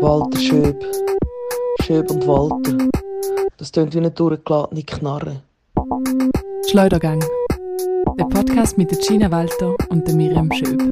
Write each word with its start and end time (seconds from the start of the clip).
Walter 0.00 0.38
Schöb. 0.40 0.84
Schöb 1.82 2.10
und 2.10 2.26
Walter. 2.26 2.88
Das 3.58 3.70
tönt 3.70 3.94
wie 3.94 3.98
eine 3.98 4.10
durchgeladene 4.10 4.82
Knarre. 4.82 5.42
Schleudergang. 6.68 7.20
Der 8.18 8.24
Podcast 8.24 8.76
mit 8.76 8.90
der 8.90 8.98
Gina 8.98 9.30
Walter 9.30 9.76
und 9.88 10.06
der 10.08 10.16
Miriam 10.16 10.50
Schöb. 10.52 10.90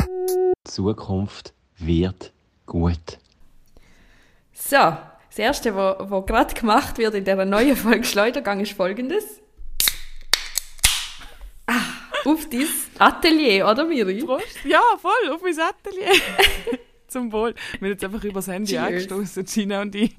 Die 0.00 0.70
Zukunft 0.70 1.52
wird 1.76 2.32
gut. 2.64 3.18
So, 4.54 4.76
das 4.76 5.38
Erste, 5.38 5.76
was, 5.76 5.96
was 5.98 6.24
gerade 6.26 6.54
gemacht 6.54 6.96
wird 6.96 7.14
in 7.14 7.24
dieser 7.24 7.44
neuen 7.44 7.76
Folge 7.76 8.04
Schleudergang, 8.04 8.60
ist 8.60 8.72
folgendes. 8.72 9.42
Ah, 12.26 12.30
auf 12.30 12.48
dein 12.48 12.66
Atelier, 12.98 13.68
oder 13.68 13.84
Miri? 13.84 14.18
Prost. 14.24 14.64
Ja, 14.64 14.80
voll, 15.00 15.32
auf 15.32 15.42
mein 15.42 15.58
Atelier. 15.58 16.12
Zum 17.06 17.30
Wohl. 17.30 17.54
Wir 17.78 17.80
haben 17.80 17.92
jetzt 17.92 18.04
einfach 18.04 18.24
übers 18.24 18.48
Handy 18.48 18.72
Cheers. 18.72 18.84
angestoßen, 18.84 19.44
Gina 19.44 19.82
und 19.82 19.94
ich. 19.94 20.16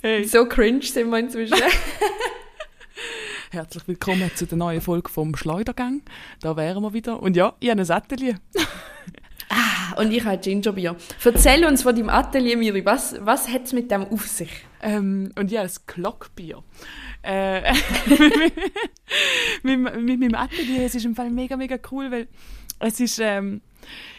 Hey. 0.00 0.24
So 0.24 0.46
cringe 0.46 0.82
sind 0.82 1.10
wir 1.10 1.18
inzwischen. 1.18 1.58
Herzlich 3.50 3.86
willkommen 3.86 4.30
zu 4.34 4.46
der 4.46 4.56
neuen 4.56 4.80
Folge 4.80 5.10
vom 5.10 5.36
Schleudergang. 5.36 6.02
Da 6.40 6.56
wären 6.56 6.82
wir 6.82 6.94
wieder. 6.94 7.22
Und 7.22 7.36
ja, 7.36 7.54
ich 7.60 7.68
habe 7.70 7.82
ein 7.82 7.90
Atelier. 7.90 8.36
Und 9.96 10.12
ich 10.12 10.24
habe 10.24 10.38
Gingerbier. 10.38 10.96
Erzähl 11.24 11.64
uns 11.64 11.82
von 11.82 11.96
deinem 11.96 12.10
Atelier, 12.10 12.56
Miri. 12.56 12.84
Was, 12.84 13.16
was 13.20 13.48
hat 13.48 13.64
es 13.64 13.72
mit 13.72 13.90
dem 13.90 14.04
auf 14.04 14.28
sich? 14.28 14.50
Ähm, 14.80 15.32
und 15.36 15.50
ja, 15.50 15.62
das 15.62 15.86
Glockbier. 15.86 16.62
Äh, 17.22 17.72
mit, 19.62 20.20
meinem 20.20 20.34
Atelier, 20.34 20.84
es 20.84 20.94
ist 20.94 21.04
im 21.04 21.14
Fall 21.14 21.30
mega, 21.30 21.56
mega 21.56 21.76
cool, 21.90 22.10
weil 22.10 22.28
es 22.78 23.00
ist, 23.00 23.18
ähm, 23.18 23.60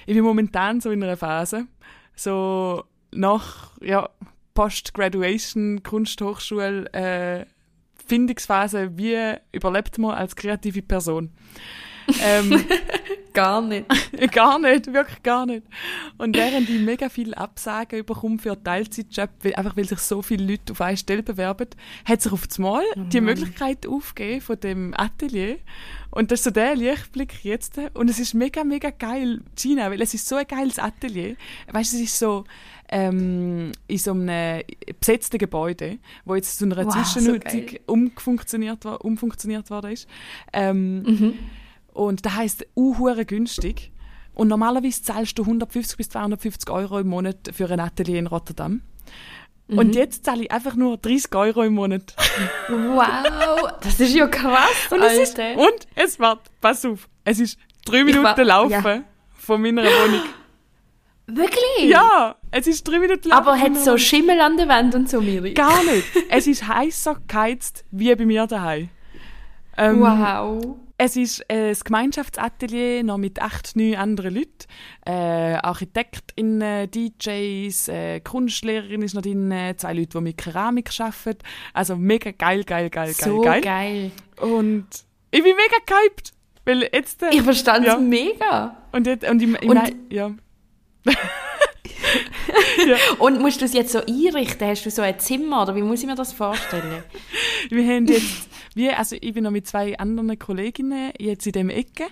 ich 0.05 0.15
bin 0.15 0.23
momentan 0.23 0.81
so 0.81 0.91
in 0.91 1.03
einer 1.03 1.17
Phase, 1.17 1.67
so 2.15 2.83
nach, 3.11 3.71
ja, 3.81 4.09
Post-Graduation, 4.53 5.83
Kunsthochschule, 5.83 6.91
äh, 6.93 7.45
Findungsphase, 8.05 8.97
wie 8.97 9.35
überlebt 9.51 9.97
man 9.97 10.11
als 10.11 10.35
kreative 10.35 10.81
Person? 10.81 11.31
ähm, 12.21 12.65
Gar 13.33 13.61
nicht. 13.61 13.85
gar 14.31 14.57
nicht, 14.59 14.91
wirklich 14.93 15.21
gar 15.23 15.45
nicht. 15.45 15.63
Und 16.17 16.35
während 16.35 16.67
ich 16.69 16.81
mega 16.81 17.09
viel 17.09 17.33
Absagen 17.35 18.03
bekomme 18.05 18.39
für 18.39 18.61
Teilzeitjob, 18.61 19.29
weil, 19.43 19.55
einfach 19.55 19.77
weil 19.77 19.85
sich 19.87 19.99
so 19.99 20.21
viele 20.21 20.45
Leute 20.45 20.71
auf 20.73 20.81
eine 20.81 20.97
Stelle 20.97 21.23
bewerben, 21.23 21.67
hat 22.05 22.21
sich 22.21 22.31
auf 22.31 22.47
das 22.47 22.57
Mal 22.59 22.83
die 22.95 23.21
Möglichkeit 23.21 23.85
aufgegeben 23.87 24.41
von 24.41 24.59
dem 24.59 24.93
Atelier. 24.97 25.57
Und 26.11 26.31
das 26.31 26.39
ist 26.39 26.43
so 26.45 26.51
der 26.51 26.75
Lichtblick 26.75 27.43
jetzt. 27.43 27.79
Und 27.93 28.09
es 28.09 28.19
ist 28.19 28.33
mega, 28.33 28.63
mega 28.63 28.89
geil, 28.89 29.41
Gina, 29.55 29.91
weil 29.91 30.01
es 30.01 30.13
ist 30.15 30.27
so 30.27 30.35
ein 30.35 30.47
geiles 30.47 30.79
Atelier. 30.79 31.35
Weißt 31.71 31.93
du, 31.93 31.97
es 31.97 32.03
ist 32.03 32.17
so 32.17 32.45
ähm, 32.91 33.71
in 33.87 33.97
so 33.99 34.11
einem 34.11 34.63
besetzten 34.99 35.37
Gebäude, 35.37 35.99
wo 36.25 36.33
jetzt 36.33 36.57
zu 36.57 36.65
einer 36.65 36.77
Wow, 36.77 36.93
so 36.93 36.99
Zwischennutzung 36.99 37.65
geil. 37.67 37.79
umfunktioniert, 37.85 38.83
war- 38.85 39.05
umfunktioniert 39.05 39.69
worden 39.69 39.91
ist. 39.91 40.07
Ähm, 40.51 41.37
und 41.93 42.25
das 42.25 42.35
heisst, 42.35 42.65
uhure 42.75 43.25
günstig. 43.25 43.91
Und 44.33 44.47
normalerweise 44.47 45.01
zahlst 45.03 45.37
du 45.37 45.43
150 45.43 45.97
bis 45.97 46.09
250 46.09 46.69
Euro 46.69 46.99
im 46.99 47.07
Monat 47.07 47.37
für 47.53 47.69
ein 47.69 47.79
Atelier 47.79 48.19
in 48.19 48.27
Rotterdam. 48.27 48.81
Und 49.67 49.93
jetzt 49.95 50.25
zahle 50.25 50.43
ich 50.43 50.51
einfach 50.51 50.75
nur 50.75 50.97
30 50.97 51.35
Euro 51.35 51.61
im 51.63 51.73
Monat. 51.75 52.15
Wow, 52.69 53.73
das 53.81 53.99
ist 53.99 54.15
ja 54.15 54.27
krass, 54.27 54.87
Und 54.89 55.01
es, 55.03 55.17
ist, 55.17 55.37
und 55.37 55.87
es 55.93 56.17
wird, 56.19 56.39
pass 56.59 56.83
auf, 56.85 57.07
es 57.23 57.39
ist 57.39 57.59
drei 57.85 58.03
Minuten 58.03 58.23
wa- 58.23 58.41
laufen 58.41 58.71
ja. 58.71 59.03
von 59.37 59.61
meiner 59.61 59.83
Wohnung. 59.83 60.21
Wirklich? 61.27 61.89
Ja, 61.89 62.35
es 62.49 62.65
ist 62.65 62.83
drei 62.87 62.97
Minuten 62.97 63.29
laufen. 63.29 63.47
Aber 63.47 63.59
hat 63.59 63.75
so. 63.77 63.97
Schimmel 63.97 64.39
an 64.41 64.57
der 64.57 64.67
Wand 64.67 64.95
und 64.95 65.07
so, 65.09 65.21
Miri? 65.21 65.53
Gar 65.53 65.83
nicht. 65.83 66.05
Es 66.29 66.47
ist 66.47 66.67
heißer 66.67 67.17
geheizt 67.27 67.85
wie 67.91 68.13
bei 68.15 68.25
mir 68.25 68.47
daheim. 68.47 68.89
Ähm, 69.77 70.01
Wow. 70.01 70.75
Es 71.01 71.15
ist 71.15 71.45
äh, 71.49 71.69
ein 71.69 71.77
Gemeinschaftsatelier 71.81 73.03
noch 73.05 73.17
mit 73.17 73.41
acht, 73.41 73.73
neun 73.77 73.95
anderen 73.95 74.35
Leuten. 74.35 74.65
Äh, 75.05 75.11
ArchitektInnen, 75.55 76.91
DJs, 76.91 77.87
äh, 77.87 78.19
Kunstlehrerin 78.19 79.01
ist 79.01 79.13
noch 79.13 79.21
drin, 79.21 79.49
äh, 79.49 79.75
zwei 79.77 79.93
Leute, 79.93 80.17
die 80.17 80.21
mit 80.21 80.37
Keramik 80.37 80.89
arbeiten. 80.99 81.39
Also 81.73 81.95
mega 81.95 82.31
geil, 82.31 82.65
geil, 82.65 82.89
geil, 82.89 83.13
So 83.13 83.39
geil, 83.39 83.61
geil. 83.61 84.11
geil. 84.41 84.51
Und 84.51 84.87
ich 85.31 85.41
bin 85.41 85.55
mega 85.55 85.77
gehypt. 85.85 86.33
Weil 86.65 86.89
jetzt... 86.93 87.23
Äh, 87.23 87.29
Ich 87.31 87.43
verstand 87.43 87.85
es 87.87 87.93
Ja. 87.93 87.97
mega. 87.97 88.75
und, 88.91 89.07
jetzt, 89.07 89.25
und, 89.29 89.41
ich, 89.41 89.49
ich 89.61 89.69
Und- 89.69 89.75
mein, 89.75 90.39
ja. 92.87 92.97
Und 93.19 93.39
musst 93.41 93.61
du 93.61 93.65
es 93.65 93.73
jetzt 93.73 93.91
so 93.91 93.99
einrichten? 93.99 94.67
Hast 94.67 94.85
du 94.85 94.91
so 94.91 95.01
ein 95.01 95.19
Zimmer 95.19 95.63
oder 95.63 95.75
wie 95.75 95.81
muss 95.81 96.01
ich 96.01 96.07
mir 96.07 96.15
das 96.15 96.33
vorstellen? 96.33 97.03
Wir 97.69 97.83
haben 97.95 98.05
jetzt, 98.07 98.49
wie, 98.75 98.89
also 98.89 99.15
ich 99.19 99.33
bin 99.33 99.43
noch 99.43 99.51
mit 99.51 99.67
zwei 99.67 99.97
anderen 99.97 100.37
Kolleginnen 100.39 101.11
jetzt 101.19 101.45
in 101.45 101.51
dem 101.53 101.69
Ecke 101.69 102.05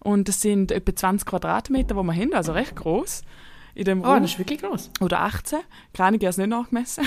und 0.00 0.28
das 0.28 0.40
sind 0.40 0.72
etwa 0.72 0.94
20 0.94 1.26
Quadratmeter, 1.26 1.94
die 1.94 2.02
wir 2.02 2.14
haben, 2.14 2.32
also 2.34 2.52
recht 2.52 2.76
groß 2.76 3.22
in 3.74 3.84
dem 3.84 4.02
Oh, 4.02 4.06
Raum. 4.06 4.22
das 4.22 4.32
ist 4.32 4.38
wirklich 4.38 4.60
groß. 4.60 4.90
Oder 5.00 5.20
18. 5.20 5.58
Keine 5.92 6.16
habe 6.16 6.26
es 6.26 6.36
nicht 6.38 6.48
nachgemessen. 6.48 7.04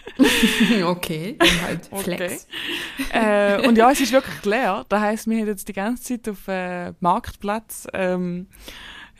okay, 0.84 1.36
dann 1.38 1.62
halt 1.62 1.90
Flex. 2.02 2.46
äh, 3.12 3.66
und 3.66 3.76
ja, 3.76 3.90
es 3.90 4.00
ist 4.00 4.12
wirklich 4.12 4.44
leer. 4.44 4.86
Das 4.88 5.00
heisst, 5.00 5.28
wir 5.28 5.38
haben 5.38 5.46
jetzt 5.46 5.68
die 5.68 5.72
ganze 5.72 6.02
Zeit 6.02 6.28
auf 6.28 6.46
äh, 6.48 6.92
Marktplatz 7.00 7.86
ähm, 7.92 8.46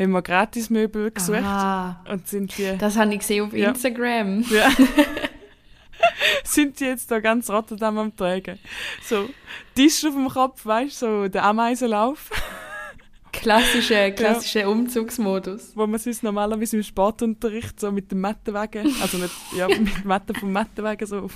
haben 0.00 0.12
wir 0.12 0.22
Gratismöbel 0.22 1.10
gesucht 1.10 1.42
Ah, 1.44 2.02
und 2.10 2.26
sind 2.26 2.56
die, 2.56 2.76
das 2.78 2.96
habe 2.96 3.12
ich 3.12 3.20
gesehen 3.20 3.44
auf 3.46 3.52
Ja. 3.52 3.68
Instagram. 3.70 4.40
ja, 4.50 4.68
sind 6.44 6.80
die 6.80 6.84
jetzt 6.84 7.10
da 7.10 7.20
ganz 7.20 7.50
Rotterdam 7.50 7.98
am 7.98 8.16
tragen. 8.16 8.58
So, 9.02 9.28
Tisch 9.74 10.04
auf 10.04 10.14
dem 10.14 10.28
Kopf, 10.28 10.64
weißt 10.64 11.02
du, 11.02 11.06
so 11.06 11.28
der 11.28 11.44
Ameisenlauf, 11.44 12.30
Klassischer, 13.32 14.10
klassischer 14.10 14.68
Umzugsmodus. 14.68 15.72
wo 15.76 15.86
man 15.86 16.00
sonst 16.00 16.24
normalerweise 16.24 16.76
im 16.78 16.82
Sportunterricht 16.82 17.78
so 17.78 17.92
mit 17.92 18.10
dem 18.10 18.20
Mattenwagen, 18.20 18.92
also 19.00 19.18
nicht, 19.18 19.32
ja, 19.56 19.68
mit 19.68 19.78
dem 19.78 19.88
Matten 20.04 20.34
vom 20.34 20.50
Mattenwagen 20.50 21.06
so 21.06 21.20
auf, 21.20 21.34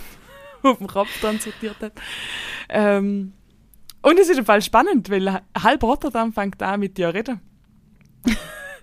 auf 0.65 0.79
dem 0.79 0.89
Kopf 0.89 1.21
transportiert 1.21 1.77
hat. 1.81 1.93
Ähm, 2.69 3.33
und 4.03 4.19
es 4.19 4.29
ist 4.29 4.39
im 4.39 4.45
Fall 4.45 4.61
spannend, 4.61 5.09
weil 5.09 5.41
halb 5.57 5.83
Rotterdam 5.85 6.33
fängt 6.33 6.61
an 6.63 6.81
mit 6.81 6.99
dir 6.99 7.15
reden. 7.15 7.41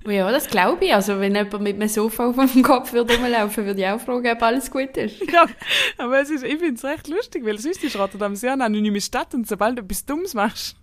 Ja, 0.08 0.32
das 0.32 0.48
glaube 0.48 0.86
ich. 0.86 0.94
Also 0.96 1.20
wenn 1.20 1.36
jemand 1.36 1.62
mit 1.62 1.76
einem 1.76 1.88
Sofa 1.88 2.30
auf 2.30 2.36
dem 2.54 2.64
Kopf 2.64 2.92
würde 2.92 3.16
rumlaufen, 3.16 3.66
würde 3.68 3.82
ich 3.82 3.88
auch 3.88 4.00
fragen, 4.02 4.28
ob 4.32 4.42
alles 4.42 4.72
gut 4.72 4.98
ist. 4.98 5.22
Ja, 5.32 5.46
aber 5.98 6.20
es 6.22 6.30
ist, 6.32 6.44
ich 6.44 6.58
finde 6.58 6.74
es 6.74 6.84
recht 6.84 7.08
lustig, 7.08 7.46
weil 7.46 7.60
sonst 7.60 7.84
ist 7.84 7.96
Rotterdam 7.98 8.36
sehr 8.36 8.54
eine 8.54 8.66
anonyme 8.66 9.00
Stadt 9.00 9.34
und 9.36 9.48
sobald 9.48 9.78
du 9.78 9.84
etwas 9.84 10.04
Dummes 10.06 10.34
machst. 10.34 10.76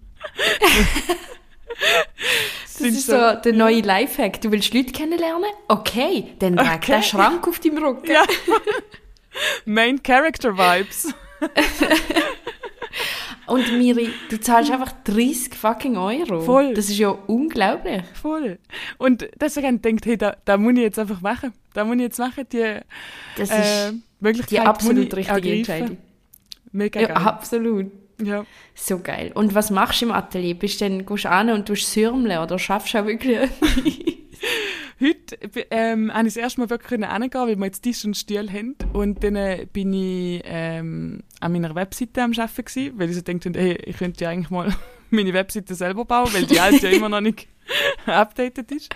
Das 2.64 2.80
ist 2.80 3.06
so 3.06 3.12
der 3.44 3.52
neue 3.52 3.80
Lifehack. 3.80 4.40
Du 4.40 4.52
willst 4.52 4.72
Leute 4.72 4.92
kennenlernen? 4.92 5.50
Okay, 5.68 6.34
dann 6.38 6.56
trag 6.56 6.76
Okay. 6.76 6.92
den 6.92 7.02
Schrank 7.02 7.46
auf 7.48 7.58
deinem 7.58 7.78
Rücken. 7.84 8.10
Ja. 8.10 8.22
Main 9.64 10.02
Character 10.02 10.56
Vibes. 10.56 11.12
Und 13.46 13.78
Miri, 13.78 14.10
du 14.30 14.38
zahlst 14.40 14.70
einfach 14.70 14.92
30 15.04 15.54
fucking 15.54 15.96
Euro. 15.96 16.40
Voll. 16.40 16.74
Das 16.74 16.88
ist 16.90 16.98
ja 16.98 17.08
unglaublich. 17.26 18.02
Voll. 18.14 18.58
Und 18.98 19.28
deswegen 19.40 19.80
denkt, 19.80 20.04
hey, 20.06 20.16
da, 20.18 20.36
da 20.44 20.56
muss 20.58 20.74
ich 20.74 20.80
jetzt 20.80 20.98
einfach 20.98 21.20
machen. 21.20 21.52
Da 21.72 21.84
muss 21.84 21.96
ich 21.96 22.02
jetzt 22.02 22.18
machen, 22.18 22.44
die 22.52 22.80
Das 23.36 23.50
äh, 23.50 23.88
ist 23.90 23.94
Möglichkeit 24.20 24.50
die 24.50 24.60
absolut 24.60 25.14
richtige 25.14 25.34
ergreifen. 25.34 25.52
Entscheidung. 25.58 25.96
Mega 26.72 27.00
Ja, 27.00 27.06
geil. 27.08 27.16
absolut. 27.16 27.86
Ja. 28.22 28.44
So 28.74 28.98
geil. 28.98 29.30
Und 29.34 29.54
was 29.54 29.70
machst 29.70 30.00
du 30.02 30.06
im 30.06 30.12
Atelier? 30.12 30.54
Bist 30.54 30.80
du 30.80 30.88
dann, 30.88 31.06
gehst 31.06 31.24
du 31.24 31.30
an 31.30 31.50
und 31.50 31.66
tust 31.66 31.90
Sürmeln 31.92 32.38
oder 32.38 32.58
schaffst 32.58 32.92
du 32.94 32.98
auch 33.00 33.06
wirklich 33.06 33.38
Heute 35.00 35.38
ähm, 35.70 36.12
habe 36.12 36.26
ich 36.26 36.34
das 36.34 36.42
erste 36.42 36.60
Mal 36.60 36.70
wirklich 36.70 37.00
hingehen, 37.00 37.32
weil 37.32 37.56
wir 37.56 37.66
jetzt 37.66 37.82
Tisch 37.82 38.04
und 38.04 38.16
Stuhl 38.16 38.50
haben. 38.50 38.74
Und 38.92 39.22
dann 39.22 39.36
äh, 39.36 39.66
bin 39.72 39.92
ich 39.92 40.42
ähm, 40.44 41.22
an 41.40 41.52
meiner 41.52 41.74
Webseite 41.74 42.22
am 42.22 42.32
Arbeiten 42.32 42.64
gewesen, 42.64 42.98
weil 42.98 43.08
ich 43.08 43.16
so 43.16 43.22
dachte, 43.22 43.52
hey, 43.54 43.78
ich 43.84 43.96
könnte 43.96 44.24
ja 44.24 44.30
eigentlich 44.30 44.50
mal 44.50 44.74
meine 45.10 45.32
Webseite 45.32 45.74
selber 45.76 46.04
bauen, 46.04 46.32
weil 46.32 46.46
die 46.46 46.58
alte 46.60 46.88
ja 46.88 46.96
immer 46.96 47.08
noch 47.08 47.20
nicht 47.20 47.46
updated 48.06 48.72
ist. 48.72 48.94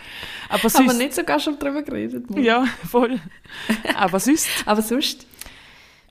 Aber 0.49 0.69
sonst, 0.69 0.91
Aber 0.91 0.99
nicht 0.99 1.15
sogar 1.15 1.39
schon 1.39 1.59
drüber 1.59 1.83
geredet. 1.83 2.29
Mann. 2.31 2.43
Ja, 2.43 2.65
voll. 2.89 3.21
Aber 3.95 4.19
sonst 4.19 4.49
Aber 4.67 4.83
sonst, 4.83 5.27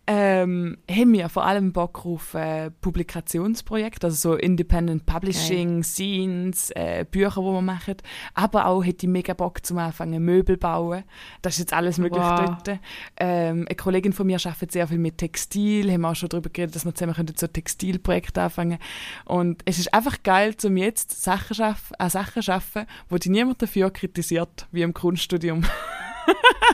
ähm, 0.07 0.77
haben 0.89 1.13
wir 1.13 1.29
vor 1.29 1.45
allem 1.45 1.71
Bock 1.71 2.05
auf 2.05 2.33
äh, 2.33 2.71
Publikationsprojekte, 2.71 4.07
also 4.07 4.31
so 4.31 4.35
Independent 4.35 5.05
Publishing, 5.05 5.83
Scenes, 5.83 6.71
äh, 6.71 7.05
Bücher, 7.09 7.41
die 7.41 7.47
wir 7.47 7.61
machen. 7.61 7.95
Aber 8.33 8.65
auch 8.65 8.83
hätte 8.83 9.05
ich 9.05 9.11
mega 9.11 9.33
Bock 9.33 9.65
zum 9.65 9.77
Anfangen 9.77 10.23
Möbel 10.23 10.57
bauen. 10.57 11.03
Das 11.41 11.53
ist 11.53 11.59
jetzt 11.59 11.73
alles 11.73 11.97
möglich 11.97 12.21
Wow. 12.23 12.45
dort. 12.63 12.79
Ähm, 13.17 13.65
eine 13.67 13.75
Kollegin 13.75 14.11
von 14.13 14.27
mir 14.27 14.37
arbeitet 14.43 14.71
sehr 14.71 14.87
viel 14.87 14.97
mit 14.97 15.17
Textil, 15.19 15.91
haben 15.91 16.05
auch 16.05 16.15
schon 16.15 16.29
darüber 16.29 16.49
geredet, 16.49 16.75
dass 16.75 16.83
wir 16.85 16.95
zusammen 16.95 17.15
so 17.35 17.47
Textilprojekte 17.47 18.41
anfangen 18.41 18.79
Und 19.25 19.61
es 19.65 19.79
ist 19.79 19.93
einfach 19.93 20.23
geil, 20.23 20.55
um 20.63 20.77
jetzt 20.77 21.23
Sachen 21.23 21.55
schaff, 21.55 21.91
an 21.99 22.09
Sachen 22.09 22.41
zu 22.41 22.51
arbeiten, 22.51 22.87
wo 23.09 23.17
dich 23.17 23.31
niemand 23.31 23.61
dafür 23.61 23.91
kritisiert, 23.91 24.67
wie 24.71 24.81
im 24.81 24.93
Grundstudium. 24.93 25.63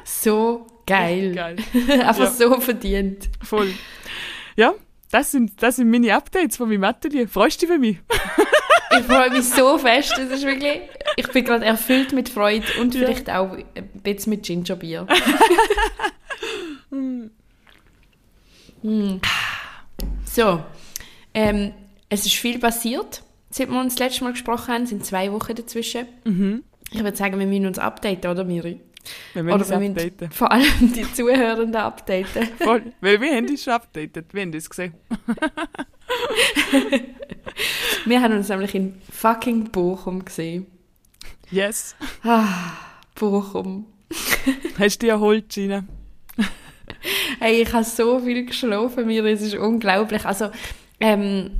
So 0.03 0.65
geil. 0.88 1.34
geil. 1.36 1.56
Einfach 1.89 2.19
Ja. 2.19 2.31
so 2.31 2.60
verdient. 2.60 3.30
Voll. 3.44 3.72
Ja, 4.56 4.74
das 5.12 5.31
sind, 5.31 5.62
das 5.62 5.75
sind 5.75 5.89
meine 5.92 6.16
Updates 6.16 6.57
von 6.57 6.68
meinem 6.69 6.84
Atelier. 6.84 7.28
Freust 7.28 7.62
du 7.62 7.66
dich 7.68 7.74
für 7.75 7.80
mich? 7.80 7.98
Ich 9.00 9.04
freue 9.06 9.30
mich 9.30 9.44
so 9.44 9.78
fest. 9.78 10.13
Das 10.18 10.31
ist 10.31 10.44
wirklich, 10.45 10.80
ich 11.18 11.28
bin 11.28 11.44
gerade 11.44 11.66
erfüllt 11.66 12.13
mit 12.13 12.30
Freude 12.30 12.66
und 12.80 12.95
Ja. 12.95 13.01
vielleicht 13.01 13.30
auch 13.30 13.51
ein 13.51 13.66
bisschen 14.01 14.31
mit 14.31 14.44
Gingerbier. 14.44 15.06
Hm. 18.81 19.19
So, 20.25 20.63
ähm, 21.33 21.74
es 22.10 22.25
ist 22.25 22.36
viel 22.36 22.60
passiert, 22.60 23.24
seit 23.50 23.69
wir 23.69 23.80
uns 23.80 23.95
das 23.95 24.07
letzte 24.07 24.24
Mal 24.24 24.31
gesprochen 24.31 24.74
haben. 24.74 24.83
Es 24.83 24.90
sind 24.90 25.06
zwei 25.06 25.31
Wochen 25.31 25.56
dazwischen. 25.56 26.07
Mhm. 26.25 26.63
Ich 26.92 27.04
würde 27.04 27.18
sagen, 27.18 27.38
wir 27.40 27.45
müssen 27.48 27.66
uns 27.66 27.80
updaten, 27.80 28.31
oder 28.31 28.44
Miri? 28.45 28.80
Wir 29.33 29.44
müssen 29.44 29.56
Oder 29.56 29.69
wir 29.69 29.77
müssen 29.80 29.98
updaten. 29.98 30.31
vor 30.31 30.51
allem 30.51 30.94
die 30.94 31.13
Zuhörenden 31.13 31.75
updaten. 31.75 32.48
Voll. 32.59 32.94
Weil 33.01 33.21
wir 33.21 33.36
haben 33.36 33.48
uns 33.48 33.63
schon 33.63 33.74
updated. 33.74 34.33
Wir 34.33 34.42
haben 34.42 34.51
das 34.51 34.69
gesehen. 34.69 34.94
Wir 38.06 38.21
haben 38.21 38.36
uns 38.38 38.48
nämlich 38.50 38.74
in 38.75 39.01
fucking 39.12 39.65
Bochum 39.71 40.24
gesehen. 40.24 40.68
Yes. 41.50 41.95
Ah, 42.24 42.45
Bochum. 43.15 43.86
Hast 44.80 44.98
du 44.98 45.06
dich 45.06 45.09
erholt, 45.09 45.50
Gina? 45.50 45.83
Hey, 47.39 47.62
ich 47.62 47.74
habe 47.74 47.83
so 47.83 48.19
viel 48.19 48.45
geschlafen, 48.45 49.07
mir, 49.07 49.25
es 49.25 49.42
ist 49.42 49.56
unglaublich. 49.56 50.25
Also, 50.25 50.50
ähm, 51.00 51.51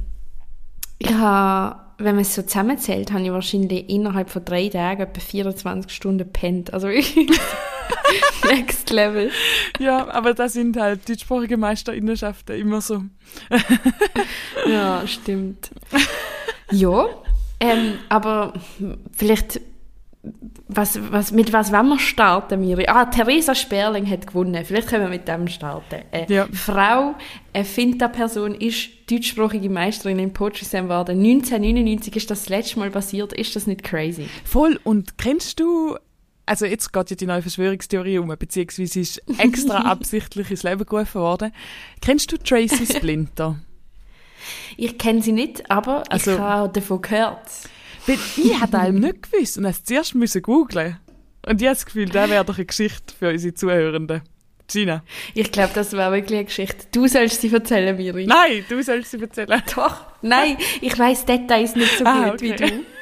ich 0.98 1.14
habe, 1.14 1.82
wenn 1.98 2.16
man 2.16 2.22
es 2.22 2.36
so 2.36 2.42
zusammenzählt, 2.44 3.12
habe 3.12 3.24
ich 3.24 3.32
wahrscheinlich 3.32 3.90
innerhalb 3.90 4.30
von 4.30 4.46
drei 4.46 4.70
Tagen 4.70 5.02
etwa 5.02 5.20
24 5.20 5.92
Stunden 5.92 6.20
gepennt. 6.20 6.74
Also 6.74 6.88
next 8.50 8.90
level. 8.90 9.32
Ja, 9.80 10.08
aber 10.10 10.34
das 10.34 10.54
sind 10.54 10.78
halt 10.78 11.10
deutschsprachige 11.10 11.58
Meisterinnenschaften 11.58 12.56
immer 12.56 12.82
so. 12.82 13.04
Ja, 14.68 15.06
stimmt. 15.08 15.72
ja, 16.72 17.08
ähm, 17.60 17.94
aber 18.10 18.54
vielleicht, 19.16 19.60
was, 20.68 21.00
was, 21.12 21.32
mit 21.32 21.54
was 21.54 21.72
wollen 21.72 21.90
wir 21.90 22.00
starten, 22.00 22.60
Miri? 22.62 22.86
Ah, 22.88 23.06
Theresa 23.06 23.56
Sperling 23.56 24.10
hat 24.10 24.28
gewonnen. 24.28 24.64
Vielleicht 24.66 24.88
können 24.88 25.04
wir 25.04 25.10
mit 25.10 25.28
dem 25.28 25.48
starten. 25.48 26.02
Eine 26.12 26.26
Ja. 26.34 26.48
Frau, 26.52 27.16
eine 27.54 27.66
Finta-Person, 27.66 28.56
ist 28.56 28.90
deutschsprachige 29.10 29.70
Meisterin 29.70 30.20
im 30.20 30.34
Poetry 30.34 30.66
Slam 30.66 30.86
geworden. 30.90 31.20
1999 31.20 32.16
ist 32.16 32.30
das, 32.32 32.42
das 32.42 32.50
letzte 32.50 32.80
Mal 32.80 32.90
passiert. 32.92 33.34
Ist 33.34 33.56
das 33.56 33.68
nicht 33.68 33.84
crazy? 33.84 34.28
Voll. 34.44 34.80
Und 34.84 35.18
kennst 35.18 35.60
du, 35.60 35.98
also 36.46 36.66
jetzt 36.66 36.92
geht 36.94 37.10
ja 37.10 37.16
die 37.16 37.26
neue 37.26 37.42
Verschwörungstheorie 37.42 38.18
um, 38.20 38.28
beziehungsweise 38.38 39.00
ist 39.00 39.22
extra 39.38 39.78
absichtlich 39.86 40.52
ins 40.52 40.64
Leben 40.64 40.86
gerufen 40.86 41.22
worden. 41.22 41.52
Kennst 42.02 42.32
du 42.32 42.38
Tracy 42.38 42.86
Splinter? 42.86 43.58
Ich 44.78 44.98
kenne 44.98 45.22
sie 45.22 45.32
nicht, 45.32 45.70
aber 45.72 46.04
Also- 46.10 46.34
ich 46.34 46.40
habe 46.40 46.70
davon 46.72 47.02
gehört. 47.02 47.42
Weil 48.08 48.18
ich 48.38 48.60
hatte 48.60 48.80
allem 48.80 49.00
nicht 49.00 49.30
gewusst 49.32 49.58
und 49.58 49.66
es 49.66 49.84
zuerst 49.84 50.16
müssen 50.16 50.42
googlen. 50.42 50.98
Und 51.46 51.62
habe 51.62 51.66
das 51.66 51.86
Gefühl, 51.86 52.08
das 52.08 52.30
wäre 52.30 52.44
doch 52.44 52.58
eine 52.58 52.66
Geschichte 52.66 53.14
für 53.18 53.30
unsere 53.30 53.54
Zuhörenden. 53.54 54.22
Gina. 54.68 55.02
Ich 55.34 55.52
glaube, 55.52 55.72
das 55.74 55.94
wäre 55.94 56.12
wirklich 56.12 56.40
eine 56.40 56.46
Geschichte. 56.46 56.88
Du 56.92 57.08
sollst 57.08 57.40
sie 57.40 57.52
erzählen, 57.54 57.96
Miri. 57.96 58.26
Nein, 58.28 58.66
du 58.68 58.82
sollst 58.84 59.12
sie 59.12 59.22
erzählen. 59.22 59.62
Doch. 59.76 60.06
Nein, 60.22 60.58
ich 60.82 60.98
weiß 60.98 61.26
Details 61.26 61.76
nicht 61.76 61.92
so 61.98 62.04
gut 62.04 62.08
Ah, 62.08 62.36
wie 62.40 62.52
okay. 62.52 62.68
du. 62.68 62.84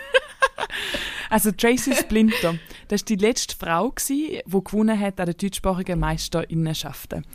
Also 1.30 1.52
Tracy 1.52 1.94
Splinter, 1.96 2.56
das 2.88 3.02
war 3.02 3.06
die 3.07 3.16
letzte 3.16 3.56
Frau, 3.57 3.90
gewesen, 3.90 4.42
die 4.46 4.63
gewonnen 4.63 4.98
hat 4.98 5.19
an 5.19 5.25
den 5.25 5.36
deutschsprachigen 5.38 6.00
Meisterinnenschaften. 6.00 7.25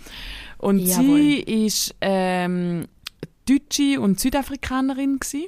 Und 0.58 0.86
sie 0.86 1.40
ist 1.40 1.94
ähm, 2.00 2.86
Deutsche 3.48 4.00
und 4.00 4.20
Südafrikanerin 4.20 5.18
gewesen. 5.18 5.46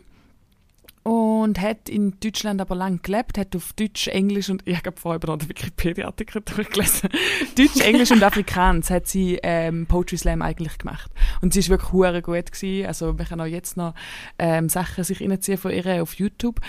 Und 1.03 1.61
hat 1.61 1.89
in 1.89 2.19
Deutschland 2.21 2.61
aber 2.61 2.77
lang 2.77 3.03
gelebt, 3.03 3.37
hat 3.37 3.57
auf 3.57 3.73
Deutsch, 3.73 4.07
Englisch 4.07 4.49
und 4.51 4.63
ich 4.67 4.77
habe 4.77 4.93
vorher 4.95 5.21
noch 5.27 5.37
den 5.37 5.49
Wikipedia-Artikel 5.49 6.43
durchgelesen. 6.45 7.09
Deutsch, 7.57 7.81
Englisch 7.81 8.13
und 8.13 8.23
Afrikaans 8.23 8.89
hat 8.89 9.09
sie 9.09 9.39
ähm, 9.43 9.87
Poetry 9.87 10.17
Slam 10.17 10.43
eigentlich 10.43 10.79
gemacht. 10.79 11.11
Und 11.41 11.55
sie 11.55 11.61
ist 11.61 11.71
wirklich 11.71 11.93
hure 11.93 12.23
gut 12.23 12.53
gewesen. 12.53 12.87
Also 12.87 13.13
man 13.13 13.27
kann 13.27 13.41
auch 13.41 13.47
jetzt 13.47 13.77
noch 13.77 13.95
ähm, 14.39 14.69
Sachen 14.69 15.03
sich 15.03 15.21
reinziehen 15.21 15.59
von 15.59 15.73
ihr 15.73 16.03
auf 16.03 16.15
YouTube. 16.15 16.61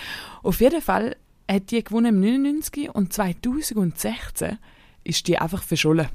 Auf 0.42 0.60
jeden 0.60 0.82
Fall 0.82 1.16
hat 1.48 1.70
die 1.70 1.84
gewonnen 1.84 2.16
im 2.16 2.20
99 2.20 2.92
und 2.92 3.12
2016 3.12 4.58
ist 5.04 5.28
die 5.28 5.38
einfach 5.38 5.62
verschollen. 5.62 6.08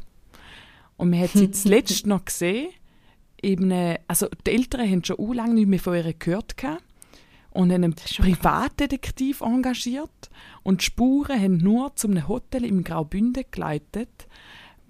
Und 0.98 1.12
man 1.12 1.22
hat 1.22 1.32
sie 1.32 1.52
zuletzt 1.52 2.06
noch 2.06 2.26
gesehen, 2.26 2.72
eben, 3.42 3.98
also 4.10 4.28
die 4.46 4.52
Eltern 4.52 4.90
haben 4.90 5.06
schon 5.06 5.34
lange 5.34 5.54
nicht 5.54 5.68
mehr 5.68 5.80
von 5.80 5.96
ihr 5.96 6.14
gehört 6.14 6.58
gehabt 6.58 6.84
und 7.52 7.72
einen 7.72 7.96
Privatdetektiv 7.96 9.42
engagiert. 9.42 10.30
Und 10.64 10.82
die 10.82 10.86
Spuren 10.86 11.42
haben 11.42 11.58
nur 11.58 11.96
zu 11.96 12.08
einem 12.08 12.28
Hotel 12.28 12.66
im 12.66 12.84
Graubünden 12.84 13.46
geleitet, 13.52 14.28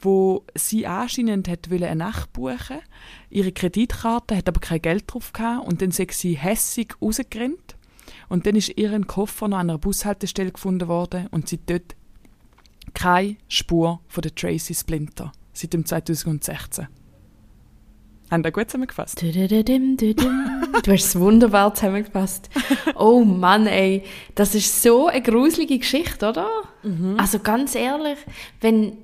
wo 0.01 0.45
sie 0.55 0.87
anscheinend 0.87 1.47
hat 1.47 1.69
wollen 1.69 1.83
eine 1.83 1.95
Nacht 1.95 2.33
buchen. 2.33 2.79
Ihre 3.29 3.51
Kreditkarte 3.51 4.35
hat 4.35 4.47
aber 4.47 4.59
kein 4.59 4.81
Geld 4.81 5.05
drauf 5.07 5.33
gehabt 5.33 5.67
und 5.67 5.81
dann 5.81 5.91
sind 5.91 6.11
sie 6.11 6.37
hässig 6.37 6.95
rausgerannt. 7.01 7.75
Und 8.27 8.45
dann 8.45 8.55
ist 8.55 8.77
ihr 8.77 8.99
Koffer 9.05 9.47
noch 9.47 9.57
an 9.57 9.69
einer 9.69 9.79
Bushaltestelle 9.79 10.51
gefunden 10.51 10.87
worden 10.87 11.27
und 11.31 11.49
sie 11.49 11.59
dort 11.65 11.95
keine 12.93 13.37
Spur 13.47 14.01
von 14.07 14.21
der 14.21 14.33
Tracy 14.33 14.73
Splinter 14.73 15.31
seit 15.53 15.73
dem 15.73 15.85
2016. 15.85 16.87
Haben 18.29 18.43
ihr 18.43 18.51
gut 18.51 18.69
zusammengefasst? 18.69 19.21
Du 19.21 20.91
hast 20.91 21.05
es 21.05 21.19
wunderbar 21.19 21.73
zusammengefasst. 21.73 22.49
Oh 22.95 23.23
Mann, 23.23 23.65
ey. 23.67 24.03
Das 24.35 24.53
ist 24.55 24.81
so 24.81 25.07
eine 25.07 25.21
gruselige 25.21 25.79
Geschichte, 25.79 26.29
oder? 26.29 26.47
Also 27.17 27.39
ganz 27.39 27.75
ehrlich, 27.75 28.17
wenn 28.61 28.97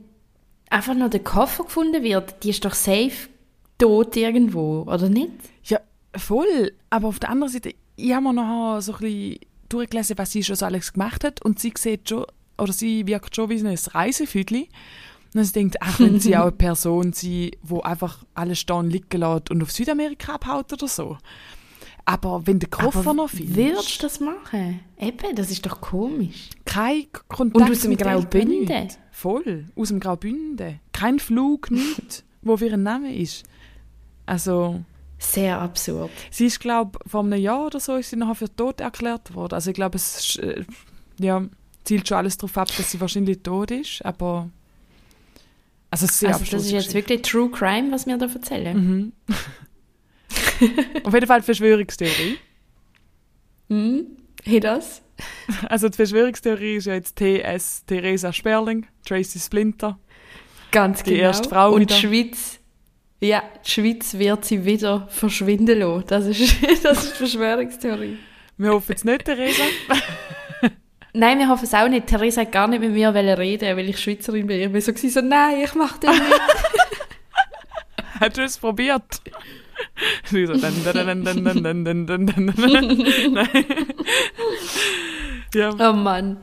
einfach 0.70 0.94
noch 0.94 1.10
der 1.10 1.22
Koffer 1.22 1.64
gefunden 1.64 2.04
wird, 2.04 2.44
die 2.44 2.50
ist 2.52 2.64
doch 2.66 2.74
safe 2.74 3.30
tot 3.78 4.16
irgendwo, 4.16 4.84
oder 4.84 5.10
nicht? 5.10 5.32
Ja, 5.64 5.80
voll. 6.16 6.72
Aber 6.90 7.08
auf 7.08 7.20
der 7.20 7.30
anderen 7.30 7.52
Seite, 7.52 7.74
ich 7.96 8.14
habe 8.14 8.24
mir 8.24 8.34
noch 8.34 8.80
so 8.82 8.94
ein 8.94 9.00
bisschen 9.00 9.40
durchgelesen, 9.70 10.18
was 10.18 10.32
sie 10.32 10.44
schon 10.44 10.56
so 10.56 10.66
alles 10.66 10.94
gemacht 10.94 11.24
hat 11.24 11.44
und 11.44 11.60
sie 11.60 11.74
sieht 11.78 12.10
schon, 12.10 12.26
oder 12.58 12.72
sie 12.72 13.08
wirkt 13.08 13.36
schon 13.36 13.50
wie 13.50 13.60
ein 13.60 13.78
Reisefüdli. 13.92 14.70
Und 15.36 15.44
sie 15.44 15.52
denkt, 15.54 15.76
ach, 15.82 16.00
wenn 16.00 16.20
sie 16.20 16.36
auch 16.38 16.44
eine 16.44 16.52
Person 16.54 17.14
sein, 17.14 17.52
die 17.62 17.84
einfach 17.84 18.24
alles 18.34 18.60
stehen 18.60 18.90
liegen 18.90 19.20
lässt 19.20 19.52
und 19.52 19.62
auf 19.62 19.72
Südamerika 19.72 20.36
abhaut 20.36 20.72
oder 20.74 20.88
so. 20.88 21.18
Aber 22.06 22.46
wenn 22.46 22.60
der 22.60 22.70
Koffer 22.70 23.00
Aber 23.00 23.14
noch 23.14 23.30
findest, 23.30 23.56
Würdest 23.58 23.98
du 23.98 24.06
das 24.06 24.20
machen? 24.20 24.80
Eben, 25.00 25.36
das 25.36 25.50
ist 25.52 25.66
doch 25.66 25.82
komisch. 25.82 26.50
kein 26.64 27.06
Kontakt 27.28 27.56
Und 27.66 27.72
aus 27.72 27.82
dem 27.82 27.98
Graubünden? 27.98 28.90
Voll, 29.12 29.66
aus 29.76 29.88
dem 29.90 30.00
Graubünden. 30.00 30.80
Kein 30.94 31.20
Flug, 31.20 31.72
nichts, 31.72 32.24
wo 32.44 32.58
für 32.58 32.72
ein 32.72 32.84
Name 32.84 33.16
ist. 33.16 33.44
Also, 34.28 34.84
Sehr 35.18 35.60
absurd. 35.60 36.12
sie 36.30 36.46
ist, 36.46 36.60
glaube 36.60 37.00
vor 37.08 37.24
einem 37.24 37.42
Jahr 37.42 37.66
oder 37.66 37.80
so 37.80 37.96
ist 37.96 38.12
sie 38.12 38.16
nachher 38.18 38.36
für 38.36 38.56
tot 38.56 38.82
erklärt 38.82 39.34
worden. 39.34 39.56
Also 39.56 39.72
ich 39.72 39.76
glaube, 39.76 39.96
es 39.98 40.36
äh, 40.38 40.64
ja, 41.20 41.44
zielt 41.84 42.08
schon 42.08 42.18
alles 42.18 42.38
darauf 42.38 42.56
ab, 42.58 42.68
dass 42.78 42.92
sie 42.92 43.02
wahrscheinlich 43.02 43.40
tot 43.42 43.72
ist, 43.72 44.06
aber 44.06 44.50
also 45.92 46.08
sehr 46.08 46.34
also 46.34 46.46
das 46.52 46.66
ist 46.66 46.72
jetzt 46.72 46.94
wirklich 46.94 47.22
True 47.22 47.50
Crime, 47.50 47.92
was 47.92 48.06
wir 48.06 48.18
da 48.18 48.26
erzählen. 48.26 48.76
Mhm. 48.78 49.12
Auf 51.04 51.14
jeden 51.14 51.28
Fall 51.28 51.42
Verschwörungstheorie. 51.42 52.38
Mhm. 53.70 54.08
Hey, 54.44 54.60
das? 54.60 55.02
Also 55.70 55.88
die 55.88 55.96
Verschwörungstheorie 55.96 56.76
ist 56.76 56.88
ja 56.88 56.94
jetzt 56.96 57.16
TS 57.16 57.86
Theresa 57.86 58.34
Sperling, 58.34 58.86
Tracy 59.06 59.40
Splinter. 59.40 59.98
Ganz 60.72 61.04
Die 61.04 61.12
genau. 61.12 61.24
erste 61.24 61.48
Frau 61.50 61.72
Und 61.72 61.82
wieder. 61.82 61.96
die 61.96 62.02
Schweiz, 62.02 62.60
ja, 63.22 63.42
die 63.66 63.72
Schweiz 63.72 64.14
wird 64.16 64.44
sie 64.44 64.66
wieder 64.66 65.08
verschwinden 65.10 65.80
lassen. 65.80 66.04
Das 66.08 66.26
ist, 66.26 66.58
das 66.84 67.04
ist 67.06 67.14
die 67.14 67.18
Verschwörungstheorie. 67.18 68.18
Wir 68.58 68.72
hoffen 68.72 68.94
es 68.96 69.04
nicht, 69.06 69.24
Theresa. 69.26 69.64
Nein, 71.16 71.40
wir 71.40 71.48
hoffen 71.48 71.66
es 71.66 71.74
auch 71.74 71.88
nicht. 71.88 72.08
Theresa 72.08 72.42
hat 72.42 72.52
gar 72.52 72.68
nicht 72.68 72.82
mit 72.82 72.92
mir 72.92 73.14
reden, 73.14 73.78
weil 73.78 73.90
ich 73.90 74.00
Schweizerin 74.00 74.48
bin. 74.48 74.60
Ich 74.60 74.72
bin 74.72 74.82
so, 74.82 74.92
so 74.94 75.22
nein, 75.22 75.62
ich 75.64 75.74
mache 75.74 76.00
das 76.02 76.12
nicht. 76.12 76.42
Hast 78.20 78.38
du 78.38 78.44
es 78.44 78.58
probiert? 78.58 79.22
Sie 80.26 80.46
so, 80.46 80.54
dann, 80.54 80.74
dann, 80.84 81.24
dann, 81.24 81.24
dann, 81.24 81.44
dann, 81.46 81.84
dann, 81.84 82.06
dann, 82.08 82.26
dann, 82.28 82.48
dann. 82.48 83.48
Ja. 85.54 85.70
Oh 85.70 85.94
Mann. 85.94 86.38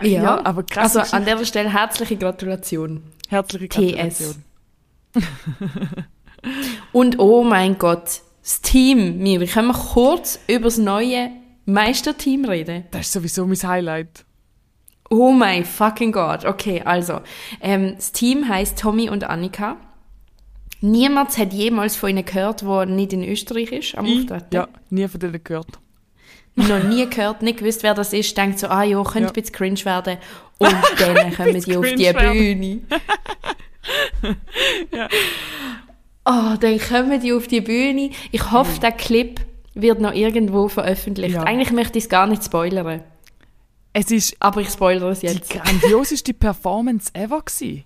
Ja, 0.00 0.22
Ja, 0.22 0.44
aber 0.46 0.62
krass. 0.62 0.96
Also 0.96 1.14
an 1.14 1.26
der 1.26 1.44
Stelle 1.44 1.70
herzliche 1.70 2.16
Gratulation. 2.16 3.02
Herzliche 3.28 3.68
TS. 3.68 3.74
Gratulation. 3.74 4.44
Und 6.92 7.18
oh 7.18 7.44
mein 7.44 7.76
Gott, 7.76 8.22
das 8.42 8.62
Team, 8.62 9.18
Miri, 9.18 9.46
können 9.46 9.68
wir 9.68 9.74
kurz 9.74 10.38
über 10.46 10.64
das 10.64 10.78
neue 10.78 11.30
Meisterteam 11.66 12.44
reden? 12.44 12.84
Das 12.90 13.02
ist 13.02 13.12
sowieso 13.12 13.46
mein 13.46 13.62
Highlight. 13.62 14.24
Oh 15.10 15.32
mein 15.32 15.64
fucking 15.64 16.12
Gott. 16.12 16.44
Okay, 16.44 16.82
also, 16.84 17.20
ähm, 17.60 17.94
das 17.96 18.12
Team 18.12 18.48
heißt 18.48 18.78
Tommy 18.78 19.08
und 19.10 19.24
Annika. 19.24 19.76
Niemand 20.80 21.36
hat 21.38 21.52
jemals 21.52 21.96
von 21.96 22.10
ihnen 22.10 22.24
gehört, 22.24 22.62
der 22.62 22.86
nicht 22.86 23.12
in 23.12 23.24
Österreich 23.24 23.72
ist 23.72 23.96
am 23.96 24.04
Ich, 24.06 24.20
Auftreten. 24.22 24.54
ja, 24.54 24.68
nie 24.90 25.08
von 25.08 25.20
denen 25.20 25.42
gehört. 25.42 25.78
Noch 26.56 26.82
nie 26.84 27.08
gehört, 27.08 27.42
nicht 27.42 27.58
gewusst, 27.58 27.82
wer 27.82 27.94
das 27.94 28.12
ist. 28.12 28.36
Denkt 28.36 28.58
so, 28.58 28.68
ah 28.68 28.82
ja, 28.82 29.02
könnte 29.02 29.20
Ja. 29.20 29.26
ein 29.28 29.32
bisschen 29.32 29.54
cringe 29.54 29.84
werden. 29.84 30.18
Und 30.58 30.72
dann 30.98 31.34
kommen 31.34 31.60
die 31.60 31.76
auf 31.76 31.86
die. 31.94 32.12
Bühne. 32.12 32.80
Ja. 34.92 35.08
Oh, 36.24 36.56
dann 36.58 36.78
kommen 36.80 37.20
die 37.20 37.32
auf 37.34 37.46
die 37.48 37.60
Bühne. 37.60 38.10
Ich 38.32 38.50
hoffe, 38.50 38.80
der 38.80 38.92
Clip 38.92 39.40
wird 39.74 40.00
noch 40.00 40.12
irgendwo 40.14 40.68
veröffentlicht. 40.68 41.34
Ja. 41.34 41.42
Eigentlich 41.42 41.72
möchte 41.72 41.98
ich 41.98 42.04
es 42.04 42.10
gar 42.10 42.26
nicht 42.26 42.44
spoilern. 42.44 43.02
Es 43.92 44.10
ist 44.10 44.36
Aber 44.40 44.60
ich 44.60 44.68
spoilere 44.70 45.10
es 45.10 45.20
die 45.20 45.26
jetzt. 45.26 45.50
grandioseste 45.50 46.34
Performance 46.34 47.10
ever 47.14 47.40
gewesen. 47.42 47.84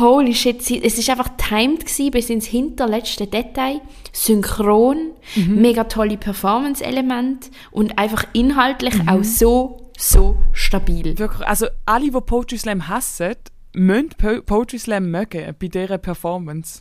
Holy 0.00 0.34
shit, 0.34 0.60
es 0.62 0.98
ist 0.98 1.10
einfach 1.10 1.28
timed 1.36 1.80
gewesen, 1.84 2.10
bis 2.10 2.30
ins 2.30 2.46
hinterletzte 2.46 3.26
Detail. 3.26 3.82
Synchron, 4.12 5.10
Mhm. 5.36 5.60
mega 5.60 5.84
tolle 5.84 6.16
Performance-Elemente 6.16 7.50
und 7.70 7.98
einfach 7.98 8.24
inhaltlich 8.32 8.94
Mhm. 8.94 9.08
auch 9.10 9.24
so, 9.24 9.90
so 9.98 10.36
stabil. 10.52 11.18
Wirklich, 11.18 11.46
also 11.46 11.66
alle, 11.84 12.10
die 12.10 12.20
Poetry 12.20 12.56
Slam 12.56 12.88
hassen, 12.88 13.34
müssen 13.74 14.08
Po- 14.16 14.40
Poetry 14.40 14.78
Slam 14.78 15.10
mögen 15.10 15.54
bei 15.60 15.68
dieser 15.68 15.98
Performance. 15.98 16.80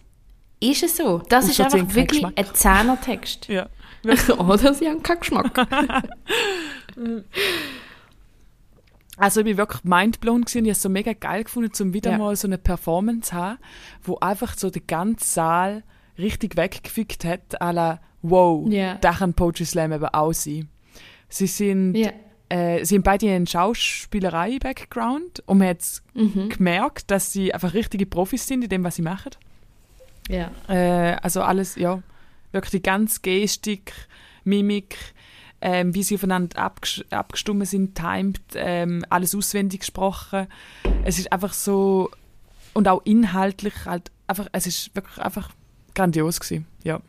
Ist 0.62 0.83
es 0.83 0.95
so? 0.95 1.22
Das 1.27 1.43
Und 1.43 1.50
ist 1.51 1.57
so 1.57 1.63
einfach 1.63 1.93
wirklich 1.95 2.25
ein 2.25 2.45
Zehnertext. 2.53 3.50
Ja. 3.50 3.67
Oder 4.38 4.74
sie 4.74 4.88
haben 4.88 5.01
keinen 5.03 5.19
Geschmack. 5.19 5.67
Also 9.17 9.41
ich 9.41 9.45
bin 9.45 9.57
wirklich 9.57 9.83
mindblown 9.83 10.41
gewesen. 10.41 10.57
Ich 10.65 10.69
habe 10.69 10.72
es 10.72 10.81
so 10.81 10.89
mega 10.89 11.13
geil 11.13 11.43
gefunden, 11.43 11.72
um 11.81 11.93
wieder 11.93 12.12
Ja. 12.12 12.17
mal 12.17 12.36
so 12.36 12.48
eine 12.48 12.57
Performance 12.57 13.29
zu 13.29 13.36
haben, 13.36 13.60
wo 14.01 14.17
einfach 14.19 14.57
so 14.57 14.69
den 14.72 14.88
ganzen 14.88 15.24
Saal 15.24 15.83
richtig 16.17 16.57
weggefickt 16.57 17.24
hat, 17.24 17.62
à 17.62 17.72
la, 17.72 18.00
wow, 18.24 18.67
Ja. 18.72 18.95
da 18.95 19.12
kann 19.13 19.33
Poetry 19.36 19.65
Slam 19.65 19.91
eben 19.93 20.05
auch 20.05 20.33
sein. 20.33 20.67
Sie 21.29 21.45
sind, 21.48 21.93
ja. 21.95 22.12
äh, 22.50 22.83
sie 22.86 22.95
haben 22.95 23.03
beide 23.03 23.29
einen 23.29 23.45
Schauspielerei-Background 23.48 25.43
und 25.45 25.57
man 25.60 25.67
hat 25.69 25.83
Mhm. 26.15 26.50
gemerkt, 26.50 27.12
dass 27.12 27.31
sie 27.31 27.53
einfach 27.53 27.74
richtige 27.75 28.05
Profis 28.07 28.48
sind 28.48 28.63
in 28.63 28.69
dem, 28.69 28.83
was 28.83 28.95
sie 28.95 29.01
machen. 29.03 29.31
ja. 30.29 30.50
Äh, 30.67 31.17
also 31.22 31.41
alles, 31.43 31.75
ja, 31.75 32.01
wirklich 32.53 32.72
die 32.72 32.81
ganze 32.83 33.19
Gestik, 33.22 33.93
Mimik, 34.43 34.98
ähm, 35.62 35.93
wie 35.95 36.03
sie 36.03 36.15
aufeinander 36.15 36.57
abges 36.60 37.03
abgestimmt 37.10 37.67
sind, 37.67 37.95
timed, 37.95 38.41
ähm, 38.55 39.05
alles 39.10 39.33
auswendig 39.36 39.79
gesprochen. 39.81 40.48
Es 41.05 41.19
ist 41.19 41.31
einfach 41.31 41.53
so, 41.53 42.10
und 42.74 42.88
auch 42.88 43.01
inhaltlich 43.05 43.74
halt 43.86 44.12
einfach, 44.27 44.48
es 44.51 44.67
ist 44.67 44.93
wirklich 44.95 45.17
einfach 45.19 45.50
grandios 45.95 46.39
gewesen, 46.39 46.65
ja. 46.83 47.00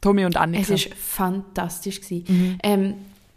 Tommy 0.00 0.24
und 0.24 0.36
Annika. 0.36 0.62
Es 0.62 0.70
ist 0.86 0.94
fantastisch 0.94 2.00
gewesen. 2.00 2.24
Mhm. 2.28 2.58
Ähm, 2.62 2.94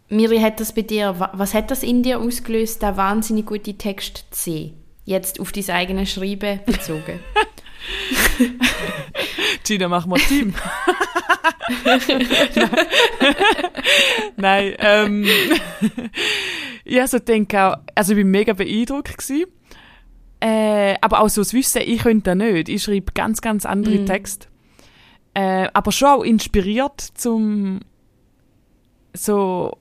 Miri, 0.08 0.38
hat 0.38 0.60
das 0.60 0.72
bei 0.74 0.82
dir, 0.82 1.18
wa- 1.18 1.32
was 1.34 1.54
hat 1.54 1.70
das 1.70 1.82
in 1.82 2.02
dir 2.02 2.20
ausgelöst, 2.20 2.82
der 2.82 2.96
wahnsinnig 2.96 3.46
gute 3.46 3.74
Text 3.74 4.26
zu 4.30 4.40
sehen? 4.42 4.72
Jetzt 5.04 5.40
auf 5.40 5.50
dein 5.50 5.68
eigene 5.70 6.06
Schreiben 6.06 6.60
bezogen. 6.64 7.18
Gina, 9.64 9.88
machen 9.88 10.12
wir 10.12 10.18
Team. 10.18 10.54
Nein, 14.36 14.74
ähm, 14.78 15.24
ich 16.84 17.00
also 17.00 17.18
denke 17.18 17.62
auch, 17.62 17.76
also 17.94 18.12
ich 18.12 18.16
bin 18.16 18.30
mega 18.30 18.52
beeindruckt 18.52 19.18
gewesen. 19.18 19.46
Äh, 20.40 20.96
aber 21.00 21.20
auch 21.20 21.28
so 21.28 21.40
das 21.40 21.54
Wissen, 21.54 21.82
ich 21.82 22.02
könnte 22.02 22.34
das 22.34 22.36
nicht. 22.36 22.68
Ich 22.68 22.82
schreibe 22.82 23.12
ganz, 23.12 23.40
ganz 23.40 23.64
andere 23.64 24.00
Mm. 24.00 24.06
Texte. 24.06 24.48
Äh, 25.34 25.68
aber 25.72 25.92
schon 25.92 26.08
auch 26.08 26.24
inspiriert 26.24 27.00
zum 27.00 27.80
so 29.14 29.78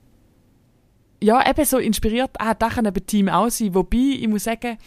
ja, 1.23 1.47
eben 1.47 1.65
so 1.65 1.77
inspiriert, 1.77 2.31
ah, 2.39 2.53
da 2.55 2.69
kann 2.69 2.85
eben 2.85 3.05
Team 3.05 3.29
auch 3.29 3.49
sein. 3.49 3.75
Wobei, 3.75 4.17
ich 4.19 4.27
muss 4.27 4.45
sagen, 4.45 4.77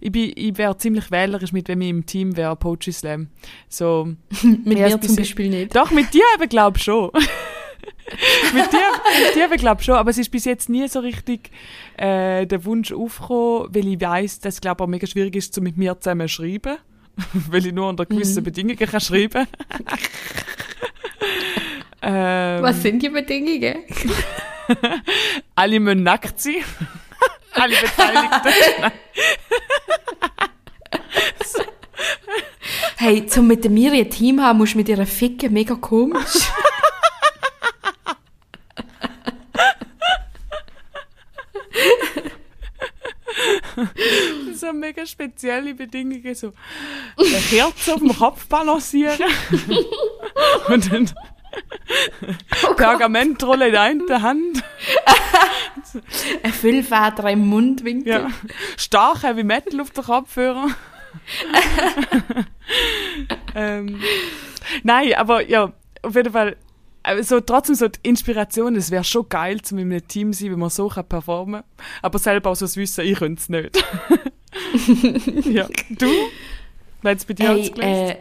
ich, 0.00 0.10
bin, 0.10 0.32
ich 0.34 0.58
wäre 0.58 0.76
ziemlich 0.76 1.10
wählerisch 1.10 1.52
mit, 1.52 1.68
wenn 1.68 1.80
ich 1.80 1.88
im 1.90 2.04
Team 2.06 2.36
wäre, 2.36 2.56
Poetry 2.56 2.92
Slam. 2.92 3.28
So, 3.68 4.08
Mit 4.42 4.66
mir 4.66 5.00
zum 5.00 5.16
Beispiel 5.16 5.48
nicht. 5.48 5.76
doch, 5.76 5.90
mit 5.92 6.12
dir 6.12 6.24
eben 6.34 6.48
glaub 6.48 6.78
schon. 6.78 7.10
mit 8.54 8.72
dir, 8.72 8.90
mit 9.26 9.36
dir 9.36 9.44
eben 9.44 9.56
glaub 9.58 9.80
schon, 9.82 9.94
aber 9.94 10.10
es 10.10 10.18
ist 10.18 10.30
bis 10.30 10.44
jetzt 10.44 10.68
nie 10.68 10.88
so 10.88 10.98
richtig 11.00 11.50
äh, 11.96 12.46
der 12.46 12.64
Wunsch 12.64 12.92
aufgekommen, 12.92 13.68
weil 13.74 13.86
ich 13.86 14.00
weiss, 14.00 14.40
dass 14.40 14.54
es 14.54 14.60
glaube 14.60 14.82
auch 14.82 14.88
mega 14.88 15.06
schwierig 15.06 15.36
ist, 15.36 15.54
so 15.54 15.60
mit 15.60 15.76
mir 15.76 15.98
zusammen 16.00 16.26
zu 16.26 16.34
schreiben, 16.34 16.78
weil 17.50 17.64
ich 17.64 17.72
nur 17.72 17.88
unter 17.88 18.06
gewissen 18.06 18.40
Mhm. 18.40 18.44
Bedingungen 18.44 18.76
kann 18.78 19.00
schreiben. 19.00 19.46
ähm, 22.02 22.62
Was 22.62 22.82
sind 22.82 23.02
die 23.02 23.08
Bedingungen? 23.08 23.76
Alle 25.54 25.80
müssen 25.80 26.02
nackt 26.02 26.40
sein. 26.40 26.64
Alle 27.52 27.76
Beteiligten. 27.76 28.92
Hey, 32.98 33.26
zum 33.26 33.46
mit 33.46 33.68
Miri 33.70 34.00
ein 34.00 34.10
Team 34.10 34.42
haben, 34.42 34.58
musst 34.58 34.74
du 34.74 34.78
mit 34.78 34.88
ihr 34.88 35.06
ficken, 35.06 35.52
mega 35.52 35.74
komisch. 35.74 36.48
so 44.54 44.72
mega 44.72 45.04
spezielle 45.06 45.74
Bedingungen, 45.74 46.34
so 46.34 46.52
eine 47.18 47.38
Kerze 47.48 47.94
auf 47.94 48.00
dem 48.00 48.16
Kopf 48.16 48.46
balancieren 48.46 49.18
und 50.68 50.92
dann 50.92 51.10
Pergamentrolle 52.76 53.66
in 53.66 53.72
der 53.72 53.82
einen 53.82 54.22
Hand, 54.22 54.62
Ein 56.42 56.52
Füllfeder 56.52 57.30
im 57.30 57.46
Mundwinkel. 57.46 58.12
ja. 58.12 58.28
stark 58.76 59.22
Heavy 59.22 59.44
Metal 59.44 59.80
auf 59.80 59.90
den 59.90 60.04
Kopfhörer. 60.04 60.68
ähm, 63.54 64.00
nein, 64.82 65.14
aber 65.14 65.48
ja, 65.48 65.72
auf 66.02 66.14
jeden 66.14 66.32
Fall, 66.32 66.56
also 67.02 67.40
trotzdem 67.40 67.74
so 67.74 67.88
die 67.88 67.98
Inspiration, 68.02 68.76
es 68.76 68.90
wäre 68.90 69.04
schon 69.04 69.28
geil, 69.28 69.62
zum 69.62 69.78
in 69.78 69.92
einem 69.92 70.06
Team 70.06 70.32
sein, 70.32 70.52
wenn 70.52 70.58
man 70.58 70.70
so 70.70 70.88
kann 70.88 71.08
performen 71.08 71.62
aber 72.02 72.18
selber 72.18 72.50
auch 72.50 72.56
so 72.56 72.66
das 72.66 72.76
Wissen, 72.76 73.04
ich 73.04 73.18
könnte 73.18 73.40
es 73.40 73.48
nicht. 73.48 73.84
ja, 75.46 75.66
du? 75.90 76.10
Wer 77.02 77.12
hat's 77.12 77.24
bei 77.24 77.34
dir 77.34 77.50
äh, 77.78 78.16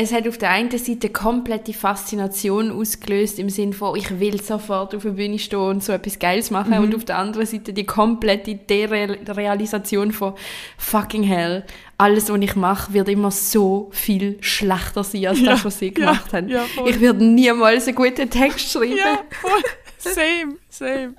es 0.00 0.12
hat 0.12 0.28
auf 0.28 0.38
der 0.38 0.50
einen 0.50 0.70
Seite 0.70 1.08
komplette 1.08 1.72
Faszination 1.72 2.70
ausgelöst, 2.70 3.40
im 3.40 3.50
Sinn 3.50 3.72
von, 3.72 3.96
ich 3.96 4.20
will 4.20 4.40
sofort 4.40 4.94
auf 4.94 5.02
der 5.02 5.10
Bühne 5.10 5.40
stehen 5.40 5.58
und 5.58 5.82
so 5.82 5.92
etwas 5.92 6.20
Geiles 6.20 6.52
machen. 6.52 6.76
Mhm. 6.76 6.84
Und 6.84 6.94
auf 6.94 7.04
der 7.04 7.18
anderen 7.18 7.46
Seite 7.46 7.72
die 7.72 7.84
komplette 7.84 8.54
Derealisation 8.54 10.12
von 10.12 10.34
fucking 10.76 11.24
hell. 11.24 11.64
Alles, 11.96 12.30
was 12.30 12.40
ich 12.40 12.54
mache, 12.54 12.92
wird 12.92 13.08
immer 13.08 13.32
so 13.32 13.88
viel 13.92 14.38
schlechter 14.40 15.02
sein, 15.02 15.26
als 15.26 15.40
Ja, 15.40 15.46
das, 15.50 15.64
was 15.64 15.80
sie 15.80 15.86
ja, 15.86 15.92
gemacht 15.92 16.32
haben. 16.32 16.48
ja, 16.48 16.64
ich 16.86 17.00
werde 17.00 17.24
niemals 17.24 17.88
einen 17.88 17.96
guten 17.96 18.30
Text 18.30 18.70
schreiben. 18.70 18.96
Ja, 18.96 19.18
voll. 19.40 19.62
Same, 19.98 20.58
same. 20.68 21.14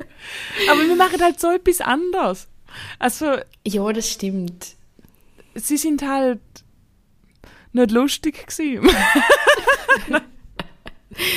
Aber 0.71 0.87
wir 0.87 0.95
machen 0.95 1.21
halt 1.21 1.37
so 1.37 1.51
etwas 1.51 1.81
anderes. 1.81 2.47
Also, 2.97 3.25
ja 3.67 3.91
das 3.91 4.09
stimmt. 4.09 4.67
sie 5.55 5.75
sind 5.75 6.01
halt 6.07 6.39
nicht 7.73 7.91
lustig 7.91 8.47
gewesen. 8.47 8.87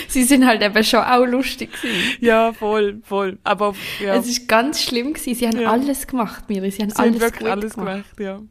Sie 0.09 0.23
sind 0.25 0.47
halt 0.47 0.63
eben 0.63 0.85
schon 0.85 1.01
auch 1.01 1.25
lustig 1.25 1.73
gewesen. 1.73 2.17
ja, 2.21 2.53
voll, 2.53 3.01
voll. 3.05 3.39
Aber 3.43 3.75
ja, 4.01 4.15
Es 4.15 4.29
ist 4.29 4.47
ganz 4.47 4.81
schlimm 4.83 5.15
gewesen. 5.15 5.35
Sie 5.35 5.47
haben 5.47 5.59
Ja. 5.61 5.71
alles 5.71 6.07
gemacht, 6.07 6.49
Miri. 6.49 6.71
Sie 6.71 6.83
haben 6.83 6.91
sie 6.91 6.97
haben 6.97 7.09
alles 7.09 7.21
wirklich 7.21 7.41
gut 7.41 7.49
alles 7.51 7.75
gemacht. 7.75 8.17
gemacht, 8.17 8.21
ja. 8.21 8.43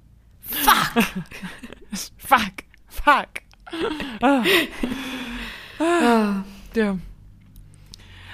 Fuck! 0.41 1.03
fuck! 2.17 2.51
Fuck! 2.87 3.29
Ah, 4.21 4.43
Ah. 5.79 6.43
ja. 6.75 6.97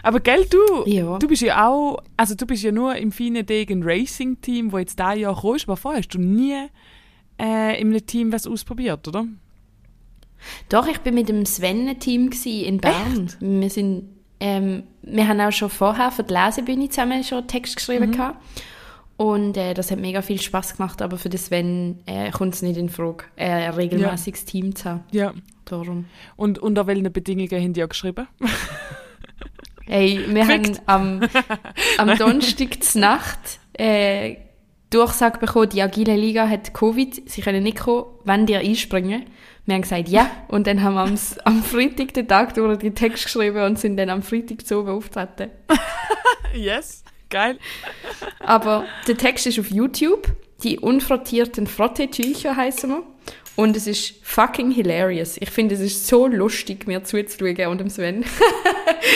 Aber 0.03 0.19
gell, 0.21 0.45
du, 0.49 0.59
Ja. 0.89 1.17
du 1.19 1.27
bist 1.27 1.41
ja 1.41 1.67
auch, 1.67 2.01
also 2.15 2.33
du 2.35 2.45
bist 2.47 2.63
ja 2.63 2.71
nur 2.71 2.95
im 2.95 3.11
Fine 3.11 3.43
Degen 3.43 3.83
Racing 3.83 4.39
Team, 4.41 4.71
wo 4.71 4.77
jetzt 4.79 4.99
da 4.99 5.13
Jahr 5.13 5.35
kommst, 5.35 5.65
aber 5.67 5.77
vorher 5.77 5.99
hast 5.99 6.09
du 6.13 6.19
nie 6.19 6.67
äh, 7.39 7.79
in 7.79 7.89
einem 7.89 8.05
Team 8.05 8.31
was 8.31 8.47
ausprobiert, 8.47 9.07
oder? 9.07 9.25
Doch, 10.69 10.87
ich 10.87 10.99
bin 10.99 11.15
mit 11.15 11.29
dem 11.29 11.45
Sven-Team 11.45 12.31
in 12.45 12.77
Bern. 12.77 13.31
Wir 13.39 13.69
sind, 13.69 14.03
ähm, 14.39 14.83
wir 15.01 15.27
haben 15.27 15.41
auch 15.41 15.51
schon 15.51 15.69
vorher 15.69 16.11
für 16.11 16.23
die 16.23 16.33
Lesebühne 16.33 16.89
zusammen 16.89 17.23
schon 17.23 17.39
einen 17.39 17.47
Text 17.47 17.75
geschrieben 17.75 18.11
gehabt. 18.11 18.37
Und 19.17 19.57
äh, 19.57 19.73
das 19.73 19.89
hat 19.89 19.99
mega 19.99 20.21
viel 20.21 20.39
Spaß 20.39 20.77
gemacht, 20.77 21.01
aber 21.01 21.17
für 21.17 21.29
den 21.29 21.39
Sven 21.39 21.99
äh, 22.05 22.29
kommt 22.29 22.53
es 22.53 22.61
nicht 22.61 22.77
in 22.77 22.89
Frage, 22.89 23.25
äh, 23.35 23.49
ein 23.49 23.73
regelmäßiges 23.73 24.45
Team 24.45 24.75
zu 24.75 24.91
haben. 24.91 25.03
Ja. 25.11 25.33
Darum. 25.65 26.05
Und 26.35 26.59
unter 26.59 26.87
welchen 26.87 27.11
Bedingungen 27.11 27.49
haben 27.51 27.73
die 27.73 27.83
auch 27.83 27.89
geschrieben? 27.89 28.27
Hey, 29.89 30.23
wir 30.27 30.45
haben 30.45 30.77
am, 30.85 31.21
am 31.97 32.17
Donnerstag 32.17 32.83
zur 32.83 33.01
Nacht 33.01 33.59
äh, 33.73 34.35
Durchsage 34.89 35.39
bekommen, 35.39 35.69
die 35.69 35.81
Agile 35.81 36.15
Liga 36.15 36.47
hat 36.47 36.73
Covid, 36.73 37.29
sie 37.29 37.41
können 37.41 37.63
nicht 37.63 37.79
kommen, 37.79 38.05
wenn 38.23 38.45
die 38.45 38.55
einspringen. 38.55 39.25
Wir 39.65 39.75
haben 39.75 39.81
gesagt, 39.81 40.07
ja. 40.07 40.31
Und 40.47 40.65
dann 40.65 40.81
haben 40.81 40.93
wir 40.93 41.01
am, 41.01 41.17
am 41.43 41.63
Freitag 41.63 42.13
den 42.13 42.27
Tag 42.27 42.53
durch 42.53 42.79
die 42.79 42.91
Text 42.91 43.25
geschrieben 43.25 43.63
und 43.63 43.77
sind 43.77 43.97
dann 43.97 44.09
am 44.09 44.23
Freitag 44.23 44.65
zu 44.65 44.79
oben 44.79 44.91
auftreten. 44.91 45.51
yes. 46.53 47.03
Geil. 47.29 47.59
Aber 48.39 48.85
der 49.07 49.17
Text 49.17 49.45
ist 49.47 49.59
auf 49.59 49.69
YouTube. 49.69 50.27
Die 50.63 50.79
unfrottierten 50.79 51.67
Frottetücher 51.67 52.55
heißen 52.55 52.89
wir. 52.89 53.03
Und 53.57 53.75
es 53.75 53.87
ist 53.87 54.15
fucking 54.23 54.71
hilarious. 54.71 55.35
Ich 55.37 55.49
finde, 55.49 55.75
es 55.75 55.81
ist 55.81 56.07
so 56.07 56.27
lustig, 56.27 56.87
mir 56.87 57.03
zuzuschauen 57.03 57.67
und 57.67 57.79
dem 57.79 57.89
Sven. 57.89 58.23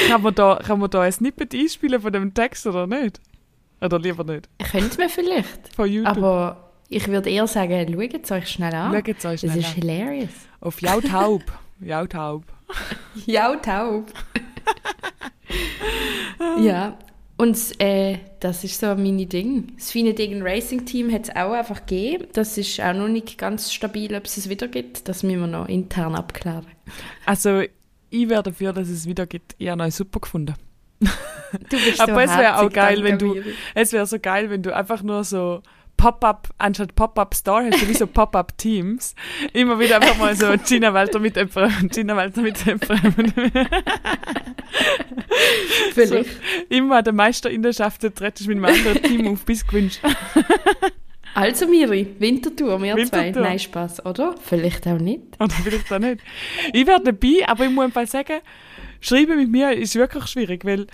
Kann 0.08 0.22
man 0.22 0.36
da, 0.36 0.60
kann 0.66 0.80
man 0.80 0.90
da 0.90 1.02
ein 1.02 1.12
Snippet 1.12 1.54
einspielen 1.54 2.02
von 2.02 2.12
dem 2.12 2.34
Text 2.34 2.66
oder 2.68 2.88
nicht? 2.88 3.22
Oder 3.82 4.00
lieber 4.00 4.24
nicht? 4.24 4.48
Könnte 4.72 4.98
man 5.00 5.10
vielleicht. 5.10 5.74
Von 5.76 5.90
YouTube. 5.90 6.18
Aber 6.18 6.72
ich 6.90 7.08
würde 7.08 7.30
eher 7.30 7.48
sagen, 7.48 7.94
schaut 7.94 8.24
es 8.24 8.32
euch 8.32 8.50
schnell 8.50 8.74
an. 8.74 8.94
Schaut 8.94 9.18
es 9.18 9.26
euch 9.26 9.40
schnell 9.40 9.52
Es 9.52 9.58
ist 9.58 9.76
an. 9.76 9.82
hilarious. 9.82 10.30
Auf 10.60 10.82
Jautaub. 10.82 11.44
Jautaub. 11.82 12.44
Ja, 13.26 13.56
taub. 13.56 14.12
ja, 16.60 16.98
und 17.38 17.58
äh, 17.82 18.20
das 18.40 18.64
ist 18.64 18.80
so 18.80 18.88
meine 18.96 19.26
Ding. 19.26 19.74
Das 19.76 19.92
Fine 19.92 20.14
Degen 20.14 20.42
Racing 20.44 20.86
Team 20.86 21.12
hat 21.12 21.24
es 21.24 21.36
auch 21.36 21.54
einfach 21.54 21.86
gegeben. 21.86 22.28
Das 22.34 22.58
ist 22.58 22.80
auch 22.80 22.94
noch 22.94 23.08
nicht 23.08 23.38
ganz 23.38 23.74
stabil, 23.74 24.14
ob 24.16 24.26
es 24.26 24.38
es 24.38 24.48
wieder 24.48 24.68
gibt. 24.68 25.08
Das 25.10 25.24
müssen 25.24 25.40
wir 25.42 25.48
noch 25.48 25.68
intern 25.68 26.14
abklären. 26.16 26.68
Also, 27.26 27.64
ich 28.12 28.30
wäre 28.30 28.44
dafür, 28.44 28.74
dass 28.74 28.90
es 28.90 29.08
wieder 29.08 29.26
gibt. 29.26 29.56
Ich 29.58 29.70
habe 29.70 29.84
ihn 29.84 29.92
super 29.92 30.20
gefunden. 30.20 30.54
Du 31.70 31.78
bist 31.78 32.00
Aber 32.00 32.24
es 32.24 32.38
wäre 32.38 32.60
auch 32.60 32.72
geil, 32.72 33.04
wenn 33.04 33.18
du, 33.18 33.34
Miri. 33.34 33.54
es 33.76 33.92
wäre 33.92 34.06
so 34.06 34.20
geil, 34.20 34.50
wenn 34.50 34.64
du 34.64 34.74
einfach 34.76 35.04
nur 35.04 35.24
so 35.24 35.62
Pop-up, 35.98 36.50
anstatt 36.58 36.96
Pop-up 36.96 37.36
Store 37.36 37.64
hast 37.70 37.82
du 37.82 37.88
wie 37.88 37.94
so 37.94 38.08
Pop-up 38.08 38.58
Teams. 38.58 39.14
Immer 39.54 39.78
wieder 39.78 39.98
einfach 39.98 40.18
mal 40.18 40.36
so 40.36 40.48
Gina 40.68 40.94
Walter 40.94 41.20
mit 41.20 41.36
jemandem, 41.36 41.90
Gina 41.90 42.16
Walter 42.16 42.42
mit 42.42 42.58
jemandem. 42.66 43.52
Vielleicht. 45.94 46.30
Immer 46.70 47.04
der 47.04 47.14
Meister 47.14 47.50
in 47.52 47.62
der 47.62 47.74
Schaft, 47.74 48.04
jetzt 48.04 48.22
rettest 48.22 48.48
du 48.50 48.56
mit 48.56 48.64
einem 48.64 48.76
anderen 48.76 49.04
Team 49.04 49.28
auf, 49.28 49.46
bis 49.46 49.66
gewünscht. 49.66 50.00
Also 51.34 51.66
Miri, 51.66 52.14
Wintertour, 52.20 52.82
wir 52.84 52.94
Winterthur. 52.94 53.32
zwei. 53.32 53.40
Nein, 53.40 53.58
Spaß, 53.58 54.06
oder? 54.06 54.36
Vielleicht 54.44 54.86
auch 54.86 54.98
nicht. 54.98 55.22
Oder 55.40 55.54
vielleicht 55.64 55.90
auch 55.94 56.00
nicht. 56.00 56.20
Ich 56.74 56.86
wäre 56.86 57.02
dabei, 57.02 57.48
aber 57.48 57.64
ich 57.64 57.72
muss 57.72 57.86
einfach 57.86 58.06
sagen, 58.06 58.42
Schreiben 59.02 59.38
mit 59.38 59.52
mir 59.52 59.74
ist 59.74 59.96
wirklich 59.96 60.28
schwierig, 60.28 60.64
weil 60.64 60.88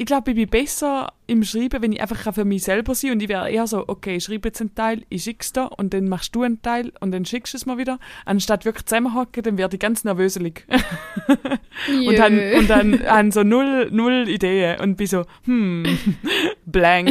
ich 0.00 0.06
glaube, 0.06 0.30
ich 0.30 0.34
bin 0.34 0.48
besser 0.48 1.12
im 1.26 1.44
Schreiben, 1.44 1.82
wenn 1.82 1.92
ich 1.92 2.00
einfach 2.00 2.32
für 2.32 2.46
mich 2.46 2.62
selber 2.62 2.94
sein 2.94 3.10
und 3.10 3.22
ich 3.22 3.28
wäre 3.28 3.50
eher 3.50 3.66
so, 3.66 3.84
okay, 3.86 4.16
ich 4.16 4.24
schreibe 4.24 4.48
jetzt 4.48 4.62
einen 4.62 4.74
Teil, 4.74 5.02
ich 5.10 5.24
schick's 5.24 5.52
dir 5.52 5.68
und 5.76 5.92
dann 5.92 6.08
machst 6.08 6.34
du 6.34 6.42
einen 6.42 6.62
Teil 6.62 6.90
und 7.00 7.12
dann 7.12 7.26
schickst 7.26 7.52
du 7.52 7.58
es 7.58 7.66
mir 7.66 7.76
wieder. 7.76 7.98
Anstatt 8.24 8.64
wirklich 8.64 8.86
zusammenhocken, 8.86 9.42
dann 9.42 9.58
werde 9.58 9.76
ich 9.76 9.80
ganz 9.80 10.02
nervöselig. 10.02 10.64
und 12.06 12.18
dann, 12.18 12.40
und 12.54 12.70
dann 12.70 13.06
haben 13.06 13.30
so 13.30 13.42
null, 13.42 13.90
null 13.90 14.26
Ideen 14.26 14.80
und 14.80 14.96
bin 14.96 15.06
so, 15.06 15.26
hm, 15.44 15.84
blank. 16.64 17.10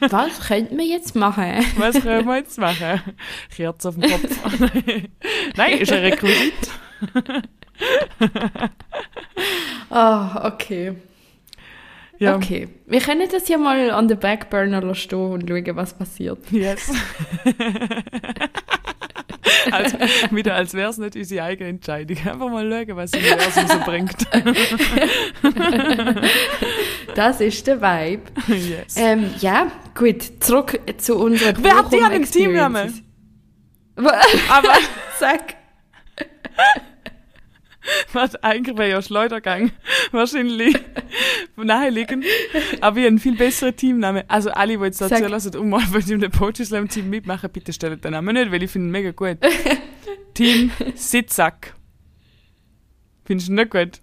Was 0.00 0.40
könnten 0.48 0.78
wir 0.78 0.86
jetzt 0.86 1.14
machen? 1.14 1.62
Was 1.76 2.00
können 2.00 2.26
wir 2.26 2.36
jetzt 2.36 2.58
machen? 2.58 3.02
Kerze 3.54 3.90
auf 3.90 3.98
dem 3.98 4.10
Kopf. 4.10 4.38
Nein, 5.58 5.78
ist 5.80 5.92
ein 5.92 6.00
Requisit. 6.02 6.70
Ah, 9.90 10.46
okay. 10.46 10.94
Ja. 12.18 12.36
Okay. 12.36 12.68
Wir 12.86 13.00
können 13.00 13.28
das 13.30 13.48
ja 13.48 13.58
mal 13.58 13.90
an 13.90 14.08
der 14.08 14.14
Backburner 14.14 14.94
stehen 14.94 15.32
und 15.32 15.48
schauen, 15.48 15.76
was 15.76 15.92
passiert. 15.92 16.38
Yes. 16.50 16.90
also, 19.70 19.98
wieder 20.30 20.54
als 20.54 20.72
wäre 20.72 20.88
es 20.90 20.96
nicht 20.98 21.16
unsere 21.16 21.44
eigene 21.44 21.68
Entscheidung. 21.70 22.16
Einfach 22.16 22.48
mal 22.48 22.70
schauen, 22.70 22.96
was 22.96 23.10
das 23.10 23.20
Universum 23.20 23.68
so 23.68 23.78
bringt. 23.84 24.16
Das 27.14 27.40
ist 27.40 27.66
der 27.66 27.80
Vibe. 27.80 28.22
yes. 28.48 28.96
Ähm, 28.96 29.30
ja, 29.40 29.70
gut. 29.94 30.22
Zurück 30.40 30.80
zu 30.98 31.16
unserer 31.16 31.52
Wer 31.62 31.76
hat 31.76 31.92
die 31.92 31.96
Bochum 31.96 32.12
einen 32.12 32.24
Teamnamen? 32.24 33.04
Aber 33.96 34.20
Sag. 35.18 35.54
was, 38.12 38.36
eigentlich 38.36 38.76
wäre 38.76 38.90
ja 38.90 39.02
Schleudergang 39.02 39.72
wahrscheinlich 40.12 40.76
naheliegend. 41.56 42.24
Aber 42.80 42.96
ich 42.96 43.04
habe 43.04 43.06
einen 43.06 43.18
viel 43.18 43.36
besseren 43.36 43.76
Teamnamen. 43.76 44.24
Also 44.28 44.50
alle, 44.50 44.76
die 44.76 44.84
jetzt 44.84 44.98
Sag. 44.98 45.10
dazu 45.10 45.26
lassen, 45.26 45.56
um 45.56 45.70
mal 45.70 45.82
bei 45.92 46.00
dem 46.00 46.20
Poetry 46.30 46.64
Slam 46.64 46.88
Team 46.88 47.10
mitmachen, 47.10 47.50
bitte 47.50 47.72
stellt 47.72 48.04
den 48.04 48.12
Namen 48.12 48.34
nicht, 48.34 48.50
weil 48.52 48.62
ich 48.62 48.70
finde 48.70 48.88
ihn 48.88 48.92
mega 48.92 49.10
gut. 49.10 49.38
Team 50.34 50.70
Sitzsack. 50.94 51.74
Findest 53.24 53.48
du 53.48 53.54
nicht 53.54 53.70
gut? 53.70 54.00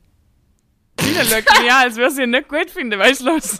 Wieder 1.01 1.23
schaut 1.25 1.61
mich 1.61 1.71
an, 1.71 1.83
als 1.83 1.95
würde 1.95 2.11
sie 2.11 2.23
ihn 2.23 2.31
nicht 2.31 2.47
gut 2.47 2.69
finden, 2.69 2.99
weißt 2.99 3.21
du 3.21 3.25
los? 3.25 3.59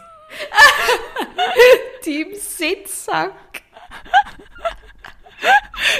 Team 2.02 2.28
Sitzsack. 2.34 3.62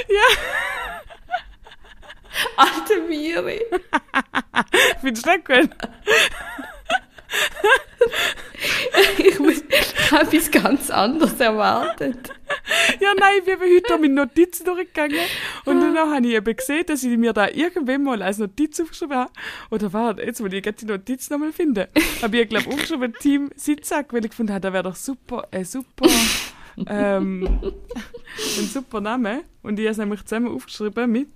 Ja. 0.07 1.10
Alte 2.57 3.01
Miri. 3.07 3.59
Nicht 5.01 5.23
gut? 5.45 5.69
Ich 9.17 9.39
muss- 9.39 9.63
ich 9.69 10.11
habe 10.11 10.23
etwas 10.37 10.51
ganz 10.51 10.89
anderes 10.89 11.39
erwartet. 11.39 12.29
Ja, 12.99 13.13
nein, 13.17 13.35
ich 13.39 13.45
bin 13.45 13.59
heute 13.59 13.97
mit 13.97 14.11
Notizen 14.11 14.65
durchgegangen 14.65 15.17
und 15.65 15.79
dann 15.79 15.97
habe 15.97 16.27
ich 16.27 16.33
eben 16.33 16.55
gesehen, 16.55 16.83
dass 16.85 17.03
ich 17.03 17.17
mir 17.17 17.31
da 17.33 17.47
irgendwann 17.49 18.03
mal 18.03 18.21
als 18.21 18.37
Notiz 18.37 18.79
aufgeschrieben 18.79 19.15
habe. 19.17 19.31
Oder 19.69 19.91
warte, 19.93 20.21
jetzt 20.23 20.43
will 20.43 20.53
ich 20.53 20.63
die 20.63 20.85
Notiz 20.85 21.29
nochmal 21.29 21.53
finden. 21.53 21.87
Habe 22.21 22.37
ich, 22.39 22.49
glaube 22.49 22.67
aufgeschrieben, 22.69 23.13
Team 23.19 23.49
Sitzsack, 23.55 24.11
weil 24.13 24.25
ich 24.25 24.31
gefunden 24.31 24.51
habe, 24.53 24.61
das 24.61 24.73
wäre 24.73 24.83
doch 24.83 24.95
super, 24.95 25.47
ein 25.51 25.63
super, 25.65 26.07
ähm, 26.87 27.47
ein 27.63 28.65
super 28.67 28.99
Name. 29.01 29.43
Und 29.63 29.79
ich 29.79 29.85
habe 29.85 29.91
es 29.91 29.97
nämlich 29.97 30.23
zusammen 30.25 30.53
aufgeschrieben 30.53 31.09
mit... 31.11 31.29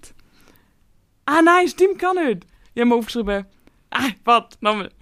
Ah 1.25 1.41
nein, 1.41 1.67
stimmt 1.67 1.99
gar 1.99 2.13
nicht. 2.13 2.45
Ich 2.73 2.81
habe 2.81 2.89
mir 2.89 2.95
aufgeschrieben... 2.95 3.45
Ah, 3.91 4.09
warte, 4.23 4.57
nochmal. 4.61 4.89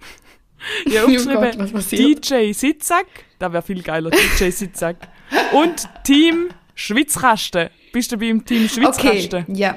Ich 0.86 0.96
habe 0.96 1.08
Oh 1.08 1.10
Gott, 1.10 1.18
aufgeschrieben, 1.26 1.58
was 1.58 1.72
passiert? 1.72 2.30
DJ 2.30 2.52
Sitzsack, 2.52 3.06
das 3.38 3.52
wäre 3.52 3.62
viel 3.62 3.82
geiler, 3.82 4.08
DJ 4.10 4.48
Sitzsack. 4.48 4.96
Und 5.52 5.86
Team 6.04 6.48
Schwitzkasten. 6.74 7.68
Bist 7.92 8.10
du 8.12 8.16
beim 8.16 8.42
Team 8.46 8.64
Okay, 8.64 8.68
Schwitzkasten? 8.68 9.44
ja. 9.54 9.76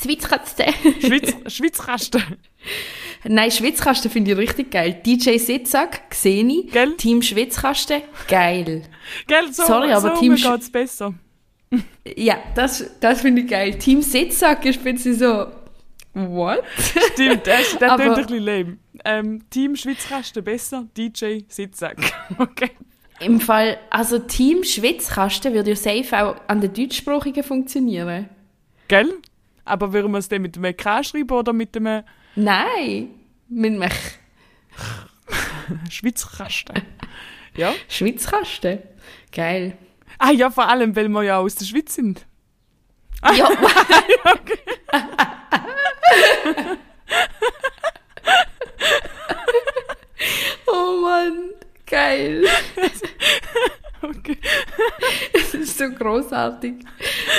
Schwitzkasten. 0.00 0.66
Schwitz, 1.00 1.34
Schwitzkasten. 1.54 2.22
Nein, 3.24 3.50
Schwitzkasten 3.50 4.10
finde 4.10 4.32
ich 4.32 4.36
richtig 4.36 4.70
geil. 4.72 5.00
DJ 5.06 5.38
Sitzsack, 5.38 6.02
sehe 6.14 6.44
ich. 6.44 6.70
Gell? 6.70 6.96
Team 6.96 7.22
Schwitzkasten, 7.22 8.02
geil. 8.28 8.82
Gell, 9.26 9.52
so, 9.54 9.64
Sorry, 9.64 9.92
aber 9.92 10.16
so 10.16 10.20
Team 10.20 10.34
geht's 10.34 10.70
besser. 10.70 11.14
Ja, 12.16 12.38
das, 12.54 12.98
das 13.00 13.20
finde 13.20 13.42
ich 13.42 13.48
geil. 13.48 13.78
Team 13.78 14.02
Sitzsack 14.02 14.64
ist 14.66 14.84
ein 14.84 14.94
bisschen 14.94 15.14
so, 15.14 15.46
what? 16.14 16.62
Stimmt, 17.12 17.46
das, 17.46 17.76
das 17.78 17.96
klingt 17.96 18.18
ein 18.18 18.26
bisschen 18.26 18.42
lame. 18.42 18.78
Ähm, 19.04 19.42
Team 19.50 19.76
Schwitzkasten 19.76 20.42
besser, 20.44 20.86
DJ 20.96 21.40
Sitzsack. 21.48 21.96
Okay. 22.38 22.70
Im 23.20 23.40
Fall, 23.40 23.78
also 23.90 24.18
Team 24.18 24.64
Schwitzkasten 24.64 25.54
würde 25.54 25.70
ja 25.70 25.76
safe 25.76 26.20
auch 26.20 26.36
an 26.48 26.60
den 26.60 26.74
Deutschsprachigen 26.74 27.44
funktionieren. 27.44 28.28
Gell? 28.88 29.14
Aber 29.64 29.92
würden 29.92 30.12
wir 30.12 30.18
es 30.18 30.28
dann 30.28 30.42
mit 30.42 30.56
einem 30.56 30.76
K 30.76 31.02
schreiben 31.02 31.30
oder 31.30 31.52
mit 31.52 31.76
einem 31.76 32.02
Nein, 32.36 33.10
mit 33.48 33.72
einem 33.72 33.88
Schwitzkasten? 35.90 36.82
Ja? 37.56 37.72
Schwitzkasten. 37.88 38.80
Geil. 39.32 39.76
Ah 40.18 40.30
ja, 40.30 40.50
vor 40.50 40.68
allem, 40.68 40.94
weil 40.96 41.08
wir 41.08 41.22
ja 41.22 41.38
aus 41.38 41.54
der 41.54 41.64
Schweiz 41.64 41.94
sind. 41.94 42.26
Ja, 43.36 43.48
oh 50.66 51.00
Mann, 51.00 51.50
geil. 51.86 52.44
Okay. 54.02 54.36
Das 55.32 55.54
ist 55.54 55.78
so 55.78 55.88
großartig. 55.88 56.74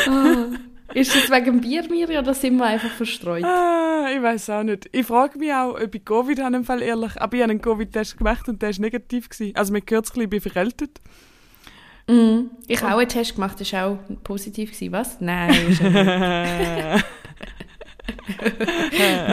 Ah. 0.08 0.48
Ist 0.96 1.14
das 1.14 1.30
wegen 1.30 1.62
Bier, 1.62 1.84
Miri, 1.90 2.18
oder 2.18 2.34
sind 2.34 2.58
wir 2.58 2.66
einfach 2.66 2.90
verstreut? 2.90 3.44
Ah, 3.44 4.08
ich 4.16 4.22
weiß 4.22 4.50
auch 4.52 4.64
nicht. 4.64 4.90
Ich 4.92 5.06
frage 5.06 5.38
mich 5.38 5.52
auch, 5.52 5.80
ob 5.80 5.94
ich 5.94 6.06
Covid 6.06 6.40
habe, 6.40 6.56
im 6.56 6.64
Fall 6.64 6.82
ehrlich. 6.82 7.22
Aber 7.22 7.36
ich 7.36 7.44
habe 7.44 7.52
einen 7.52 7.62
Covid-Test 7.62 8.18
gemacht 8.18 8.48
und 8.48 8.62
der 8.62 8.70
war 8.72 8.80
negativ. 8.80 9.30
Gewesen. 9.30 9.56
Also 9.56 9.74
mit 9.74 9.88
kürzlich 9.88 10.24
ich 10.24 10.30
bin 10.30 10.42
verältet. 10.42 11.02
Mhm. 12.08 12.52
Ich 12.68 12.82
habe 12.82 12.94
auch 12.94 13.00
einen 13.00 13.10
Test 13.10 13.36
gemacht, 13.36 13.60
das 13.60 13.74
war 13.74 13.88
auch 13.88 13.98
positiv. 14.24 14.72
Gewesen. 14.72 14.92
Was? 14.92 15.22
Nein, 15.22 15.78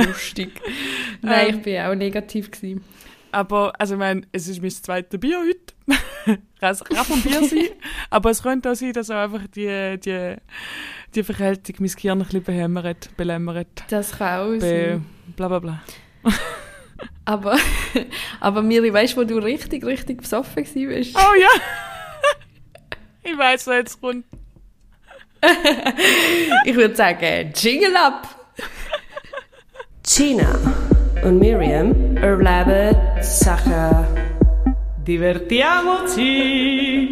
lustig. 0.06 0.60
Nein, 1.20 1.56
ich 1.56 1.62
bin 1.62 1.80
auch 1.80 1.94
negativ. 1.94 2.50
Gewesen. 2.50 2.84
Aber, 3.30 3.72
also 3.78 3.94
ich 3.94 3.98
meine, 3.98 4.22
es 4.32 4.48
ist 4.48 4.60
mein 4.60 4.70
zweites 4.70 5.18
Bier 5.18 5.38
heute. 5.38 5.72
Es 6.64 6.84
kann 6.84 7.04
vom 7.04 7.20
Bier 7.20 7.42
sein. 7.42 7.70
Aber 8.08 8.30
es 8.30 8.40
könnte 8.40 8.70
auch 8.70 8.76
sein, 8.76 8.92
dass 8.92 9.10
auch 9.10 9.16
einfach 9.16 9.48
die, 9.48 9.98
die, 9.98 10.36
die 11.12 11.22
Verkältung 11.24 11.74
mein 11.80 11.88
Gehirn 11.88 12.20
ein 12.20 12.24
bisschen 12.24 12.44
behämmert, 12.44 13.16
belämmert. 13.16 13.82
Das 13.88 14.12
kann 14.12 14.38
auch 14.38 14.60
sein. 14.60 15.04
bla 15.34 15.48
bla 15.48 15.58
bla. 15.58 15.82
Aber, 17.24 17.56
aber 18.40 18.62
Miri, 18.62 18.92
weißt 18.92 19.16
du, 19.16 19.20
wo 19.20 19.24
du 19.24 19.38
richtig, 19.38 19.84
richtig 19.84 20.22
besoffen 20.22 20.64
warst? 20.64 21.16
Oh 21.16 21.34
ja! 21.40 21.48
Ich 23.22 23.36
weiß, 23.38 23.66
was 23.66 23.74
jetzt 23.76 24.00
kommt. 24.00 24.24
Ich 26.64 26.76
würde 26.76 26.94
sagen, 26.94 27.52
Jingle 27.56 27.96
up! 27.96 28.28
Gina 30.04 30.56
und 31.24 31.38
Miriam 31.40 32.16
erleben 32.16 32.96
Sachen. 33.22 34.06
Divertiamoci! 35.06 37.08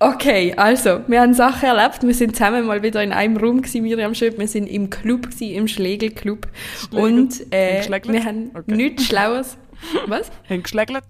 Okay, 0.00 0.54
also, 0.56 1.00
wir 1.08 1.20
haben 1.22 1.34
Sachen 1.34 1.68
erlebt. 1.70 2.02
Wir 2.02 2.14
sind 2.14 2.36
zusammen 2.36 2.66
mal 2.66 2.82
wieder 2.82 3.02
in 3.02 3.12
einem 3.12 3.36
Raum 3.36 3.62
gewesen, 3.62 3.82
Miriam 3.82 4.14
Schöp. 4.14 4.38
Wir 4.38 4.46
sind 4.46 4.68
im 4.68 4.90
Club 4.90 5.22
gewesen, 5.30 5.52
im 5.54 5.66
Schlegel-Club. 5.68 6.46
Schlegel? 6.88 7.00
Und 7.02 7.52
äh, 7.52 7.82
wir 8.04 8.24
haben 8.24 8.50
Okay. 8.54 8.74
nichts 8.76 9.06
Schlaues. 9.06 9.56
Was? 10.06 10.30
Haben 10.48 10.62
geschlägelt? 10.62 11.04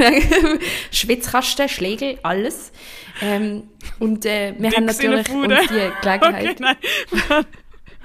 Schwitzkasten, 0.90 1.68
Schlägel, 1.68 2.18
alles. 2.22 2.72
Ähm, 3.20 3.68
und 3.98 4.24
äh, 4.26 4.54
wir 4.58 4.70
haben 4.70 4.88
in 4.88 4.96
der 4.98 5.10
natürlich 5.10 5.28
uns 5.30 5.60
die 5.62 5.68
Gelegenheit. 6.02 6.22
Okay, 6.22 6.56
nein. 6.58 7.44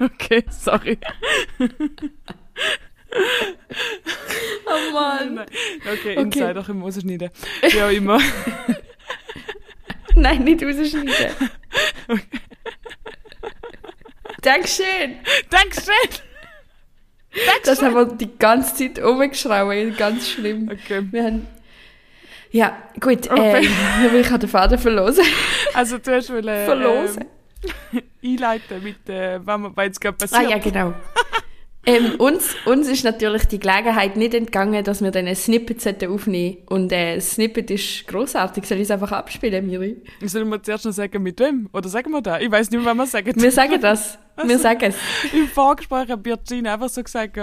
okay, 0.00 0.44
sorry. 0.50 0.98
Oh 4.66 4.92
Mann. 4.92 5.38
Okay, 5.38 5.88
Okay. 5.90 6.14
Insider 6.14 6.62
können 6.62 6.80
wir 6.80 6.84
rausschneiden. 6.84 7.30
Auch 7.62 7.90
immer. 7.90 8.20
Nein, 10.14 10.44
nicht 10.44 10.62
rausschneiden. 10.62 11.50
Dankeschön. 14.42 15.16
Dankeschön! 15.50 16.22
Das 17.64 17.82
haben 17.82 17.94
wir 17.94 18.06
die 18.06 18.38
ganze 18.38 18.74
Zeit 18.74 19.04
rumgeschrauben, 19.04 19.96
ganz 19.96 20.30
schlimm. 20.30 20.70
Okay. 20.72 21.06
Wir 21.10 21.24
haben... 21.24 21.46
Ja, 22.50 22.76
gut, 23.00 23.26
äh, 23.26 23.60
ich 24.20 24.26
kann 24.26 24.40
den 24.40 24.48
Faden 24.48 24.78
verlosen. 24.78 25.24
Also 25.74 25.98
du 25.98 26.14
hast 26.14 26.30
wollen, 26.30 26.64
Verlosen. 26.64 27.24
ähm, 27.92 28.02
einleiten 28.24 28.82
mit, 28.82 29.08
äh, 29.08 29.38
was 29.44 29.84
jetzt 29.84 30.00
gerade 30.00 30.16
Ah 30.20 30.26
passiert. 30.26 30.50
ja, 30.50 30.58
genau. 30.58 30.94
ähm, 31.86 32.14
uns, 32.18 32.54
uns 32.64 32.88
ist 32.88 33.04
natürlich 33.04 33.46
die 33.46 33.60
Gelegenheit 33.60 34.16
nicht 34.16 34.34
entgangen, 34.34 34.82
dass 34.82 35.02
wir 35.02 35.10
dann 35.10 35.26
ein 35.26 35.36
Snippet 35.36 36.06
aufnehmen 36.06 36.58
Und 36.66 36.92
äh, 36.92 37.16
das 37.16 37.32
Snippet 37.32 37.70
ist 37.70 38.06
grossartig. 38.06 38.64
Soll 38.64 38.78
ich 38.78 38.84
es 38.84 38.90
einfach 38.90 39.12
abspielen, 39.12 39.66
Miri? 39.66 39.96
Sollen 40.24 40.48
wir 40.48 40.62
zuerst 40.62 40.84
noch 40.86 40.92
sagen, 40.92 41.22
mit 41.22 41.38
wem? 41.40 41.68
Oder 41.72 41.88
sagen 41.88 42.10
wir 42.12 42.22
da? 42.22 42.38
Ich 42.40 42.50
weiß 42.50 42.70
nicht 42.70 42.82
mehr, 42.82 42.96
was 42.96 42.96
wir 42.96 43.06
sagen. 43.06 43.40
Wir 43.40 43.52
sagen 43.52 43.80
das. 43.80 44.18
Wir 44.44 44.56
sagen 44.60 44.84
es. 44.84 44.94
Im 45.32 45.48
Vorgespräch 45.48 46.08
hat 46.10 46.22
Birgina 46.22 46.74
einfach 46.74 46.88
so 46.88 47.02
gesagt, 47.02 47.36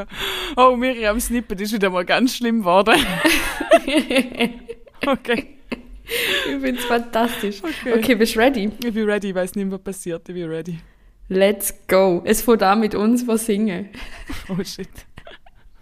oh 0.56 0.78
Miriam, 0.78 1.20
Snippet 1.20 1.60
ist 1.60 1.74
wieder 1.74 1.90
mal 1.90 2.06
ganz 2.06 2.38
schlimm 2.38 2.60
geworden. 2.60 2.96
okay, 5.08 5.58
Ich 6.06 6.62
finde 6.62 6.80
es 6.80 6.86
fantastisch. 6.86 7.62
Okay. 7.64 7.94
Okay. 7.98 8.16
bist 8.16 8.36
du 8.36 8.40
ready? 8.40 8.72
ich 8.84 8.94
bin 8.94 9.10
ready, 9.10 9.30
ich 9.30 9.36
weiß 9.36 9.56
nicht, 9.56 9.72
was 9.72 9.82
passiert, 9.82 10.28
ich 10.30 10.36
bin 10.36 10.50
ready. 10.50 10.80
Let's 11.28 11.74
go. 11.88 12.22
Es 12.24 12.42
fängt 12.44 12.62
an 12.62 12.80
mit 12.80 12.94
uns, 12.94 13.28
was 13.28 13.46
singen. 13.46 13.90
Oh 14.50 14.64
shit. 14.64 14.88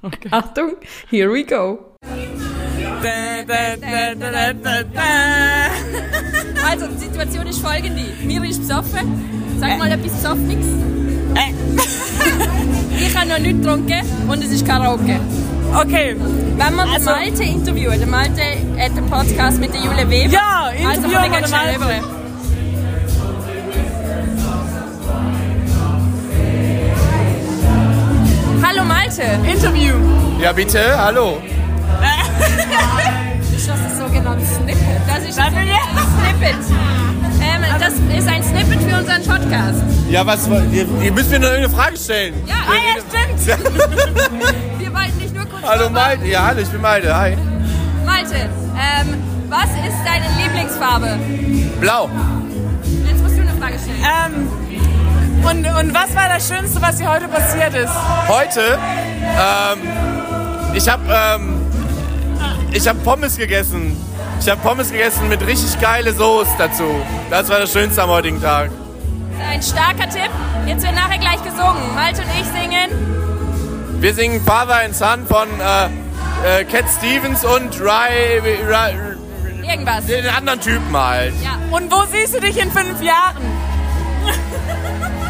Okay. 0.01 0.29
Achtung, 0.31 0.75
here 1.09 1.31
we 1.31 1.43
go. 1.43 1.95
Also, 6.65 6.87
die 6.87 6.97
Situation 6.97 7.47
ist 7.47 7.59
folgende. 7.59 8.03
Miri 8.23 8.49
ist 8.49 8.59
besoffen. 8.59 9.59
Sag 9.59 9.77
mal 9.77 9.91
etwas 9.91 10.13
Besoffenes. 10.13 10.65
ich 12.99 13.17
habe 13.17 13.29
noch 13.29 13.39
nichts 13.39 13.59
getrunken 13.59 14.01
und 14.29 14.43
es 14.43 14.51
ist 14.51 14.65
Karaoke. 14.65 15.19
Okay, 15.75 16.15
Wenn 16.17 16.75
wir 16.75 16.85
den 16.85 17.03
Malte 17.03 17.43
interviewen, 17.43 17.97
der 17.99 18.07
Malte 18.07 18.41
hat 18.77 18.91
einen 18.91 19.09
Podcast 19.09 19.59
mit 19.59 19.73
der 19.73 19.81
Jule 19.81 20.09
Weber. 20.09 20.31
Ja, 20.31 20.65
also 20.67 20.83
interviewen 20.83 21.23
ich 21.25 21.31
wir 21.31 21.39
ganz 21.39 21.51
den 21.51 21.59
schnell 21.59 21.77
Malte. 21.79 21.97
rüber. 22.01 22.23
Hallo 28.61 28.83
Malte. 28.85 29.23
Interview. 29.49 29.95
Ja, 30.39 30.51
bitte, 30.51 30.97
hallo. 30.97 31.41
Ist 33.63 33.69
das 33.69 33.79
ein 33.79 33.97
sogenanntes 33.97 34.55
Snippet? 34.55 34.77
Das 35.07 35.19
ist 35.19 35.39
Das 35.39 35.47
Snippet. 35.47 36.55
Ähm, 37.41 37.63
das 37.79 37.93
ist 37.93 38.27
ein 38.27 38.43
Snippet 38.43 38.81
für 38.81 38.97
unseren 38.97 39.23
Podcast. 39.23 39.81
Ja, 40.09 40.25
was, 40.25 40.49
ihr, 40.49 40.85
ihr 41.01 41.11
müsst 41.13 41.29
mir 41.29 41.39
noch 41.39 41.47
irgendeine 41.47 41.73
Frage 41.73 41.95
stellen. 41.95 42.33
Ja, 42.45 42.55
ah, 42.67 42.73
ja, 42.73 43.01
stimmt. 43.07 43.47
Wir 44.79 44.93
wollten 44.93 45.17
dich 45.17 45.31
nur 45.31 45.45
kurz 45.45 45.63
Hallo 45.63 45.83
fragen. 45.83 45.93
Malte, 45.93 46.25
ja, 46.25 46.45
hallo, 46.45 46.59
ich 46.59 46.67
bin 46.67 46.81
Malte, 46.81 47.17
hi. 47.17 47.37
Malte, 48.05 48.35
ähm, 48.35 49.23
was 49.47 49.63
ist 49.63 49.97
deine 50.03 50.25
Lieblingsfarbe? 50.43 51.17
Blau. 51.79 52.09
Jetzt 53.07 53.23
musst 53.23 53.37
du 53.37 53.41
eine 53.43 53.53
Frage 53.61 53.79
stellen. 53.79 54.03
Ähm, 54.25 55.45
und, 55.49 55.65
und 55.65 55.93
was 55.93 56.13
war 56.13 56.27
das 56.27 56.49
Schönste, 56.49 56.81
was 56.81 56.97
dir 56.97 57.09
heute 57.09 57.29
passiert 57.29 57.73
ist? 57.75 57.93
Heute, 58.27 58.77
ähm, 59.23 59.79
ich 60.73 60.89
hab, 60.89 60.99
ähm, 61.09 61.62
ich 62.73 62.87
hab 62.87 63.03
Pommes 63.03 63.37
gegessen. 63.37 63.95
Ich 64.39 64.49
hab 64.49 64.61
Pommes 64.63 64.91
gegessen 64.91 65.29
mit 65.29 65.45
richtig 65.45 65.79
geile 65.79 66.13
Soße 66.13 66.51
dazu. 66.57 66.83
Das 67.29 67.49
war 67.49 67.59
das 67.59 67.71
Schönste 67.71 68.03
am 68.03 68.09
heutigen 68.09 68.41
Tag. 68.41 68.71
Ein 69.49 69.61
starker 69.61 70.09
Tipp. 70.09 70.29
Jetzt 70.65 70.83
wird 70.83 70.95
nachher 70.95 71.19
gleich 71.19 71.43
gesungen. 71.43 71.93
Malte 71.95 72.21
und 72.21 72.29
ich 72.39 72.45
singen. 72.47 74.01
Wir 74.01 74.13
singen 74.13 74.41
Father 74.43 74.81
and 74.83 74.95
Son 74.95 75.25
von 75.27 75.47
äh, 75.59 76.59
äh, 76.61 76.63
Cat 76.65 76.85
Stevens 76.97 77.45
und 77.45 77.79
Ry, 77.79 78.39
Ry, 78.67 78.97
Irgendwas. 79.69 80.05
den 80.05 80.27
anderen 80.27 80.59
Typen 80.59 80.95
halt. 80.97 81.33
Ja. 81.41 81.57
Und 81.71 81.91
wo 81.91 82.03
siehst 82.11 82.35
du 82.35 82.41
dich 82.41 82.57
in 82.61 82.69
fünf 82.71 83.01
Jahren? 83.01 83.37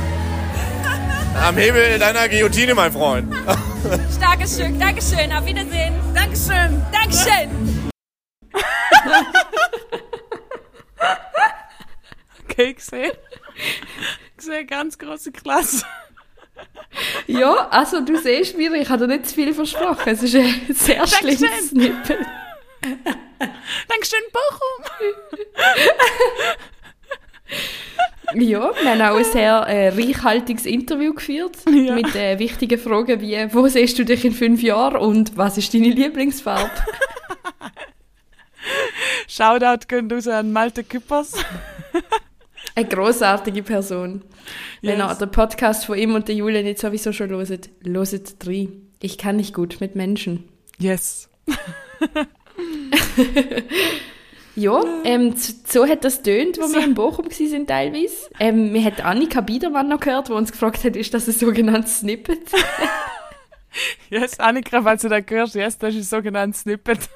Am 1.36 1.58
Hebel 1.58 2.00
deiner 2.00 2.30
Guillotine, 2.30 2.74
mein 2.74 2.92
Freund. 2.92 3.34
Starkes 4.16 4.56
Stück. 4.56 4.80
Dankeschön. 4.80 5.32
Auf 5.34 5.46
Wiedersehen. 5.46 5.94
Dankeschön. 6.14 6.82
Dankeschön. 6.92 7.92
Okay, 12.44 12.74
gesehen. 12.74 13.12
Gesehen, 14.38 14.68
ganz 14.68 14.98
große 14.98 15.32
Klasse. 15.32 15.86
Ja, 17.28 17.68
also 17.70 18.02
du 18.02 18.18
siehst, 18.18 18.58
Miri, 18.58 18.80
ich 18.80 18.90
habe 18.90 19.08
dir 19.08 19.18
nicht 19.18 19.28
zu 19.28 19.36
viel 19.36 19.54
versprochen. 19.54 20.04
Es 20.06 20.22
ist 20.24 20.36
ein 20.36 20.66
sehr 20.70 21.08
schlimmes 21.08 21.40
Dankeschön. 21.42 21.68
Snippet. 21.68 22.26
Dankeschön, 23.88 24.24
Bochum. 24.32 24.86
Ja, 28.36 28.72
wir 28.82 28.90
haben 28.92 29.02
auch 29.02 29.18
ein 29.18 29.26
sehr 29.26 29.54
äh, 29.68 29.90
reichhaltiges 29.90 30.66
Interview 30.66 31.14
geführt 31.14 31.58
Ja. 31.70 31.94
mit 31.94 32.16
äh, 32.16 32.40
wichtigen 32.40 32.80
Fragen 32.80 33.22
wie 33.22 33.38
«Wo 33.54 33.68
siehst 33.68 34.00
du 34.00 34.06
dich 34.06 34.26
in 34.26 34.32
fünf 34.34 34.64
Jahren?» 34.64 34.96
und 34.98 35.38
«Was 35.38 35.58
ist 35.58 35.74
deine 35.74 35.90
Lieblingsfarbe?» 35.90 36.72
Shoutout 39.28 39.88
geht 39.88 40.12
raus 40.12 40.28
an 40.28 40.52
Malte 40.52 40.84
Küppers. 40.84 41.34
Eine 42.76 42.88
grossartige 42.88 43.62
Person. 43.62 44.24
Wenn 44.82 45.00
Yes. 45.00 45.12
ihr 45.12 45.16
den 45.26 45.32
Podcast 45.32 45.86
von 45.86 45.98
ihm 45.98 46.16
und 46.16 46.28
der 46.28 46.36
Julia 46.36 46.62
nicht 46.64 46.80
sowieso 46.80 47.14
schon 47.14 47.30
hört, 47.30 47.50
hört 47.50 48.48
rein. 48.48 48.88
Ich 49.00 49.18
kann 49.18 49.36
nicht 49.36 49.54
gut 49.54 49.78
mit 49.80 49.96
Menschen. 49.96 50.46
Yes. 50.80 51.30
Ja, 54.56 54.84
ähm, 55.04 55.34
so 55.36 55.88
hat 55.88 56.04
das 56.04 56.22
tönt, 56.22 56.60
wo 56.60 56.72
wir 56.72 56.84
in 56.84 56.94
Bochum 56.94 57.28
gsi 57.28 57.48
sind 57.48 57.68
teilweise. 57.68 58.30
Ähm, 58.40 58.74
wir 58.74 58.84
hat 58.84 59.04
Annika 59.04 59.42
Biedermann 59.42 59.88
noch 59.88 60.00
gehört, 60.00 60.28
die 60.28 60.34
uns 60.34 60.52
gefragt 60.52 60.84
hat, 60.84 60.96
ist 60.96 61.14
das 61.14 61.28
ein 61.28 61.34
sogenanntes 61.34 62.00
Snippet? 62.00 62.42
Yes, 64.12 64.40
Annika, 64.40 64.84
falls 64.84 65.02
du 65.02 65.10
das 65.10 65.24
hörst, 65.28 65.56
yes, 65.56 65.80
das 65.80 65.96
ist 65.96 66.02
ein 66.02 66.18
sogenanntes 66.18 66.62
Snippet. 66.62 67.10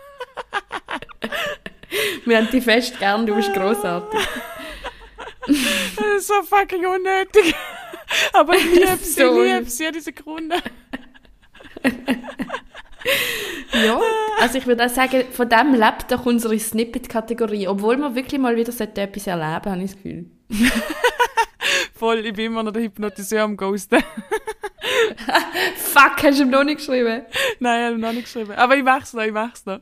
wir 2.26 2.38
haben 2.38 2.50
dich 2.50 2.64
fest 2.64 2.98
gern, 2.98 3.28
du 3.28 3.36
bist 3.36 3.54
grossartig. 3.54 4.20
Das 5.46 6.06
ist 6.18 6.28
so 6.28 6.42
fucking 6.42 6.86
unnötig. 6.86 7.54
Aber 8.34 8.56
ich 8.56 8.66
liebe 8.66 8.98
sie, 8.98 9.12
So 9.22 9.44
ich 9.44 9.54
liebe 9.54 9.70
sie, 9.70 9.84
jede 9.84 10.02
Sekunde. 10.02 10.58
Ja, 13.86 14.00
also 14.40 14.58
ich 14.58 14.66
würde 14.66 14.86
auch 14.86 14.90
sagen, 14.90 15.26
von 15.32 15.50
dem 15.50 15.74
lebt 15.74 16.10
doch 16.10 16.26
unsere 16.26 16.58
Snippet-Kategorie. 16.58 17.68
Obwohl 17.68 17.98
wir 17.98 18.16
wirklich 18.16 18.40
mal 18.40 18.56
wieder 18.56 18.70
etwas 18.70 19.28
erleben, 19.28 19.72
habe 19.72 19.82
ich 19.84 19.92
das 19.92 19.96
Gefühl. 19.98 20.26
Voll, 21.94 22.26
ich 22.26 22.34
bin 22.34 22.46
immer 22.46 22.64
noch 22.64 22.72
der 22.72 22.84
Hypnotiseur 22.84 23.44
am 23.44 23.58
Ghosten. 23.58 24.02
Fuck, 25.76 26.24
hast 26.24 26.40
du 26.40 26.44
ihm 26.44 26.50
noch 26.50 26.64
nicht 26.64 26.78
geschrieben? 26.78 27.24
Nein, 27.60 27.80
ich 27.82 27.86
habe 27.88 27.98
noch 27.98 28.14
nicht 28.14 28.24
geschrieben. 28.26 28.54
Aber 28.54 28.78
ich 28.78 28.84
mach's 28.84 29.14
noch, 29.14 29.24
ich 29.24 29.32
mach's 29.34 29.66
noch. 29.66 29.80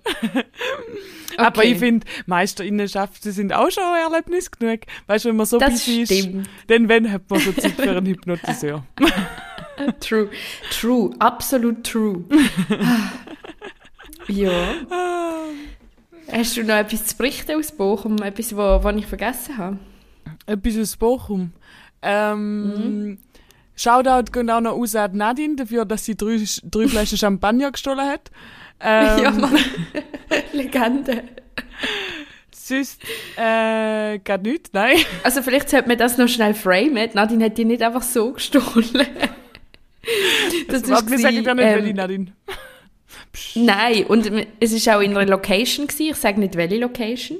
Aber 1.38 1.60
Okay. 1.60 1.74
ich 1.74 1.78
finde, 1.80 2.08
Meisterinnenschaften 2.26 3.32
sind 3.32 3.54
auch 3.54 3.70
schon 3.70 3.84
ein 3.84 4.12
Erlebnis 4.12 4.50
genug. 4.50 4.80
Weißt 5.08 5.26
du, 5.26 5.30
wenn 5.30 5.36
man 5.36 5.46
so 5.46 5.60
Das 5.60 5.74
busy 5.74 6.02
ist, 6.02 6.30
dann 6.68 6.90
wenn 6.90 7.12
hat 7.12 7.30
man 7.30 7.40
so 7.40 7.52
Zeit 7.52 7.74
für 7.74 7.92
einen 7.92 8.06
Hypnotiseur. 8.06 8.84
True. 10.00 10.30
True. 10.72 11.12
Absolut 11.20 11.84
true. 11.84 12.24
ja. 14.28 14.52
Hast 16.32 16.58
du 16.58 16.64
noch 16.64 16.76
etwas 16.76 17.06
zu 17.06 17.18
berichten 17.18 17.58
aus 17.58 17.72
Bochum? 17.72 18.18
Etwas, 18.22 18.56
wo, 18.56 18.84
wo 18.84 18.90
ich 18.90 19.06
vergessen 19.06 19.58
habe? 19.58 19.78
Etwas 20.46 20.78
aus 20.78 20.98
Bochum. 20.98 21.52
Ähm, 22.02 22.64
Mhm. 22.64 23.18
Shoutout 23.78 24.32
geht 24.32 24.50
auch 24.50 24.62
noch 24.62 24.72
aus 24.74 24.96
an 24.96 25.18
Nadine 25.18 25.56
dafür, 25.58 25.84
dass 25.84 26.06
sie 26.06 26.16
drei, 26.16 26.42
drei 26.64 26.88
Flaschen 26.88 27.18
Champagner 27.18 27.72
gestohlen 27.72 28.08
hat. 28.08 28.32
Ähm, 28.80 29.20
ja, 29.24 29.32
Mann. 29.32 29.58
Legende. 30.54 31.24
Sonst, 32.52 33.04
äh, 33.36 34.18
gar 34.20 34.38
nichts, 34.38 34.70
nein. 34.72 34.98
Also 35.24 35.42
vielleicht 35.42 35.70
sollte 35.70 35.90
man 35.90 35.98
das 35.98 36.18
noch 36.18 36.30
schnell 36.30 36.54
framen. 36.54 37.10
Nadine 37.14 37.46
hat 37.46 37.58
die 37.58 37.66
nicht 37.66 37.82
einfach 37.84 38.02
so 38.02 38.32
gestohlen. 38.32 39.08
Das 40.68 40.88
wir 40.88 41.16
ist 41.16 41.22
sagen 41.22 41.44
dir 41.44 41.56
nicht, 41.56 41.90
ähm, 41.90 41.96
Nadine. 41.96 42.34
Nein, 43.56 44.06
und 44.06 44.30
es 44.60 44.72
ist 44.72 44.88
auch 44.90 45.02
in 45.02 45.16
einer 45.16 45.30
Location 45.30 45.88
gewesen. 45.88 46.12
Ich 46.12 46.16
sage 46.16 46.40
nicht 46.40 46.56
welche 46.56 46.78
Location. 46.78 47.38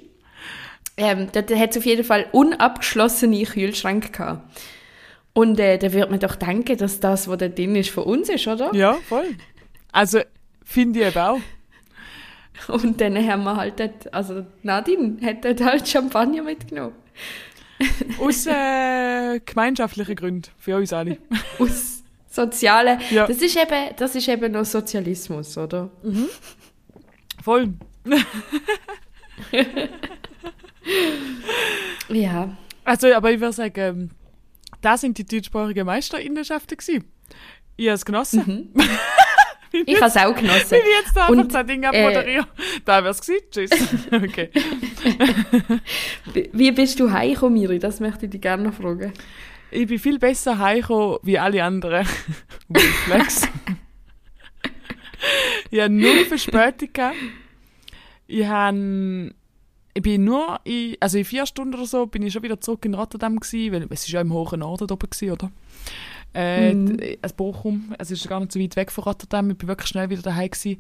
Ähm, 0.98 1.28
dort 1.32 1.54
hat 1.54 1.72
es 1.72 1.78
auf 1.78 1.86
jeden 1.86 2.04
Fall 2.04 2.28
unabgeschlossene 2.32 3.44
Kühlschränke 3.44 4.12
gehabt. 4.12 4.60
Und 5.34 5.60
äh, 5.60 5.78
da 5.78 5.92
wird 5.92 6.10
man 6.10 6.20
doch 6.20 6.36
denken, 6.36 6.78
dass 6.78 7.02
das, 7.02 7.28
was 7.28 7.38
da 7.38 7.50
drin 7.50 7.76
ist, 7.76 7.90
von 7.90 8.06
uns 8.06 8.30
ist, 8.30 8.48
oder? 8.48 8.74
Ja, 8.74 8.94
voll. 8.94 9.36
Also, 9.92 10.22
finde 10.64 11.02
ich 11.02 11.08
eben 11.08 11.18
auch. 11.18 11.40
Und 12.70 13.02
dann 13.02 13.18
haben 13.18 13.44
wir 13.44 13.58
halt 13.58 13.80
dort, 13.80 14.14
also 14.14 14.46
Nadine 14.64 15.18
hat 15.22 15.44
dort 15.44 15.62
halt 15.62 15.88
Champagner 15.88 16.42
mitgenommen. 16.42 16.96
Aus 18.20 18.46
äh, 18.46 19.42
gemeinschaftlichen 19.46 20.16
Gründen, 20.16 20.50
für 20.58 20.78
uns 20.78 20.94
alle. 20.94 21.18
Aus 21.60 21.95
sozialen. 22.36 23.00
Ja. 23.10 23.28
Das, 23.28 23.38
ist 23.38 23.56
eben, 23.56 23.96
das 23.98 24.16
ist 24.16 24.28
eben 24.28 24.52
noch 24.52 24.66
Sozialismus, 24.66 25.58
oder? 25.58 25.90
Voll. 27.44 27.74
Ja. 32.10 32.56
Also, 32.84 33.12
aber 33.14 33.32
ich 33.32 33.40
würde 33.40 33.54
sagen, 33.54 33.80
ähm, 33.80 34.10
das 34.82 35.02
sind 35.02 35.18
die 35.18 35.26
deutschsprachigen 35.26 35.86
Meisterinnenschaften 35.86 36.78
gewesen. 36.78 37.06
Ich 37.76 37.88
habe 37.88 37.96
es 37.96 38.06
genossen. 38.06 38.74
Ich 39.86 39.98
habe 39.98 40.06
es 40.06 40.16
auch 40.16 40.34
genossen. 40.34 40.72
Wenn 40.72 40.80
ich 40.80 41.06
jetzt 41.06 41.18
da 41.18 41.28
Und, 41.28 41.38
einfach 41.38 41.52
zwei 41.52 41.64
Dinge 41.64 41.88
äh, 41.88 41.90
abmoderiere, 41.90 42.48
da 42.86 43.04
wäre 43.04 43.10
es 43.10 43.20
gewesen. 43.20 43.44
Tschüss. 43.52 43.72
Okay. 44.10 44.50
Wie 46.54 46.72
bist 46.72 46.98
du 46.98 47.12
heimgekommen, 47.12 47.60
Miri? 47.60 47.78
Das 47.78 48.00
möchte 48.00 48.26
ich 48.26 48.32
dich 48.32 48.40
gerne 48.40 48.64
noch 48.64 48.74
fragen. 48.74 49.12
Ich 49.76 49.88
bin 49.88 50.00
viel 50.00 50.20
besser 50.20 50.58
heimgekommen 50.58 51.18
wie 51.24 51.38
alle 51.40 51.64
anderen. 51.64 52.06
Flex. 53.06 53.48
ich 55.72 55.80
hatte 55.82 55.94
null 55.94 56.26
Verspätung. 56.26 56.90
gehabt. 56.94 57.16
Ich, 58.28 58.46
habe, 58.46 59.34
ich 59.94 60.02
bin 60.02 60.24
nur, 60.24 60.60
in, 60.64 60.96
also 61.00 61.18
in 61.18 61.26
vier 61.26 61.46
Stunden 61.46 61.76
oder 61.76 61.86
so, 61.86 62.06
bin 62.08 62.24
ich 62.24 62.34
schon 62.34 62.44
wieder 62.44 62.60
zurück 62.60 62.84
in 62.86 62.94
Rotterdam 62.96 63.40
gewesen, 63.40 63.74
weil 63.74 63.88
es 63.92 64.02
ist 64.06 64.10
ja 64.12 64.22
im 64.22 64.34
hohen 64.34 64.60
Norden 64.62 64.90
oben 64.92 65.10
gewesen, 65.10 65.32
oder? 65.32 65.52
Äh, 66.34 66.74
Mhm. 66.74 66.98
d- 66.98 67.18
also 67.22 67.36
Bochum, 67.36 67.94
es 68.00 68.12
ist 68.12 68.28
gar 68.28 68.40
nicht 68.40 68.52
so 68.52 68.60
weit 68.60 68.76
weg 68.76 68.92
von 68.92 69.04
Rotterdam, 69.06 69.52
ich 69.52 69.58
bin 69.58 69.68
wirklich 69.70 69.88
schnell 69.90 70.10
wieder 70.10 70.22
daheim 70.24 70.50
gewesen. 70.50 70.80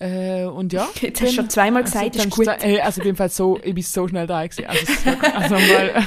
Äh, 0.00 0.44
und 0.44 0.72
ja. 0.72 0.88
Jetzt 1.00 1.20
hast 1.20 1.32
du 1.32 1.34
schon 1.34 1.50
zweimal 1.50 1.84
gesagt, 1.84 2.16
also, 2.16 2.28
ist 2.28 2.30
gut. 2.30 2.48
Ey, 2.48 2.80
also 2.80 3.02
bin 3.02 3.14
Fall 3.14 3.28
so, 3.28 3.60
ich 3.62 3.74
bin 3.74 3.82
so 3.82 4.08
schnell 4.08 4.26
da 4.26 4.46
gewesen. 4.46 4.64
Also, 4.66 5.10
also 5.34 5.54
mal, 5.58 6.06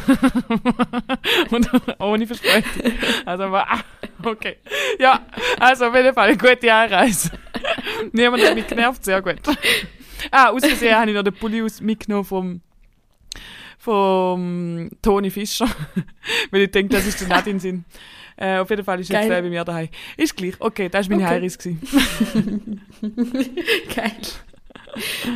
und 1.52 2.02
ohne 2.02 2.26
Versprechen. 2.26 2.94
Also 3.24 3.48
mal, 3.50 3.66
ah, 3.68 3.82
okay. 4.26 4.58
Ja, 5.00 5.22
also 5.60 5.86
auf 5.86 5.96
jeden 5.96 6.14
Fall 6.14 6.30
eine 6.30 6.38
gute 6.38 6.74
Anreise. 6.74 7.32
Niemand 8.12 8.44
hat 8.44 8.56
mich 8.56 8.66
genervt, 8.66 9.06
sehr 9.06 9.22
gut. 9.22 9.40
Ah, 10.32 10.50
aus 10.50 10.66
Versehen 10.66 10.96
habe 10.96 11.12
ich 11.12 11.16
noch 11.16 11.24
den 11.24 11.36
Pulli 11.36 11.62
aus 11.62 11.80
mitgenommen 11.80 12.26
vom, 12.26 12.62
vom 13.78 14.90
Toni 15.04 15.30
Fischer. 15.30 15.68
Weil 16.50 16.62
ich 16.62 16.72
denke, 16.72 16.96
das 16.96 17.06
ist 17.06 17.22
der 17.22 17.28
Nadine 17.28 17.60
Sinn. 17.60 17.86
Äh, 18.38 18.58
auf 18.58 18.70
jeden 18.70 18.84
Fall 18.84 19.00
ist 19.00 19.10
jetzt 19.12 19.26
äh, 19.26 19.30
bei 19.30 19.42
mir 19.42 19.64
daheim. 19.64 19.90
Ist 20.18 20.36
gleich. 20.36 20.54
Okay, 20.60 20.90
das 20.90 21.10
war 21.10 21.18
meine 21.18 21.28
Okay. 21.28 21.36
Heimreise. 21.36 21.78
Geil. 23.96 24.12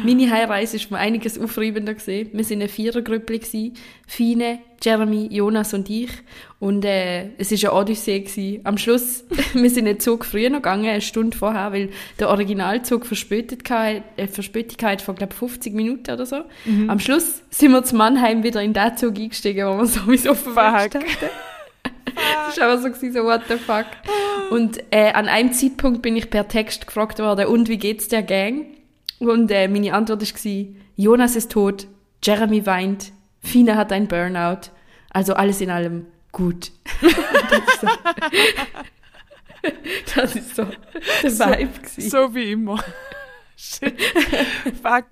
Meine 0.06 0.30
Heimreise 0.30 0.78
war 0.92 1.00
einiges 1.00 1.40
aufreibender. 1.40 1.96
Gewesen. 1.96 2.30
Wir 2.32 2.44
waren 2.46 2.52
eine 2.54 2.68
Vierergruppe. 2.68 3.40
gewesen. 3.40 3.74
Fine, 4.06 4.60
Jeremy, 4.84 5.30
Jonas 5.32 5.74
und 5.74 5.90
ich. 5.90 6.12
Und 6.60 6.86
äh, 6.86 7.30
es 7.40 7.52
war 7.64 7.72
eine 7.72 7.82
Odyssee. 7.82 8.20
Gewesen. 8.20 8.62
Am 8.66 8.78
Schluss, 8.78 9.24
wir 9.54 9.70
sind 9.70 9.86
den 9.86 10.00
Zug 10.00 10.26
früher 10.26 10.50
noch 10.52 10.58
gegangen, 10.60 10.86
eine 10.88 11.02
Stunde 11.02 11.36
vorher, 11.36 11.72
weil 11.72 11.90
der 12.20 12.30
Originalzug 12.30 13.06
verspätet 13.08 13.68
hatte, 13.70 14.04
äh, 14.16 14.28
Verspätung 14.28 14.88
hatte 14.88 15.04
von, 15.04 15.16
glaube 15.16 15.34
50 15.34 15.74
Minuten 15.74 16.12
oder 16.12 16.26
so. 16.28 16.44
Am 16.88 17.00
Schluss 17.00 17.42
sind 17.50 17.72
wir 17.72 17.84
zu 17.84 17.96
Mannheim 17.96 18.44
wieder 18.44 18.62
in 18.62 18.74
den 18.74 18.96
Zug 18.98 19.18
eingestiegen, 19.18 19.66
wo 19.68 19.78
wir 19.80 19.86
sowieso 19.88 20.36
verwechselt 20.36 21.04
hatten. 21.04 21.26
Das 22.16 22.58
war 22.60 22.70
einfach 22.70 22.84
so, 22.84 22.90
gewesen, 22.90 23.14
so 23.14 23.24
what 23.24 23.42
the 23.48 23.58
fuck. 23.58 23.86
Und 24.50 24.84
äh, 24.92 25.12
an 25.12 25.28
einem 25.28 25.52
Zeitpunkt 25.54 26.02
bin 26.02 26.16
ich 26.16 26.30
per 26.30 26.48
Text 26.48 26.88
gefragt 26.88 27.20
worden, 27.20 27.48
und 27.48 27.70
wie 27.70 27.78
geht's 27.78 28.08
der 28.08 28.24
Gang? 28.24 28.66
Und 29.20 29.52
äh, 29.52 29.68
meine 29.68 29.94
Antwort 29.94 30.22
war, 30.22 30.66
Jonas 30.96 31.36
ist 31.36 31.52
tot, 31.52 31.88
Jeremy 32.24 32.66
weint, 32.66 33.12
Fine 33.42 33.76
hat 33.78 33.92
ein 33.92 34.08
Burnout. 34.08 34.72
Also 35.10 35.34
alles 35.34 35.62
in 35.62 35.70
allem 35.70 36.08
gut. 36.32 36.72
das 40.16 40.36
ist 40.36 40.56
so, 40.56 40.68
das 41.22 41.24
ist 41.24 41.38
so 41.38 41.46
der 41.46 41.60
Vibe. 41.60 41.80
gewesen. 41.80 42.10
So 42.10 42.36
wie 42.36 42.52
immer. 42.52 42.84
Shit. 43.60 44.00
Fuck. 44.84 45.06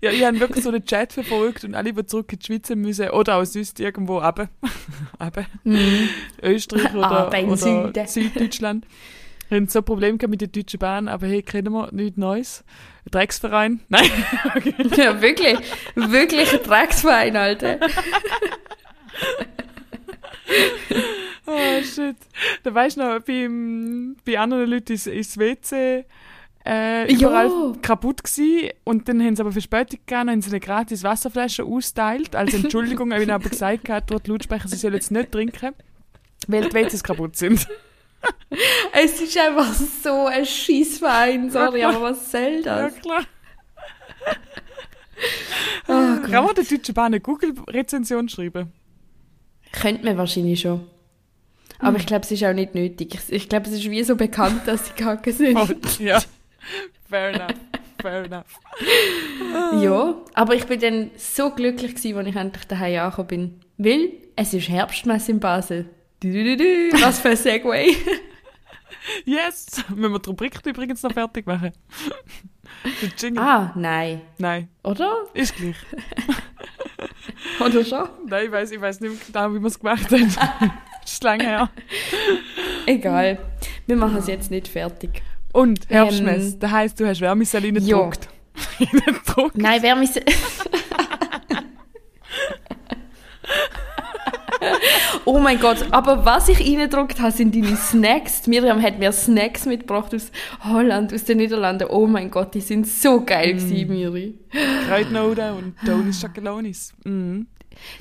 Ja, 0.00 0.10
ich 0.10 0.24
habe 0.24 0.40
wirklich 0.40 0.64
so 0.64 0.72
den 0.72 0.86
Chat 0.86 1.12
verfolgt 1.12 1.64
und 1.64 1.74
alle, 1.74 1.92
die 1.92 2.06
zurück 2.06 2.32
in 2.32 2.38
die 2.38 2.46
Schweiz 2.46 2.70
müssen, 2.70 3.10
oder 3.10 3.36
auch 3.36 3.44
sonst 3.44 3.78
irgendwo 3.78 4.18
runter. 4.18 4.48
runter. 5.20 5.44
Österreich 6.42 6.94
oder, 6.94 7.10
Aber 7.10 7.38
im 7.38 7.48
oder 7.50 7.56
Süden. 7.58 8.06
Süddeutschland. 8.06 8.86
haben 9.50 9.68
so 9.68 9.82
Probleme 9.82 10.16
gehabt 10.16 10.30
mit 10.30 10.40
der 10.40 10.48
Deutschen 10.48 10.78
Bahn, 10.78 11.08
aber 11.08 11.26
hey, 11.26 11.42
kennen 11.42 11.74
wir 11.74 11.92
nichts 11.92 12.16
Neues. 12.16 12.64
Ein 13.04 13.10
Drecksverein? 13.10 13.80
Nein. 13.90 14.10
okay. 14.56 14.74
Ja, 14.96 15.20
wirklich. 15.20 15.58
Wirklich 15.94 16.54
ein 16.54 16.62
Drecksverein, 16.62 17.36
Alter. 17.36 17.80
Oh, 21.46 21.82
shit. 21.82 22.16
Da 22.62 22.74
weißt 22.74 22.96
du 22.96 23.00
noch, 23.00 23.20
beim, 23.20 24.16
bei 24.24 24.38
anderen 24.38 24.70
Leuten 24.70 24.94
ist, 24.94 25.06
ist 25.06 25.36
das 25.36 25.38
WC 25.38 26.06
äh, 26.66 27.10
Ja. 27.12 27.18
überall 27.28 27.72
kaputt 27.82 28.22
gewesen. 28.24 28.70
Und 28.84 29.08
dann 29.08 29.22
haben 29.24 29.34
sie 29.36 29.42
aber 29.42 29.52
Verspätung 29.52 29.98
gegeben, 30.06 30.30
haben 30.30 30.42
sie 30.42 30.50
eine 30.50 30.60
gratis 30.60 31.02
Wasserflasche 31.02 31.64
austeilt. 31.64 32.36
Als 32.36 32.52
Entschuldigung, 32.54 33.12
habe 33.12 33.22
ich 33.22 33.32
aber 33.32 33.48
gesagt, 33.48 33.88
durch 34.10 34.20
die 34.22 34.30
Lautsprecher, 34.30 34.68
sie 34.68 34.76
sollen 34.76 34.94
jetzt 34.94 35.10
nicht 35.10 35.32
trinken, 35.32 35.74
weil 36.48 36.68
die 36.68 36.72
WCs 36.74 37.02
kaputt 37.02 37.36
sind. 37.36 37.66
Es 38.92 39.18
ist 39.18 39.38
einfach 39.38 39.72
so 39.72 40.26
ein 40.26 40.44
Scheissverein, 40.44 41.50
sorry, 41.50 41.82
aber 41.84 42.02
was 42.02 42.30
soll 42.30 42.60
Ja, 42.62 42.82
das? 42.90 43.00
klar. 43.00 43.24
Oh, 45.88 45.92
Kann 46.30 46.44
man 46.44 46.54
der 46.54 46.64
Deutschen 46.64 46.94
Bahn 46.94 47.06
eine 47.06 47.20
Google-Rezension 47.20 48.28
schreiben? 48.28 48.72
Könnte 49.72 50.04
man 50.04 50.16
wahrscheinlich 50.18 50.60
schon. 50.60 50.86
Aber 51.78 51.96
ich 51.96 52.04
glaube, 52.06 52.24
es 52.24 52.30
ist 52.30 52.44
auch 52.44 52.52
nicht 52.52 52.74
nötig. 52.74 53.14
Ich, 53.14 53.32
ich 53.32 53.48
glaube, 53.48 53.66
es 53.68 53.72
ist 53.72 53.90
wie 53.90 54.02
so 54.04 54.16
bekannt, 54.16 54.62
dass 54.66 54.86
sie 54.86 54.92
kacke 54.92 55.32
sind. 55.32 55.56
Oh, 55.56 55.66
ja. 56.02 56.20
Fair 57.08 57.30
enough. 57.30 57.54
Fair 58.00 58.24
enough. 58.24 58.60
Ja, 59.82 60.14
aber 60.34 60.54
ich 60.54 60.66
bin 60.66 60.80
dann 60.80 61.10
so 61.16 61.50
glücklich 61.50 61.94
gewesen, 61.94 62.18
als 62.18 62.28
ich 62.28 62.36
endlich 62.36 62.64
daheim 62.66 63.00
angekommen 63.00 63.26
bin. 63.28 63.60
Weil 63.78 64.12
es 64.36 64.54
ist 64.54 64.68
Herbstmesse 64.68 65.32
in 65.32 65.40
Basel. 65.40 65.88
Du, 66.20 66.30
du, 66.32 66.44
du, 66.44 66.56
du. 66.56 67.02
Was 67.02 67.20
für 67.20 67.30
ein 67.30 67.36
Segway. 67.36 67.96
Yes! 69.24 69.82
Müssen 69.88 70.12
wir 70.12 70.18
die 70.18 70.28
Rubrik 70.28 70.64
übrigens 70.64 71.02
noch 71.02 71.12
fertig 71.12 71.46
machen? 71.46 71.72
Ah, 73.36 73.72
nein. 73.74 74.20
Nein, 74.38 74.68
Oder? 74.84 75.24
ist 75.34 75.56
gleich. 75.56 75.76
Oder 77.64 77.84
schon? 77.84 78.08
Nein, 78.26 78.46
ich 78.46 78.52
weiß 78.52 78.70
ich 78.72 78.80
weiß 78.80 79.00
nicht 79.00 79.26
genau, 79.26 79.54
wie 79.54 79.58
wir 79.60 79.66
es 79.66 79.78
gemacht 79.78 80.10
haben. 80.10 80.34
ist 81.04 81.22
lange 81.24 81.44
her. 81.44 81.70
Egal. 82.86 83.38
Wir 83.86 83.96
machen 83.96 84.18
es 84.18 84.26
jetzt 84.26 84.50
nicht 84.50 84.68
fertig. 84.68 85.22
Und 85.52 85.88
Herbstmess, 85.88 86.54
Ähm, 86.54 86.60
das 86.60 86.70
heisst, 86.70 87.00
du 87.00 87.06
hast 87.06 87.20
reingedruckt. 87.22 88.28
Reingedruckt. 88.78 89.56
Nein, 89.58 89.82
mich. 90.00 90.10
oh 95.24 95.38
mein 95.38 95.58
Gott, 95.58 95.86
aber 95.90 96.24
was 96.24 96.48
ich 96.48 96.60
reingedruckt 96.60 97.20
habe, 97.20 97.32
sind 97.32 97.54
deine 97.54 97.76
Snacks. 97.76 98.46
Miriam 98.46 98.80
hat 98.82 98.98
mir 98.98 99.12
Snacks 99.12 99.66
mitgebracht 99.66 100.14
aus 100.14 100.30
Holland, 100.64 101.12
aus 101.12 101.24
den 101.24 101.38
Niederlanden. 101.38 101.88
Oh 101.90 102.06
mein 102.06 102.30
Gott, 102.30 102.54
die 102.54 102.60
sind 102.60 102.86
so 102.86 103.24
geil 103.24 103.54
gewesen, 103.54 103.88
Miri. 103.88 104.38
Kräutnoten 104.88 105.52
und 105.54 105.74
Donis 105.86 106.20
Schokolonis. 106.20 106.92
Mhm. 107.04 107.46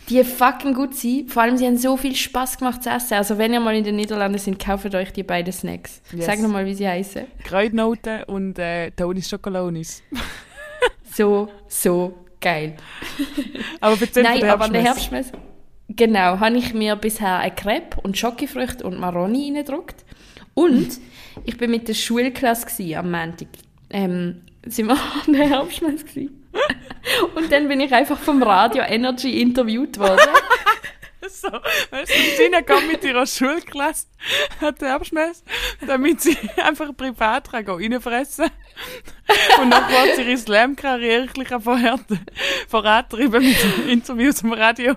Die 0.09 0.23
fucking 0.23 0.73
gut 0.73 0.95
sind. 0.95 1.31
Vor 1.31 1.43
allem, 1.43 1.57
sie 1.57 1.65
haben 1.65 1.77
so 1.77 1.95
viel 1.95 2.15
Spaß 2.15 2.57
gemacht 2.57 2.83
zu 2.83 2.89
essen. 2.89 3.13
Also 3.13 3.37
wenn 3.37 3.53
ihr 3.53 3.59
mal 3.59 3.75
in 3.75 3.83
den 3.83 3.95
Niederlanden 3.95 4.39
sind, 4.39 4.59
kauft 4.59 4.93
euch 4.93 5.13
die 5.13 5.23
beiden 5.23 5.53
Snacks. 5.53 6.01
Yes. 6.11 6.25
Sag 6.25 6.39
nochmal, 6.39 6.65
wie 6.65 6.73
sie 6.73 6.87
heißen. 6.87 7.25
Kräutnoten 7.43 8.23
und 8.23 8.59
äh, 8.59 8.91
Donis 8.91 9.29
Schokolonis. 9.29 10.03
So, 11.11 11.49
so 11.67 12.13
geil. 12.39 12.77
Aber 13.81 13.97
von 13.97 14.07
Nein, 14.23 14.39
der 14.39 14.53
aber 14.53 14.65
an 14.65 14.73
der 14.73 14.83
Herbstmess. 14.83 15.31
Herbstmesse. 15.31 15.49
Genau, 15.89 16.39
habe 16.39 16.55
ich 16.57 16.73
mir 16.73 16.95
bisher 16.95 17.39
ein 17.39 17.55
Crepe 17.55 17.99
und 18.01 18.17
Schokofrüchte 18.17 18.85
und 18.85 18.99
Maroni 18.99 19.47
reingedruckt. 19.47 20.05
Und 20.53 20.99
ich 21.45 21.57
bin 21.57 21.71
mit 21.71 21.87
der 21.87 21.93
Schulklasse 21.93 22.97
am 22.97 23.11
Montag. 23.11 23.47
Ähm, 23.89 24.43
sind 24.65 24.87
wir 24.87 24.93
an 25.27 25.33
der 25.33 25.49
Herbstmesse 25.49 26.05
gsi. 26.05 26.29
Und 27.35 27.51
dann 27.51 27.67
bin 27.67 27.79
ich 27.79 27.93
einfach 27.93 28.17
vom 28.17 28.41
Radio 28.43 28.83
Energy 28.83 29.41
interviewt 29.41 29.97
worden. 29.99 30.19
So, 31.31 31.49
weißt 31.49 32.11
du, 32.11 32.43
Gina 32.43 32.61
kommt 32.61 32.87
mit 32.87 33.03
ihrer 33.03 33.27
Schulklasse 33.27 34.07
die 34.79 34.85
Herbstmesse, 34.85 35.43
damit 35.85 36.21
sie 36.21 36.37
einfach 36.57 36.95
privat 36.95 37.51
kann 37.51 37.65
reinfressen 37.67 38.49
Und 39.61 39.69
dann 39.69 39.89
wird 39.89 40.15
sie 40.15 40.21
ihre 40.23 40.37
Slam-Karriere 40.37 41.27
verhärten. 41.59 42.25
Vorantreiben 42.67 43.43
mit 43.43 43.57
Interviews 43.87 44.41
im 44.41 44.53
Radio. 44.53 44.95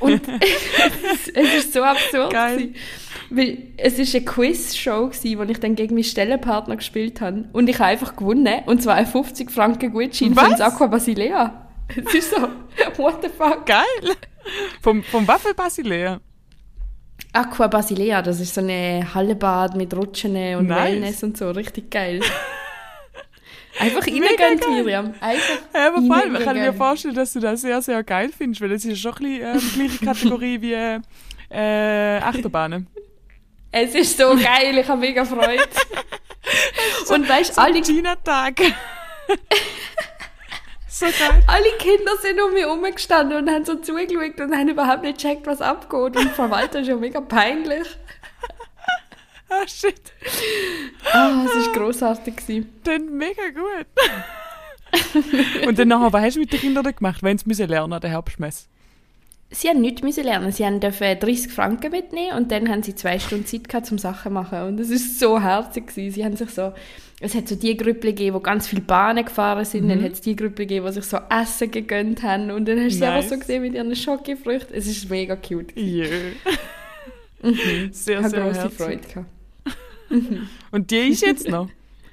Und 0.00 0.28
es, 0.28 1.28
es 1.28 1.54
ist 1.54 1.72
so 1.72 1.82
absurd. 1.82 2.32
Geil. 2.32 2.56
gewesen. 2.56 2.76
Weil 3.30 3.58
es 3.76 3.98
ist 3.98 4.14
eine 4.14 4.24
Quiz-Show, 4.24 5.10
wo 5.10 5.42
ich 5.42 5.60
dann 5.60 5.74
gegen 5.74 5.94
meinen 5.94 6.04
Stellenpartner 6.04 6.76
gespielt 6.76 7.20
habe. 7.20 7.44
Und 7.52 7.68
ich 7.68 7.78
habe 7.78 7.90
einfach 7.90 8.16
gewonnen. 8.16 8.62
Und 8.66 8.82
zwar 8.82 8.94
einen 8.94 9.06
50 9.06 9.50
Franken 9.50 9.92
Gutschein 9.92 10.34
von 10.34 10.54
Aqua 10.54 10.86
Basilea. 10.86 11.68
Es 11.94 12.14
ist 12.14 12.30
so, 12.30 12.36
what 12.96 13.18
the 13.22 13.28
fuck? 13.28 13.66
Geil! 13.66 14.16
Vom, 14.80 15.02
vom 15.02 15.26
Waffelbasilea. 15.28 16.20
Aqua 17.32 17.66
Basilea, 17.66 18.22
das 18.22 18.40
ist 18.40 18.54
so 18.54 18.60
eine 18.62 19.06
Hallebad 19.14 19.76
mit 19.76 19.94
Rutschen 19.94 20.34
und 20.56 20.66
Nice. 20.68 20.84
Wellness 20.92 21.22
und 21.22 21.36
so. 21.36 21.50
Richtig 21.50 21.90
geil. 21.90 22.20
Einfach 23.80 24.06
reingehen. 24.06 24.60
Miriam. 24.70 25.14
Einfach 25.20 25.58
Ja, 25.74 25.88
aber 25.88 26.02
vor 26.02 26.16
allem 26.16 26.32
kann 26.32 26.40
ich 26.40 26.46
mir 26.46 26.46
reingehen. 26.46 26.74
vorstellen, 26.74 27.14
dass 27.14 27.32
du 27.34 27.40
das 27.40 27.60
sehr, 27.60 27.80
sehr 27.82 28.02
geil 28.02 28.30
findest, 28.36 28.60
weil 28.60 28.70
das 28.70 28.84
ist 28.84 28.98
schon 28.98 29.12
ein 29.12 29.18
bisschen 29.18 29.42
äh, 29.42 29.58
die 29.58 29.74
gleiche 29.78 30.04
Kategorie 30.04 30.60
wie 30.62 30.72
äh, 30.72 31.00
äh, 31.50 32.18
Achterbahnen. 32.20 32.88
Es 33.70 33.94
ist 33.94 34.16
so 34.16 34.34
geil, 34.34 34.78
ich 34.78 34.88
habe 34.88 35.00
mega 35.00 35.24
Freude. 35.24 35.62
und 37.10 37.28
weißt 37.28 37.56
du, 37.56 37.60
alle 37.60 37.80
Gina-Tag. 37.80 38.60
so 40.88 41.06
geil. 41.06 41.42
Alle 41.46 41.70
Kinder 41.78 42.16
sind 42.22 42.40
um 42.40 42.52
mich 42.52 42.62
herumgestanden 42.62 43.38
und 43.38 43.50
haben 43.50 43.64
so 43.64 43.76
zugeschaut 43.76 44.40
und 44.40 44.56
haben 44.56 44.68
überhaupt 44.68 45.02
nicht 45.02 45.18
gecheckt, 45.18 45.46
was 45.46 45.60
abgeht. 45.60 46.16
Und 46.16 46.30
Frau 46.30 46.50
Walter 46.50 46.80
ist 46.80 46.88
ja 46.88 46.96
mega 46.96 47.20
peinlich. 47.20 47.86
Ah, 49.50 49.66
shit. 49.66 50.12
Ah, 51.12 51.46
es 51.46 51.66
war 51.66 51.72
grossartig. 51.72 52.36
gewesen. 52.36 52.80
Dann 52.84 53.16
mega 53.16 53.48
gut. 53.48 53.86
Und 55.66 55.78
dann 55.78 55.88
nachher, 55.88 56.12
was 56.12 56.22
hast 56.22 56.36
du 56.36 56.40
mit 56.40 56.52
den 56.52 56.60
Kindern 56.60 56.94
gemacht, 56.94 57.22
wenn 57.22 57.38
sie 57.38 57.64
lernen 57.64 57.94
an 57.94 58.00
der 58.00 58.10
Herbstmesse? 58.10 58.66
Sie 59.50 59.68
haben 59.68 59.80
nichts 59.80 60.02
müssen 60.02 60.24
lernen. 60.24 60.52
Sie 60.52 60.64
haben 60.66 60.78
dürfen 60.78 61.18
30 61.18 61.50
Franken 61.50 61.90
mitnehmen 61.90 62.36
und 62.36 62.52
dann 62.52 62.68
haben 62.68 62.82
sie 62.82 62.94
zwei 62.94 63.18
Stunden 63.18 63.46
Zeit 63.46 63.66
gehabt, 63.68 63.86
zum 63.86 63.96
Sachen 63.96 64.24
zu 64.30 64.34
machen. 64.34 64.62
Und 64.62 64.78
es 64.78 64.90
ist 64.90 65.18
so 65.18 65.40
herzig 65.40 65.86
gewesen. 65.86 66.14
Sie 66.14 66.24
haben 66.24 66.36
sich 66.36 66.50
so, 66.50 66.72
es 67.20 67.34
hat 67.34 67.48
so 67.48 67.56
die 67.56 67.74
Grüppel 67.76 68.10
gegeben, 68.12 68.36
die 68.36 68.42
ganz 68.42 68.68
viele 68.68 68.82
Bahnen 68.82 69.24
gefahren 69.24 69.64
sind. 69.64 69.84
Mhm. 69.84 69.88
Dann 69.88 70.02
hat 70.04 70.12
es 70.12 70.20
die 70.20 70.36
Grüppel 70.36 70.66
gegeben, 70.66 70.86
die 70.86 70.92
sich 70.92 71.04
so 71.04 71.18
Essen 71.30 71.70
gegönnt 71.70 72.22
haben. 72.22 72.50
Und 72.50 72.68
dann 72.68 72.78
hast 72.78 72.92
du 72.92 72.98
sie 72.98 73.04
einfach 73.06 73.20
Nice. 73.22 73.30
so 73.30 73.38
gesehen 73.38 73.62
mit 73.62 73.72
ihren 73.72 73.96
Schokofrüchten. 73.96 74.76
Es 74.76 74.86
ist 74.86 75.08
mega 75.08 75.34
cute. 75.34 75.74
Jö. 75.74 76.32
Sehr, 77.92 78.18
Ich 78.18 78.24
habe 78.24 78.30
sehr 78.30 78.44
herzig. 78.54 78.72
Freude 78.76 78.98
gehabt. 79.06 79.26
Und 80.72 80.90
die 80.90 80.96
ist 80.96 81.22
jetzt 81.22 81.48
noch, 81.48 81.68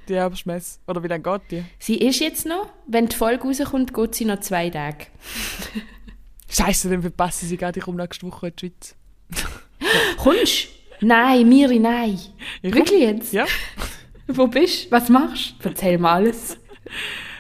die 0.08 0.14
Herbstmesse. 0.16 0.80
Oder 0.88 1.02
wie 1.04 1.08
lange 1.08 1.24
geht 1.24 1.42
die? 1.50 1.64
Sie 1.80 1.98
ist 1.98 2.20
jetzt 2.20 2.46
noch, 2.46 2.68
wenn 2.86 3.08
die 3.08 3.16
Folge 3.16 3.44
rauskommt, 3.44 3.92
geht 3.94 4.14
sie 4.16 4.26
noch 4.26 4.40
zwei 4.42 4.70
Tage. 4.70 5.08
Scheiße, 6.56 6.90
dann 6.90 7.02
verpasse 7.02 7.46
ich 7.46 7.50
sie 7.50 7.58
gerade, 7.58 7.80
ich 7.80 7.86
komme 7.86 7.98
nächste 8.02 8.26
Woche 8.28 8.48
in 8.48 8.54
die 8.56 8.68
Schweiz. 8.68 8.96
Kommst? 10.18 10.68
Nein, 11.02 11.48
Miri, 11.50 11.80
nein. 11.80 12.18
Ich 12.62 12.72
komm. 12.72 12.74
Wirklich 12.82 13.02
jetzt? 13.02 13.34
Ja. 13.34 13.46
Wo 14.28 14.48
bist 14.48 14.86
du? 14.86 14.92
Was 14.92 15.10
machst 15.10 15.56
du? 15.60 15.70
Erzähl 15.70 15.98
mal 15.98 16.14
alles. 16.16 16.58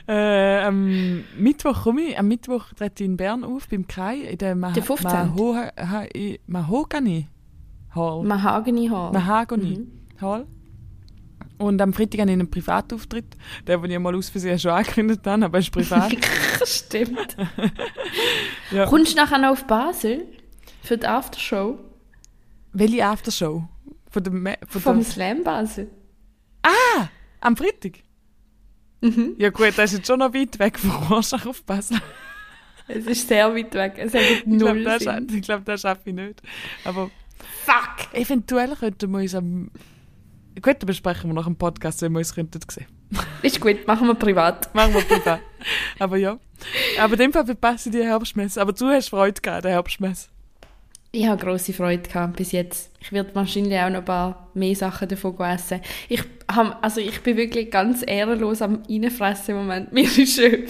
Äh, 0.07 0.59
am 0.61 1.23
Mittwoch 1.35 1.81
komme 1.81 2.01
ich, 2.03 2.19
am 2.19 2.27
Mittwoch 2.27 2.65
trete 2.77 3.03
ich 3.03 3.09
in 3.09 3.17
Bern 3.17 3.43
auf, 3.43 3.67
beim 3.67 3.87
Kai, 3.87 4.17
in 4.17 4.37
der 4.37 4.53
Mah 4.53 4.71
Der 4.71 4.83
15.. 4.83 5.09
Maho 5.11 5.55
ha 5.55 6.03
i- 6.15 6.39
Mahogany 6.45 7.27
Hall. 7.95 8.23
Mahagoni 8.23 8.87
Haar. 8.87 9.11
Mahagony 9.11 9.79
Mhm. 9.79 10.21
Hall. 10.21 10.45
Und 11.57 11.81
am 11.81 11.93
Freitag 11.93 12.21
habe 12.21 12.31
ich 12.31 12.33
einen 12.33 12.49
Privatauftritt, 12.49 13.37
der, 13.65 13.77
den 13.77 13.91
ich 13.91 13.99
mal 13.99 14.15
aus 14.15 14.29
Versehen 14.29 14.59
schon 14.59 14.71
angekündigt 14.71 15.25
habe, 15.25 15.45
aber 15.45 15.57
er 15.57 15.61
ist 15.61 15.71
privat. 15.71 16.15
Stimmt. 16.65 17.35
Ja. 18.71 18.87
Kommst 18.87 19.13
du 19.13 19.17
nachher 19.17 19.37
noch 19.37 19.49
auf 19.49 19.67
Basel? 19.67 20.25
Für 20.81 20.97
die 20.97 21.05
Aftershow? 21.05 21.77
Welche 22.73 23.05
Aftershow? 23.05 23.67
Von 24.09 24.23
dem, 24.23 24.49
von 24.67 24.81
Vom 24.81 24.95
der, 24.97 25.05
Slam 25.05 25.43
Basel? 25.43 25.87
am 27.41 27.55
Freitag? 27.55 27.99
Mhm. 29.01 29.35
Ja 29.37 29.51
gut, 29.51 29.73
das 29.77 29.91
ist 29.91 29.99
jetzt 29.99 30.07
schon 30.07 30.19
noch 30.19 30.33
weit 30.33 30.57
weg 30.57 30.79
von 30.79 30.89
Rorschach 30.89 31.45
auf 31.45 31.63
Basel. 31.63 31.99
Es 32.87 33.05
ist 33.05 33.27
sehr 33.27 33.53
weit 33.55 33.73
weg. 33.73 33.93
Es 33.97 34.13
hat 34.13 34.21
Ich 34.21 34.45
null 34.45 34.83
glaube, 34.83 34.83
das, 34.83 35.33
ich 35.33 35.41
glaub, 35.41 35.65
das 35.65 35.81
schaffe 35.81 36.09
ich 36.09 36.15
nicht. 36.15 36.41
Aber 36.83 37.09
Fuck! 37.65 38.13
eventuell 38.13 38.75
könnten 38.75 39.11
wir 39.11 39.19
uns 39.19 39.35
am... 39.35 39.69
Gut, 40.61 40.75
dann 40.79 40.87
besprechen 40.87 41.29
wir 41.29 41.33
nach 41.33 41.45
dem 41.45 41.55
Podcast, 41.55 42.01
wenn 42.01 42.13
wir 42.13 42.19
uns 42.19 42.33
könnten 42.33 42.59
sehen. 42.69 42.87
Ist 43.41 43.59
gut, 43.61 43.85
machen 43.85 44.07
wir 44.07 44.15
privat. 44.15 44.73
Machen 44.75 44.93
wir 44.93 45.01
privat. 45.01 45.41
Aber 45.99 46.17
ja. 46.17 46.37
Aber 46.99 47.13
in 47.13 47.19
dem 47.19 47.33
Fall 47.33 47.45
verpasse 47.45 47.89
ich 47.89 47.95
die 47.95 48.03
Herbstmesse. 48.03 48.61
Aber 48.61 48.73
du 48.73 48.87
hast 48.87 49.09
Freude 49.09 49.39
gehabt, 49.39 49.65
der 49.65 49.71
Herbstmesse. 49.71 50.29
Ich 51.11 51.27
habe 51.27 51.43
grosse 51.43 51.71
Freude 51.71 52.09
gehabt 52.09 52.35
bis 52.35 52.51
jetzt. 52.51 52.91
Ich 52.99 53.11
werde 53.11 53.33
wahrscheinlich 53.35 53.79
auch 53.79 53.89
noch 53.89 53.99
ein 53.99 54.05
paar 54.05 54.49
mehr 54.53 54.75
Sachen 54.75 55.07
davon 55.07 55.39
essen. 55.39 55.79
Ich, 56.09 56.21
hab, 56.51 56.83
also 56.83 56.99
ich 56.99 57.21
bin 57.21 57.37
wirklich 57.37 57.71
ganz 57.71 58.03
ehrenlos 58.05 58.61
am 58.61 58.83
Reinfressen 58.89 59.55
im 59.55 59.61
Moment. 59.61 59.93
Mir 59.93 60.03
ist 60.03 60.35
schön. 60.35 60.65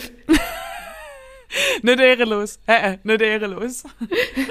Nicht 1.82 2.00
ehrenlos. 2.00 2.60
Äh, 2.68 2.94
äh, 2.94 2.98
nicht 3.04 3.22
ehrenlos. 3.22 3.84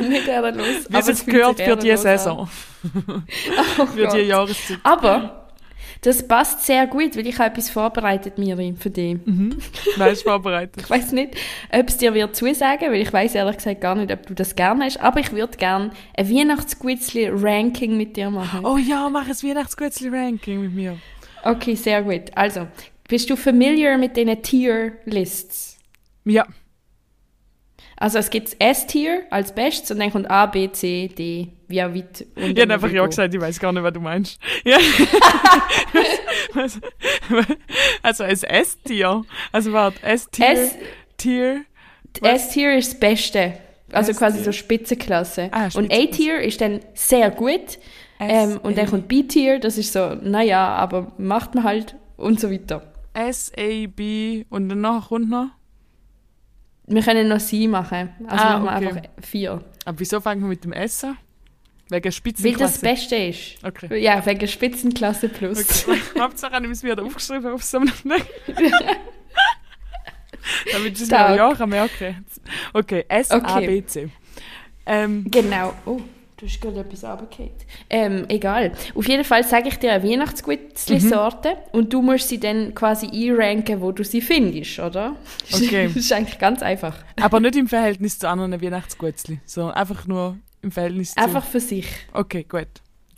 Nicht 0.01 0.29
ehrenlos. 0.29 0.87
Wie 0.89 0.97
es 0.97 1.07
jetzt 1.09 1.27
gehört 1.27 1.61
für 1.61 1.77
die 1.77 1.97
Saison. 1.97 2.49
Oh 3.79 3.87
Für 3.87 4.09
die. 4.09 4.19
Jahreszeit. 4.19 4.79
Aber 4.83 5.45
das 6.03 6.29
passt 6.29 6.67
sehr 6.67 6.87
gut, 6.87 7.17
weil 7.17 7.27
ich 7.27 7.39
habe 7.39 7.51
etwas 7.51 7.71
vorbereitet, 7.71 8.37
Miri, 8.37 8.75
für 8.79 8.91
dich. 8.91 9.17
Weißt 9.97 10.21
du, 10.21 10.29
vorbereitet. 10.29 10.77
Ich 10.83 10.91
weiß 10.91 11.13
nicht, 11.13 11.35
ob 11.73 11.89
es 11.89 11.97
dir 11.97 12.13
wird 12.13 12.37
zusagen, 12.37 12.93
weil 12.93 13.01
ich 13.01 13.11
weiß 13.13 13.35
ehrlich 13.35 13.57
gesagt 13.57 13.81
gar 13.81 13.95
nicht, 13.95 14.13
ob 14.13 14.27
du 14.27 14.35
das 14.35 14.55
gerne 14.55 14.85
hast, 14.85 15.01
aber 15.01 15.21
ich 15.21 15.33
würde 15.33 15.57
gerne 15.57 15.91
ein 16.15 16.31
Weihnachtsgutzli-Ranking 16.31 17.97
mit 17.97 18.17
dir 18.19 18.29
machen. 18.31 18.67
Oh 18.67 18.77
ja, 18.77 19.09
mach 19.09 19.27
ein 19.27 19.35
Weihnachtsgutzli-Ranking 19.35 20.61
mit 20.61 20.75
mir. 20.75 20.99
Okay, 21.43 21.75
sehr 21.75 22.03
gut. 22.03 22.25
Also, 22.35 22.69
bist 23.09 23.31
du 23.31 23.37
familiar 23.37 23.97
mit 23.97 24.15
diesen 24.17 24.43
Tier-Lists? 24.43 25.79
Ja. 26.27 26.47
Also 27.97 28.19
es 28.19 28.31
gibt 28.31 28.57
S-Tier 28.59 29.23
als 29.31 29.55
Bestes 29.55 29.91
und 29.91 29.99
dann 30.01 30.11
kommt 30.11 30.31
A, 30.31 30.47
B, 30.47 30.71
C, 30.73 31.09
D, 31.09 31.49
wie 31.69 31.83
auch 31.83 31.95
weit. 31.95 32.27
Ich 32.37 32.61
habe 32.61 32.75
einfach 32.75 32.91
ja 32.91 33.07
gesagt, 33.07 33.33
ich 33.35 33.41
weiß 33.41 33.61
gar 33.61 33.73
nicht, 33.73 33.83
was 33.83 33.93
du 33.93 34.01
meinst. 34.01 34.41
Ja. 34.65 34.79
Was- 36.55 36.81
also 38.03 38.25
ein 38.25 38.31
S-Tier. 38.31 39.25
Also 39.53 39.73
warte, 39.73 40.03
S-Tier. 40.03 40.49
S, 40.49 40.77
Tier. 41.17 41.65
S-Tier 42.23 42.77
ist 42.77 42.93
das 42.93 43.01
Beste. 43.01 43.55
Also 43.93 44.13
quasi 44.13 44.43
so 44.43 44.53
Spitzenklasse. 44.53 45.49
Ah, 45.53 45.65
und 45.65 45.73
Spitzenklasse. 45.73 46.03
A-Tier 46.11 46.41
ist 46.41 46.61
dann 46.61 46.81
sehr 46.95 47.31
gut. 47.31 47.79
Ähm, 48.21 48.59
und 48.63 48.79
dann 48.79 48.87
kommt 48.87 49.09
B-Tier, 49.09 49.59
das 49.59 49.77
ist 49.77 49.93
so, 49.93 50.15
naja, 50.15 50.69
aber 50.69 51.13
macht 51.19 51.55
man 51.55 51.65
halt 51.65 51.97
und 52.17 52.41
so 52.41 52.51
weiter. 52.51 52.93
S, 53.13 53.53
A, 53.57 53.87
B 53.89 54.45
und 54.51 54.69
danach 54.69 55.09
kommt 55.09 55.29
noch 55.31 55.49
Wir 56.87 57.03
können 57.03 57.29
noch 57.29 57.41
sie 57.41 57.67
machen. 57.69 58.11
Also 58.27 58.45
Ah, 58.45 58.59
machen 58.59 58.83
wir 58.85 58.89
okay. 58.91 58.99
einfach 58.99 59.11
vier. 59.27 59.65
Aber 59.85 59.99
wieso 60.01 60.21
fangen 60.21 60.43
wir 60.43 60.49
mit 60.49 60.65
dem 60.65 60.73
Essen? 60.73 61.17
Wegen 61.89 61.91
Weil 61.91 62.01
das 62.01 62.15
Spitzenklasse. 62.17 62.81
Beste 62.81 63.17
ist. 63.17 63.65
Okay. 63.65 63.99
Ja, 64.03 64.25
wegen 64.25 64.47
Spitzenklasse 64.49 65.29
Plus. 65.29 65.87
okay. 65.89 66.01
Hauptsache, 66.21 66.53
ich 66.53 66.57
habe 66.57 66.71
es 66.71 66.83
wieder 66.83 67.03
aufgeschrieben 67.03 67.53
auf 67.53 67.63
so 67.63 67.79
einem 67.79 67.93
Damit 70.73 70.95
ich 70.97 71.03
es 71.03 71.11
mir 71.11 71.37
ja 71.37 71.67
merken. 71.67 72.25
Okay, 72.73 73.05
S, 73.09 73.31
A, 73.31 73.37
Okay. 73.37 73.67
B, 73.67 73.87
C. 73.87 74.09
Ähm, 74.87 75.25
Genau. 75.31 75.73
Oh, 75.87 76.01
du 76.37 76.47
hast 76.47 76.61
gerade 76.61 76.81
etwas 76.81 77.05
runtergefallen. 77.05 77.51
Ähm, 77.91 78.25
egal. 78.29 78.73
Auf 78.95 79.09
jeden 79.09 79.25
Fall 79.25 79.45
sage 79.45 79.69
ich 79.69 79.79
dir 79.79 79.93
eine 79.93 80.05
Weihnachtsgutzli-Sorte 80.05 81.57
und 81.73 81.93
du 81.93 82.03
musst 82.03 82.29
sie 82.29 82.39
dann 82.41 82.75
quasi 82.75 83.07
einranken, 83.07 83.81
wo 83.81 83.93
du 83.93 84.05
sie 84.05 84.21
findest, 84.21 84.79
oder? 84.79 85.17
Okay. 85.53 85.87
Das 85.89 85.97
ist 85.97 86.13
eigentlich 86.13 86.39
ganz 86.39 86.63
einfach. 86.63 86.97
aber 87.21 87.41
nicht 87.41 87.57
im 87.57 87.69
Verhältnis 87.69 88.19
zu 88.19 88.29
anderen 88.29 88.61
Weihnachtsgutzli, 88.61 89.41
sondern 89.45 89.75
einfach 89.75 90.07
nur 90.07 90.37
im 90.63 90.73
Verhältnis 90.73 91.17
Einfach 91.17 91.45
zu... 91.45 91.53
für 91.53 91.61
sich. 91.61 91.87
Okay, 92.13 92.45
gut. 92.49 92.69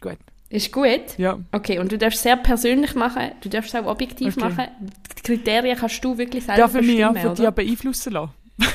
Gut. 0.01 0.19
Ist 0.49 0.73
gut? 0.73 1.17
Ja. 1.19 1.39
Okay, 1.53 1.79
und 1.79 1.91
du 1.91 1.99
darfst 1.99 2.23
sehr 2.23 2.37
persönlich 2.37 2.95
machen, 2.95 3.33
du 3.41 3.49
darfst 3.49 3.75
es 3.75 3.81
auch 3.81 3.87
objektiv 3.87 4.37
Okay. 4.37 4.49
machen. 4.49 4.67
Die 5.19 5.23
Kriterien 5.23 5.77
kannst 5.77 6.05
du 6.05 6.19
wirklich 6.19 6.45
selber 6.45 6.63
Darf 6.63 6.75
ich 6.75 6.81
mich 6.83 6.97
bestimmen, 6.97 7.17
ja 7.17 7.23
von 7.23 7.35
dir 7.35 7.51
beeinflussen 7.51 8.13
lassen? 8.13 8.33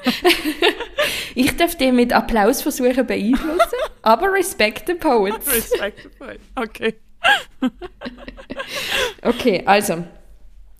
Ich 1.34 1.56
darf 1.56 1.76
dich 1.76 1.92
mit 1.92 2.12
Applaus 2.12 2.62
versuchen 2.62 3.06
beeinflussen, 3.06 3.78
aber 4.02 4.32
respect 4.32 4.86
the 4.86 4.94
poets. 4.94 5.46
Respekt. 5.54 6.08
Okay. 6.54 6.94
Okay, 9.22 9.62
also, 9.64 10.04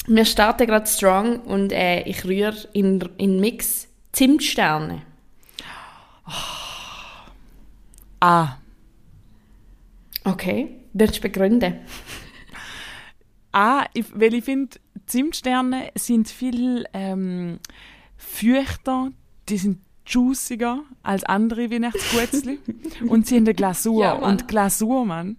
wir 0.06 0.24
starten 0.24 0.66
gerade 0.66 0.86
strong 0.86 1.40
und 1.40 1.72
äh, 1.72 2.02
ich 2.02 2.24
rühre 2.24 2.56
in, 2.72 3.00
in 3.18 3.38
Mix 3.40 3.88
Zimtsterne. 4.10 5.02
A. 8.20 8.58
Okay, 10.24 10.80
willst 10.92 11.18
du 11.18 11.20
begründen? 11.22 11.80
A, 13.52 13.86
ich, 13.94 14.06
weil 14.12 14.34
ich 14.34 14.44
finde, 14.44 14.78
Zimtsterne 15.06 15.90
sind 15.94 16.28
viel 16.28 16.86
ähm, 16.92 17.60
feuchter, 18.32 19.10
die 19.48 19.58
sind 19.58 19.78
juiciger 20.06 20.80
als 21.02 21.24
andere 21.24 21.70
Weihnachtsgutzli 21.70 22.58
und 23.08 23.26
sie 23.26 23.36
haben 23.36 23.44
eine 23.44 23.54
Glasur. 23.54 24.02
Ja, 24.02 24.14
Mann. 24.14 24.30
und 24.30 24.48
Glasur, 24.48 25.04
Mann. 25.04 25.38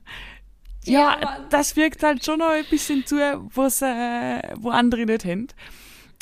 Ja, 0.86 1.40
das 1.50 1.74
fügt 1.74 2.04
halt 2.04 2.26
schon 2.26 2.40
noch 2.40 2.52
etwas 2.52 2.86
hinzu, 2.88 3.16
was, 3.16 3.82
äh, 3.82 4.42
wo 4.58 4.70
andere 4.70 5.06
nicht 5.06 5.24
haben. 5.26 5.48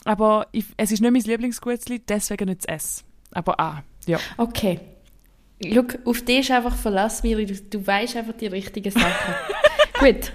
Aber 0.05 0.47
ich, 0.51 0.65
es 0.77 0.91
ist 0.91 1.01
nicht 1.01 1.11
mein 1.11 1.21
Lieblingsgutzli, 1.21 1.99
deswegen 1.99 2.45
nicht 2.45 2.67
das 2.67 2.75
S. 2.75 3.03
Aber 3.31 3.59
A, 3.59 3.83
ja. 4.05 4.19
Okay. 4.37 4.79
Look, 5.63 5.99
auf 6.05 6.23
dich 6.23 6.51
einfach 6.51 6.75
Verlass, 6.75 7.23
Miri. 7.23 7.45
Du, 7.45 7.55
du 7.55 7.85
weißt 7.85 8.17
einfach 8.17 8.33
die 8.33 8.47
richtigen 8.47 8.91
Sachen. 8.91 9.35
Gut. 9.99 10.31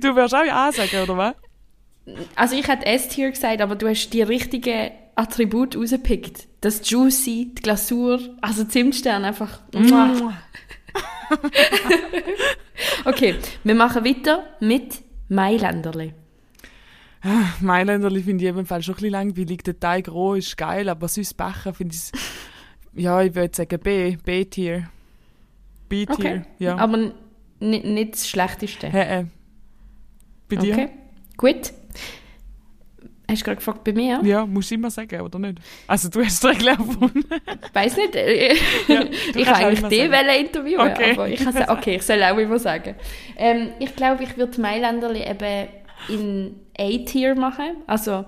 Du 0.00 0.16
wirst 0.16 0.34
auch 0.34 0.52
A 0.52 0.72
sagen, 0.72 1.02
oder 1.02 1.16
was? 1.16 1.34
Also 2.34 2.56
ich 2.56 2.66
hätte 2.66 2.86
S-Tier 2.86 3.30
gesagt, 3.30 3.60
aber 3.60 3.76
du 3.76 3.88
hast 3.88 4.10
die 4.10 4.22
richtigen 4.22 4.90
Attribute 5.16 5.76
rausgepickt. 5.76 6.48
Das 6.60 6.88
Juicy, 6.88 7.54
die 7.56 7.62
Glasur, 7.62 8.20
also 8.40 8.64
Zimtstern 8.64 9.24
einfach. 9.24 9.60
Okay, 13.04 13.36
wir 13.64 13.74
machen 13.74 14.04
weiter 14.04 14.44
mit 14.60 15.02
Mailänderli. 15.28 16.12
Mailänderli 17.60 18.22
finde 18.22 18.44
ich 18.44 18.50
ebenfalls 18.50 18.84
schon 18.84 18.94
ein 18.94 18.96
bisschen 18.96 19.12
langweilig. 19.12 19.62
Der 19.64 19.78
Teig 19.78 20.08
roh 20.08 20.34
ist 20.34 20.56
geil, 20.56 20.88
aber 20.88 21.06
süß 21.06 21.34
backen 21.34 21.74
finde 21.74 21.94
ich, 21.94 22.10
ja, 23.02 23.22
ich 23.22 23.34
würde 23.34 23.54
sagen 23.54 23.78
B, 23.78 24.16
B-Tier. 24.16 24.88
B-Tier, 25.88 26.14
Okay. 26.14 26.42
ja. 26.58 26.76
Aber 26.76 27.12
nicht 27.60 28.14
das 28.14 28.28
Schlechteste. 28.28 28.88
Hä, 28.88 29.20
äh. 29.20 29.24
Bei 30.48 30.56
dir? 30.56 30.72
Okay, 30.74 30.88
gut. 31.36 31.72
Hast 33.30 33.40
du 33.40 33.44
gerade 33.44 33.56
gefragt 33.56 33.84
bei 33.84 33.92
mir? 33.92 34.20
Ja, 34.24 34.44
musst 34.46 34.70
du 34.70 34.74
immer 34.74 34.90
sagen, 34.90 35.20
oder 35.20 35.38
nicht? 35.38 35.58
Also 35.86 36.08
du 36.08 36.22
hast 36.24 36.44
Regel 36.44 36.68
erfunden. 36.68 37.24
Weiß 37.72 37.96
nicht. 37.96 38.14
äh, 38.16 38.54
Ja, 38.88 39.02
ich 39.34 39.48
auch 39.48 39.52
eigentlich 39.54 39.88
die 39.88 40.10
wollen 40.10 40.44
interviewen, 40.46 40.80
Okay. 40.92 41.12
aber 41.12 41.28
ich 41.28 41.42
kann 41.42 41.52
sagen, 41.52 41.70
okay, 41.70 41.96
ich 41.96 42.02
soll 42.02 42.22
auch 42.22 42.36
immer 42.36 42.58
sagen. 42.58 42.94
Ähm, 43.36 43.70
ich 43.78 43.94
glaube, 43.96 44.24
ich 44.24 44.36
würde 44.36 44.60
Mailänderli 44.60 45.22
eben 45.24 45.68
in 46.08 46.56
A-Tier 46.78 47.34
machen, 47.34 47.76
also 47.86 48.24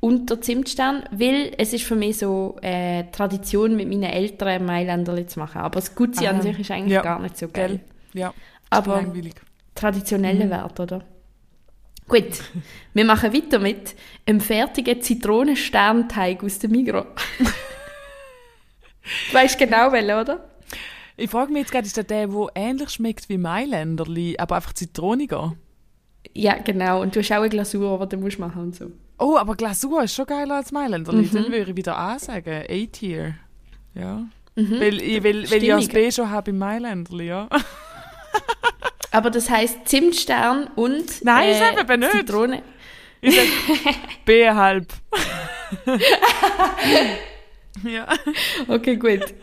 unter 0.00 0.40
Zimtstern, 0.40 1.04
weil 1.10 1.52
es 1.58 1.72
ist 1.72 1.84
für 1.84 1.96
mich 1.96 2.18
so 2.18 2.56
äh, 2.62 3.04
Tradition, 3.10 3.74
mit 3.76 3.88
meinen 3.88 4.04
Eltern 4.04 4.64
Mailänderli 4.64 5.26
zu 5.26 5.38
machen. 5.40 5.60
Aber 5.62 5.80
das 5.80 5.94
Gutzi 5.94 6.26
an 6.26 6.36
Ah, 6.38 6.42
sich 6.42 6.58
ist 6.58 6.70
eigentlich 6.70 6.92
ja, 6.92 7.02
gar 7.02 7.18
nicht 7.18 7.36
so 7.36 7.48
geil. 7.48 7.80
Ja, 8.12 8.32
Aber 8.70 8.96
langweilig. 8.96 9.34
traditioneller 9.74 10.48
Wert, 10.50 10.78
oder? 10.80 11.02
Gut, 12.08 12.40
wir 12.94 13.04
machen 13.04 13.32
weiter 13.32 13.58
mit 13.58 13.96
einem 14.26 14.40
fertigen 14.40 15.02
Zitronensternteig 15.02 16.44
aus 16.44 16.60
dem 16.60 16.70
Migros. 16.70 17.06
du 17.38 19.34
weißt 19.34 19.58
genau 19.58 19.90
welchen, 19.90 20.18
oder? 20.18 20.48
Ich 21.16 21.30
frage 21.30 21.52
mich 21.52 21.62
jetzt 21.62 21.72
gerade, 21.72 21.86
ist 21.86 21.96
der 21.96 22.04
der, 22.04 22.28
der 22.28 22.46
ähnlich 22.54 22.90
schmeckt 22.90 23.28
wie 23.28 23.38
Mailänderli, 23.38 24.36
aber 24.38 24.56
einfach 24.56 24.72
zitroniger? 24.72 25.56
Ja, 26.32 26.58
genau. 26.58 27.02
Und 27.02 27.16
du 27.16 27.20
hast 27.20 27.32
auch 27.32 27.36
eine 27.36 27.48
Glasur, 27.48 27.98
die 28.06 28.16
du 28.16 28.22
musst 28.22 28.38
machen 28.38 28.62
und 28.62 28.76
so. 28.76 28.92
Oh, 29.18 29.36
aber 29.36 29.56
Glasur 29.56 30.04
ist 30.04 30.14
schon 30.14 30.26
geiler 30.26 30.56
als 30.56 30.70
Mailänderli. 30.70 31.22
Mhm. 31.22 31.30
Dann 31.32 31.46
würde 31.46 31.70
ich 31.70 31.76
wieder 31.76 31.96
A 31.98 32.18
sagen. 32.18 32.64
A-Tier. 32.68 33.34
Ja. 33.94 34.26
Weil, 34.54 35.02
ich, 35.02 35.24
weil, 35.24 35.50
weil 35.50 35.62
ich 35.62 35.68
das 35.68 35.88
B 35.88 36.10
schon 36.10 36.30
habe 36.30 36.50
im 36.50 36.58
Mailänderli, 36.58 37.26
ja. 37.26 37.48
Aber 39.10 39.30
das 39.30 39.50
heisst 39.50 39.88
Zimtstern 39.88 40.68
und 40.74 41.24
Nein, 41.24 41.50
ich 41.50 41.58
sag 41.58 41.80
eben 41.80 42.00
nicht. 42.00 42.12
Zitrone. 42.12 42.62
Ich 43.20 43.38
B 44.24 44.48
halb. 44.48 44.86
ja. 47.84 48.06
Okay, 48.68 48.96
gut. 48.96 49.34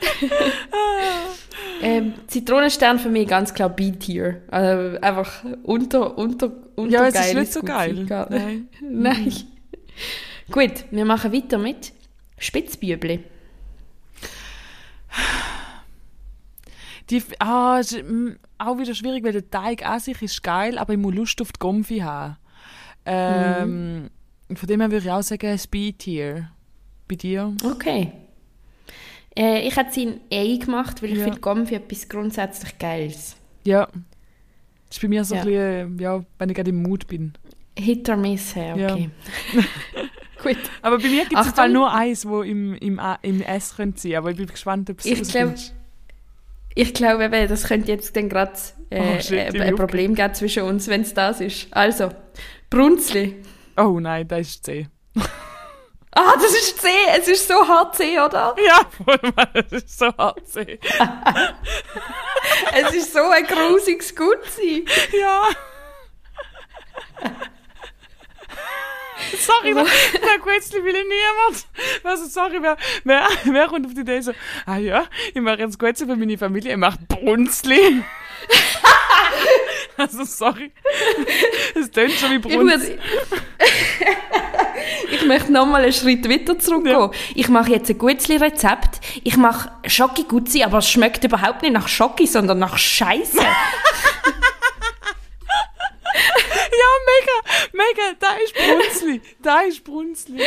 ähm, 1.81 2.13
Zitronenstern 2.27 2.99
für 2.99 3.09
mich 3.09 3.27
ganz 3.27 3.53
klar 3.53 3.69
B-Tier. 3.69 4.41
Also 4.49 4.99
einfach 5.01 5.43
unter, 5.63 6.17
unter, 6.17 6.51
unter 6.75 6.91
Ja, 6.91 7.07
es 7.07 7.27
ist 7.27 7.33
nicht 7.33 7.53
so 7.53 7.61
geil. 7.61 8.05
Nein. 8.29 8.69
Nein. 8.81 9.33
Gut, 10.51 10.85
wir 10.91 11.05
machen 11.05 11.33
weiter 11.33 11.57
mit 11.57 11.93
Spitzbübli. 12.37 13.23
Die, 17.09 17.21
ah, 17.39 17.79
ist, 17.79 17.93
mm, 18.01 18.29
auch 18.57 18.77
wieder 18.77 18.95
schwierig, 18.95 19.23
weil 19.23 19.33
der 19.33 19.49
Teig 19.49 19.85
an 19.85 19.99
sich 19.99 20.21
ist 20.21 20.41
geil, 20.43 20.77
aber 20.77 20.93
ich 20.93 20.99
muss 20.99 21.13
Lust 21.13 21.41
auf 21.41 21.51
die 21.51 21.59
Gomfi 21.59 21.99
haben. 21.99 22.37
Ähm, 23.05 24.09
Von 24.55 24.67
dem 24.67 24.79
her 24.81 24.91
würde 24.91 25.05
ich 25.05 25.11
auch 25.11 25.21
sagen, 25.21 25.47
ein 25.47 25.59
B-Tier. 25.69 26.49
Bei 27.07 27.15
dir? 27.15 27.53
Okay. 27.63 28.11
Äh, 29.35 29.67
ich 29.67 29.75
hätte 29.75 29.91
sie 29.93 30.03
in 30.03 30.19
A 30.31 30.63
gemacht, 30.63 31.01
weil 31.01 31.11
ich 31.11 31.17
Ja. 31.17 31.25
finde 31.25 31.39
Gomfi 31.41 31.75
etwas 31.75 32.07
grundsätzlich 32.07 32.77
Geiles. 32.77 33.35
Ja. 33.65 33.87
Das 34.87 34.97
ist 34.97 35.01
bei 35.01 35.07
mir 35.07 35.25
so 35.25 35.35
Ja. 35.35 35.41
ein 35.41 35.47
bisschen, 35.47 35.99
ja, 35.99 36.23
wenn 36.37 36.49
ich 36.49 36.55
gerade 36.55 36.69
im 36.69 36.81
Mut 36.83 37.07
bin. 37.07 37.33
Hit 37.77 38.07
or 38.09 38.15
miss, 38.17 38.55
hey, 38.55 38.79
Ja. 38.79 38.93
okay. 38.93 39.09
Gut. 40.43 40.57
Aber 40.81 40.97
bei 40.99 41.07
mir 41.09 41.25
gibt 41.25 41.39
es 41.39 41.71
nur 41.71 41.91
eins, 41.91 42.25
wo 42.27 42.41
im, 42.43 42.75
im, 42.75 43.01
im 43.21 43.41
S 43.41 43.75
könnte 43.75 43.99
sein, 43.99 44.15
aber 44.15 44.31
ich 44.31 44.37
bin 44.37 44.45
gespannt, 44.47 44.89
ob 44.89 44.99
es 44.99 45.05
Ich 45.05 45.13
glaub, 45.13 45.25
rausfindest. 45.51 45.73
Ich 46.75 46.93
glaube, 46.93 47.25
eben, 47.25 47.47
das 47.47 47.65
könnte 47.65 47.91
jetzt 47.91 48.15
dann 48.15 48.29
gerade 48.29 48.53
äh, 48.89 49.17
Oh, 49.17 49.21
shit, 49.21 49.55
äh, 49.55 49.61
ein 49.61 49.75
Problem 49.75 50.15
geben 50.15 50.33
zwischen 50.33 50.63
uns, 50.63 50.87
wenn 50.87 51.01
es 51.01 51.13
das 51.13 51.41
ist. 51.41 51.67
Also, 51.71 52.09
Brunzli. 52.69 53.43
Oh 53.77 53.99
nein, 53.99 54.27
das 54.27 54.41
ist 54.41 54.65
C. 54.65 54.87
Ah, 56.15 56.35
das 56.35 56.51
ist 56.51 56.79
C. 56.79 56.87
Es 57.17 57.27
ist 57.27 57.47
so 57.47 57.55
hart 57.67 57.95
C, 57.95 58.19
oder? 58.19 58.55
Ja, 58.63 58.81
voll 59.03 59.31
mal, 59.35 59.47
das 59.51 59.71
ist 59.71 59.97
so 59.97 60.15
hart 60.15 60.47
C. 60.47 60.79
Es 62.75 62.93
ist 62.93 63.13
so 63.13 63.19
ein 63.19 63.45
grusiges 63.45 64.15
Gutzi. 64.15 64.85
Ja. 65.19 65.41
Sorry, 69.37 69.73
der, 69.73 69.83
der 69.83 70.39
Quetzli 70.39 70.83
will 70.83 70.95
ich 70.95 71.03
niemand. 71.03 71.65
Also, 72.03 72.25
sorry, 72.25 72.61
wer, 72.61 72.77
wer, 73.03 73.27
wer 73.45 73.67
kommt 73.67 73.85
auf 73.85 73.93
die 73.93 74.01
Idee 74.01 74.21
so, 74.21 74.33
ah 74.65 74.77
ja, 74.77 75.05
ich 75.33 75.41
mache 75.41 75.59
jetzt 75.59 75.79
Quetzli 75.79 76.05
für 76.05 76.15
meine 76.15 76.37
Familie, 76.37 76.71
ich 76.71 76.77
mache 76.77 76.99
Brunzli. 77.07 78.03
also, 79.97 80.23
sorry. 80.25 80.71
Es 81.75 81.89
tönt 81.91 82.11
schon 82.13 82.31
wie 82.31 82.39
Brunzli. 82.39 82.97
ich 85.11 85.25
möchte 85.25 85.51
nochmal 85.51 85.83
einen 85.83 85.93
Schritt 85.93 86.29
weiter 86.29 86.59
zurückgehen. 86.59 86.99
Ja. 86.99 87.11
Ich 87.35 87.49
mache 87.49 87.71
jetzt 87.71 87.89
ein 87.89 87.97
Gutzli-Rezept. 87.97 89.01
Ich 89.23 89.37
mache 89.37 89.71
Schoki-Gutzi, 89.87 90.63
aber 90.63 90.79
es 90.79 90.89
schmeckt 90.89 91.23
überhaupt 91.23 91.61
nicht 91.61 91.73
nach 91.73 91.87
Schoki, 91.87 92.27
sondern 92.27 92.59
nach 92.59 92.77
Scheiße. 92.77 93.39
Ja, 96.79 96.89
mega. 97.11 97.35
Mega, 97.73 98.15
da 98.19 98.33
ist 98.43 98.53
Brunzli. 98.55 99.21
Da 99.41 99.61
ist 99.61 99.83
Brunzli. 99.83 100.39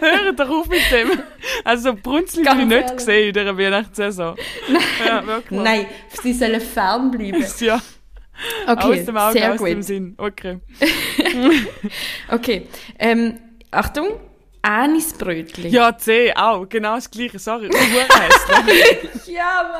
Hört 0.00 0.38
doch 0.40 0.50
auf 0.50 0.66
mit 0.68 0.90
dem. 0.90 1.22
Also 1.64 1.94
Brunzli 1.94 2.44
habe 2.44 2.60
ich 2.62 2.66
nicht 2.66 2.76
ehrlich. 2.82 2.96
gesehen 2.96 3.28
in 3.28 3.34
dieser 3.34 3.56
Weihnachtssaison. 3.58 4.36
Ja, 5.06 5.26
wirklich. 5.26 5.60
Nein, 5.60 5.86
sie 6.22 6.32
sollen 6.32 6.60
fernbleiben. 6.60 7.44
Ja, 7.60 7.80
Okay, 8.66 9.00
aus 9.00 9.04
dem 9.04 9.16
Auge, 9.18 9.32
sehr 9.38 9.52
aus 9.52 9.60
dem 9.62 9.74
gut. 9.76 9.84
Sinn. 9.84 10.14
Okay. 10.16 10.60
Okay, 12.30 12.66
ähm, 12.98 13.38
Achtung, 13.70 14.18
Anisbrötchen. 14.62 15.68
Ja, 15.70 15.96
C, 15.98 16.32
auch. 16.34 16.66
Genau 16.68 16.94
das 16.94 17.10
Gleiche. 17.10 17.38
Sorry. 17.38 17.68
Ja, 19.26 19.70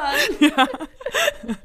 Mann. 0.53 1.57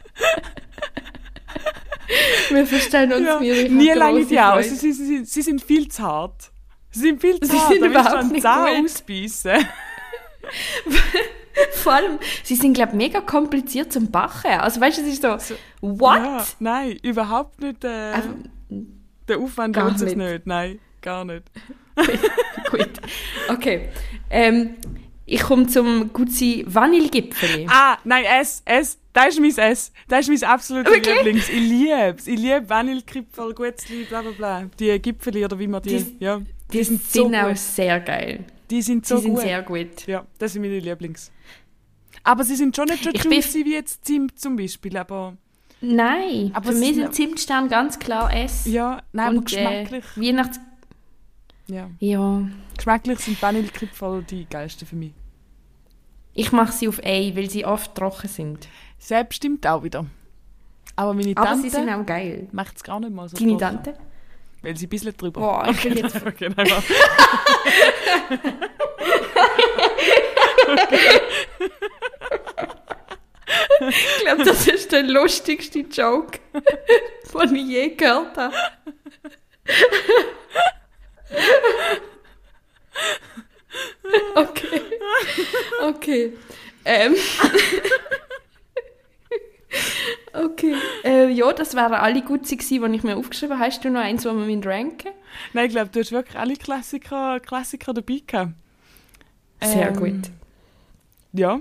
Wir 2.50 2.66
verstehen 2.66 3.12
uns 3.12 3.26
ja. 3.26 3.42
wir. 3.42 3.70
Nie 3.70 3.92
lange 3.92 4.26
die 4.26 4.40
aus. 4.40 4.66
Sie, 4.66 4.76
sie, 4.76 4.94
sie, 4.94 5.26
sie 5.26 5.42
sind 5.42 5.64
viel 5.64 5.88
zu 5.88 6.04
hart. 6.04 6.52
Sie 6.92 7.00
sind 7.00 7.22
viel 7.22 7.40
zu 7.40 7.48
Sie 7.48 7.58
sind 7.68 7.86
überhaupt 7.86 8.16
einen 8.16 8.32
nicht 8.32 8.46
ausbeissen. 8.46 9.52
Vor 11.72 11.94
allem, 11.94 12.20
sie 12.44 12.56
sind, 12.56 12.74
glaube 12.74 12.92
ich, 12.92 12.98
mega 12.98 13.22
kompliziert 13.22 13.92
zum 13.92 14.12
Backen. 14.12 14.52
Also, 14.60 14.82
weißt 14.82 14.98
du, 14.98 15.02
es 15.04 15.08
ist 15.08 15.22
so, 15.22 15.56
what? 15.82 16.18
Ja, 16.18 16.46
nein, 16.60 16.98
überhaupt 17.02 17.60
nicht. 17.62 17.84
Äh, 17.84 18.12
Also, 18.14 18.30
der 19.28 19.40
Aufwand 19.40 19.76
lohnt 19.76 20.00
sich 20.00 20.16
nicht. 20.16 20.32
nicht. 20.32 20.48
Nein, 20.48 20.80
gar 21.02 21.26
nicht. 21.26 21.44
gut. 22.72 22.90
Okay. 23.48 23.90
Ähm, 24.30 24.76
ich 25.26 25.42
komme 25.42 25.68
zum 25.68 26.12
Gutzi 26.14 26.64
Vanillegipfeli. 26.68 27.68
Ah, 27.70 27.98
nein, 28.04 28.26
S, 28.26 28.62
S. 28.66 29.00
Das 29.16 29.28
ist 29.30 29.40
mein 29.40 29.58
S. 29.58 29.92
Das 30.10 30.28
ist 30.28 30.42
mein 30.42 30.50
absolutes 30.52 30.94
Wirklich? 30.94 31.16
Lieblings. 31.16 31.50
Ich 31.50 31.60
liebe 31.62 32.16
es. 32.18 32.28
Ich 32.28 32.38
liebe 32.38 32.70
Vanillekipferl, 32.70 33.54
Gutzli, 33.54 34.04
bla 34.04 34.22
bla 34.22 34.32
bla. 34.32 34.70
Die 34.78 35.00
Gipfeli 35.02 35.46
oder 35.46 35.58
wie 35.58 35.68
man 35.68 35.82
die... 35.82 36.04
Die- 36.04 36.16
ja, 36.20 36.42
Die, 36.72 36.84
sind 36.84 37.02
sind, 37.02 37.32
so 37.32 37.38
auch 37.38 37.48
gut. 37.48 37.58
sehr 37.58 38.00
geil. 38.02 38.44
die 38.70 38.82
sind 38.82 39.06
Die 39.06 39.08
so 39.10 39.18
sind 39.18 39.34
gut. 39.36 39.42
sehr 39.42 39.62
gut. 39.64 40.06
Ja, 40.06 40.26
das 40.38 40.52
sind 40.54 40.62
meine 40.64 40.80
Lieblings. 40.80 41.32
Aber 42.24 42.44
sie 42.44 42.56
sind 42.56 42.76
schon 42.76 42.86
nicht 42.90 43.04
so 43.04 43.10
juicy 43.12 43.64
wie 43.66 43.74
jetzt 43.74 44.04
Zimt 44.06 44.38
zum 44.40 44.56
Beispiel, 44.58 44.98
aber... 44.98 45.38
Nein, 45.82 46.52
Aber 46.54 46.72
für 46.72 46.78
mich 46.78 46.96
sind- 46.96 47.14
Zimtstern 47.16 47.70
ganz 47.70 47.98
klar 48.00 48.34
S. 48.34 48.66
Ja, 48.66 49.02
nein, 49.14 49.28
aber 49.28 49.38
Und 49.38 49.54
äh, 49.54 49.56
geschmacklich... 49.56 50.06
Weihnachts... 50.18 50.60
ja. 51.68 51.90
Ja, 52.00 52.42
Geschmacklich 52.76 53.20
sind 53.20 53.42
Vanillekipferl 53.42 54.24
die 54.24 54.46
geilsten 54.50 54.88
für 54.88 54.96
mich. 54.98 55.14
ich 56.34 56.52
mache 56.52 56.74
sie 56.74 56.88
auf 56.90 57.00
A, 57.00 57.36
weil 57.36 57.50
sie 57.50 57.64
oft 57.66 57.94
trocken 57.96 58.28
sind. 58.28 58.68
Selbst 58.98 59.36
stimmt 59.38 59.66
auch 59.68 59.84
wieder. 59.84 60.06
Aber 60.96 61.14
meine 61.14 61.34
Aber 61.36 61.56
sie 61.56 61.70
sind 61.70 61.88
Tante 61.88 62.02
auch 62.02 62.06
geil. 62.06 62.48
macht 62.52 62.78
es 62.78 62.84
gar 62.84 63.00
nicht 63.00 63.14
mal 63.14 63.28
so 63.28 63.36
Deine 63.38 63.58
trocken, 63.58 63.84
Tante? 63.84 63.98
Weil 64.62 64.78
sie 64.78 64.88
ein 64.88 64.90
bisschen 64.90 65.16
drüber... 65.16 65.42
Boah, 65.42 65.68
ich 65.70 65.84
will 65.84 65.98
jetzt... 65.98 66.16
Okay, 66.26 66.50
nein. 66.56 66.68
Ich 73.88 74.24
glaube, 74.24 74.44
das 74.44 74.68
ist 74.68 74.92
der 74.92 75.04
lustigste 75.04 75.80
Joke, 75.80 76.40
den 76.54 77.56
ich 77.56 77.68
je 77.68 77.90
gehört 77.90 78.38
habe. 78.38 78.56
Okay. 84.36 84.82
Okay. 85.82 86.34
Ähm. 86.86 87.16
Okay. 90.34 90.76
Äh, 91.04 91.30
ja, 91.30 91.52
das 91.54 91.76
wären 91.76 91.94
alle 91.94 92.22
gut 92.22 92.44
gewesen, 92.44 92.92
die 92.92 92.98
ich 92.98 93.04
mir 93.04 93.18
aufgeschrieben 93.18 93.58
habe. 93.58 93.68
Hast 93.68 93.84
du 93.84 93.90
noch 93.90 94.02
eins, 94.02 94.26
wo 94.26 94.32
wir 94.34 94.66
ranken? 94.66 95.10
Nein, 95.54 95.68
ich 95.68 95.72
glaube, 95.72 95.90
du 95.92 96.00
hast 96.00 96.12
wirklich 96.12 96.38
alle 96.38 96.56
Klassiker, 96.56 97.40
Klassiker 97.40 97.94
dabei 97.94 98.22
gehabt. 98.26 98.54
Sehr 99.64 99.90
Ähm, 99.90 99.96
gut. 99.96 100.32
Ja. 101.34 101.60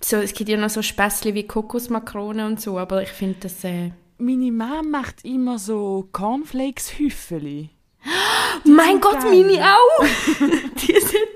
So, 0.00 0.16
es 0.16 0.32
gibt 0.32 0.50
ja 0.50 0.56
noch 0.56 0.70
so 0.70 0.82
Späßchen 0.82 1.34
wie 1.34 1.46
Kokosmakronen 1.46 2.46
und 2.46 2.60
so, 2.60 2.78
aber 2.78 3.02
ich 3.02 3.10
finde 3.10 3.38
das... 3.40 3.62
Äh... 3.64 3.90
Meine 4.18 4.52
Mama 4.52 4.82
macht 4.82 5.24
immer 5.24 5.58
so 5.58 6.08
Cornflakes-Hüffeli. 6.12 7.70
Mein 8.64 9.00
Gott, 9.00 9.20
geil. 9.20 9.44
meine 9.44 9.74
auch! 9.74 10.04
Die 10.86 11.00
sind 11.00 11.28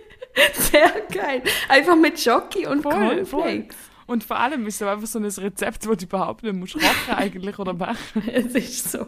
sehr 0.55 0.91
geil. 1.13 1.43
Einfach 1.69 1.97
mit 1.97 2.23
Jockey 2.25 2.67
und 2.67 2.83
Voll, 2.83 2.93
Cornflakes. 2.93 3.77
Und 4.07 4.23
vor 4.23 4.39
allem 4.39 4.67
ist 4.67 4.81
es 4.81 4.87
einfach 4.87 5.07
so 5.07 5.19
ein 5.19 5.25
Rezept, 5.25 5.85
das 5.85 5.97
du 5.97 6.05
überhaupt 6.05 6.45
nicht 6.45 6.55
musst 6.55 6.75
kochen 6.75 7.15
eigentlich 7.17 7.59
oder 7.59 7.75
machen. 7.75 8.23
Es 8.33 8.55
ist 8.55 8.93
so. 8.93 9.07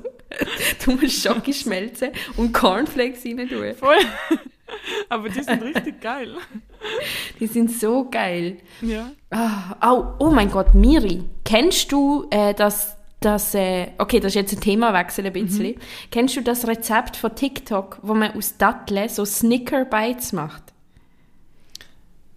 Du 0.84 0.92
musst 0.92 1.22
Schoki 1.22 1.54
schmelzen 1.54 2.10
und 2.36 2.52
Cornflakes 2.52 3.24
rein 3.24 3.48
tun. 3.48 3.74
Voll. 3.74 3.96
Aber 5.08 5.28
die 5.28 5.42
sind 5.42 5.62
richtig 5.62 6.00
geil. 6.00 6.36
Die 7.40 7.46
sind 7.46 7.70
so 7.70 8.08
geil. 8.10 8.58
Ja. 8.82 9.10
Au, 9.80 10.14
oh 10.18 10.30
mein 10.30 10.50
Gott, 10.50 10.74
Miri, 10.74 11.22
kennst 11.44 11.90
du 11.92 12.26
äh, 12.30 12.52
das, 12.54 12.96
das 13.20 13.54
äh, 13.54 13.88
okay, 13.98 14.20
das 14.20 14.32
ist 14.32 14.34
jetzt 14.34 14.52
ein 14.52 14.60
Themawechsel 14.60 15.26
ein 15.26 15.32
bisschen. 15.32 15.76
Kennst 16.10 16.36
du 16.36 16.42
das 16.42 16.66
Rezept 16.66 17.16
von 17.16 17.34
TikTok, 17.34 18.00
wo 18.02 18.14
man 18.14 18.32
aus 18.32 18.56
Datteln 18.58 19.08
so 19.08 19.24
Snicker 19.24 19.84
Bites 19.84 20.32
macht? 20.32 20.64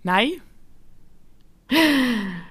Nein. 0.03 0.31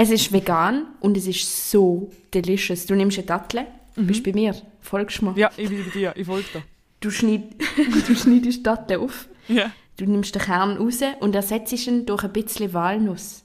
Es 0.00 0.10
ist 0.10 0.32
vegan 0.32 0.86
und 1.00 1.16
es 1.16 1.26
ist 1.26 1.70
so 1.72 2.08
delicious. 2.32 2.86
Du 2.86 2.94
nimmst 2.94 3.18
eine 3.18 3.26
Dattel, 3.26 3.66
bist 3.96 4.22
bei 4.22 4.32
mir, 4.32 4.54
folgst 4.80 5.22
mir. 5.22 5.34
Ja, 5.36 5.50
ich 5.56 5.68
bin 5.68 5.84
bei 5.84 5.90
dir. 5.90 6.12
Ich 6.14 6.24
folge 6.24 6.46
dir. 6.54 6.62
Du, 7.00 7.10
schneid, 7.10 7.42
du 8.06 8.14
schneidest 8.14 8.58
die 8.58 8.62
Dattel 8.62 9.00
auf, 9.00 9.28
Ja. 9.48 9.72
du 9.96 10.04
nimmst 10.04 10.36
den 10.36 10.42
Kern 10.42 10.76
raus 10.76 11.00
und 11.18 11.34
ersetzt 11.34 11.72
ihn 11.88 12.06
durch 12.06 12.22
ein 12.22 12.32
bisschen 12.32 12.72
Walnuss. 12.72 13.42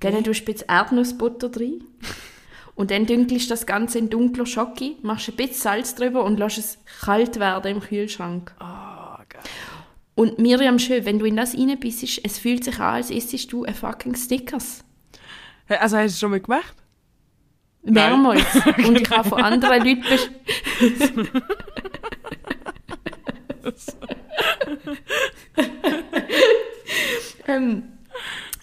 Dann 0.00 0.22
tust 0.24 0.40
du 0.40 0.42
ein 0.42 0.54
bisschen 0.54 0.68
Erdnussbutter 0.68 1.48
drin. 1.48 1.84
Und 2.74 2.90
dann 2.90 3.06
dünkelst 3.06 3.46
du 3.46 3.50
das 3.50 3.64
Ganze 3.64 3.98
in 3.98 4.10
dunkler 4.10 4.44
Schoki, 4.46 4.96
machst 5.02 5.28
ein 5.30 5.36
bisschen 5.36 5.54
Salz 5.56 5.94
drüber 5.94 6.22
und 6.24 6.38
lässt 6.38 6.58
es 6.58 6.78
kalt 7.00 7.38
werden 7.40 7.76
im 7.76 7.80
Kühlschrank. 7.80 8.54
Und 10.14 10.38
Miriam, 10.38 10.78
schön, 10.78 11.06
wenn 11.06 11.18
du 11.18 11.24
in 11.24 11.36
das 11.36 11.54
reinbissest, 11.56 12.20
es 12.24 12.38
fühlt 12.38 12.62
sich 12.64 12.78
an, 12.78 12.96
als 12.96 13.10
isstest 13.10 13.50
du 13.52 13.64
ein 13.64 13.74
fucking 13.74 14.14
Stickers. 14.14 14.84
Also 15.80 15.96
hast 15.96 16.02
du 16.04 16.06
es 16.14 16.20
schon 16.20 16.30
mal 16.30 16.40
gemacht? 16.40 16.74
Mehrmals. 17.82 18.44
Und 18.86 19.00
ich 19.00 19.10
habe 19.10 19.28
von 19.28 19.42
anderen 19.42 19.84
Leuten... 19.84 20.04
ähm, 27.46 27.82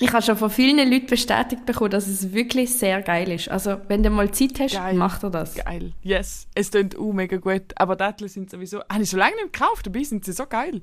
ich 0.02 0.12
habe 0.14 0.22
schon 0.24 0.38
von 0.38 0.50
vielen 0.50 0.90
Leuten 0.90 1.08
bestätigt 1.08 1.66
bekommen, 1.66 1.92
dass 1.92 2.08
es 2.08 2.32
wirklich 2.32 2.74
sehr 2.74 3.02
geil 3.02 3.30
ist. 3.32 3.50
Also, 3.50 3.78
wenn 3.90 4.02
du 4.02 4.10
mal 4.10 4.32
Zeit 4.32 4.58
hast, 4.60 4.76
Geil. 4.76 4.96
mach 4.96 5.20
dir 5.20 5.30
das. 5.30 5.56
Geil. 5.56 5.92
Yes. 6.02 6.48
Es 6.56 6.72
klingt 6.72 6.98
auch 6.98 7.12
mega 7.12 7.36
gut. 7.38 7.74
Aber 7.76 7.96
Datteln 7.98 8.30
sind 8.30 8.50
sowieso... 8.50 8.80
Habe 8.90 9.04
ich 9.04 9.10
schon 9.10 9.20
lange 9.20 9.36
nicht 9.36 9.52
gekauft, 9.54 9.86
dabei 9.86 10.04
sind 10.04 10.24
sie 10.24 10.32
so 10.32 10.46
geil. 10.46 10.82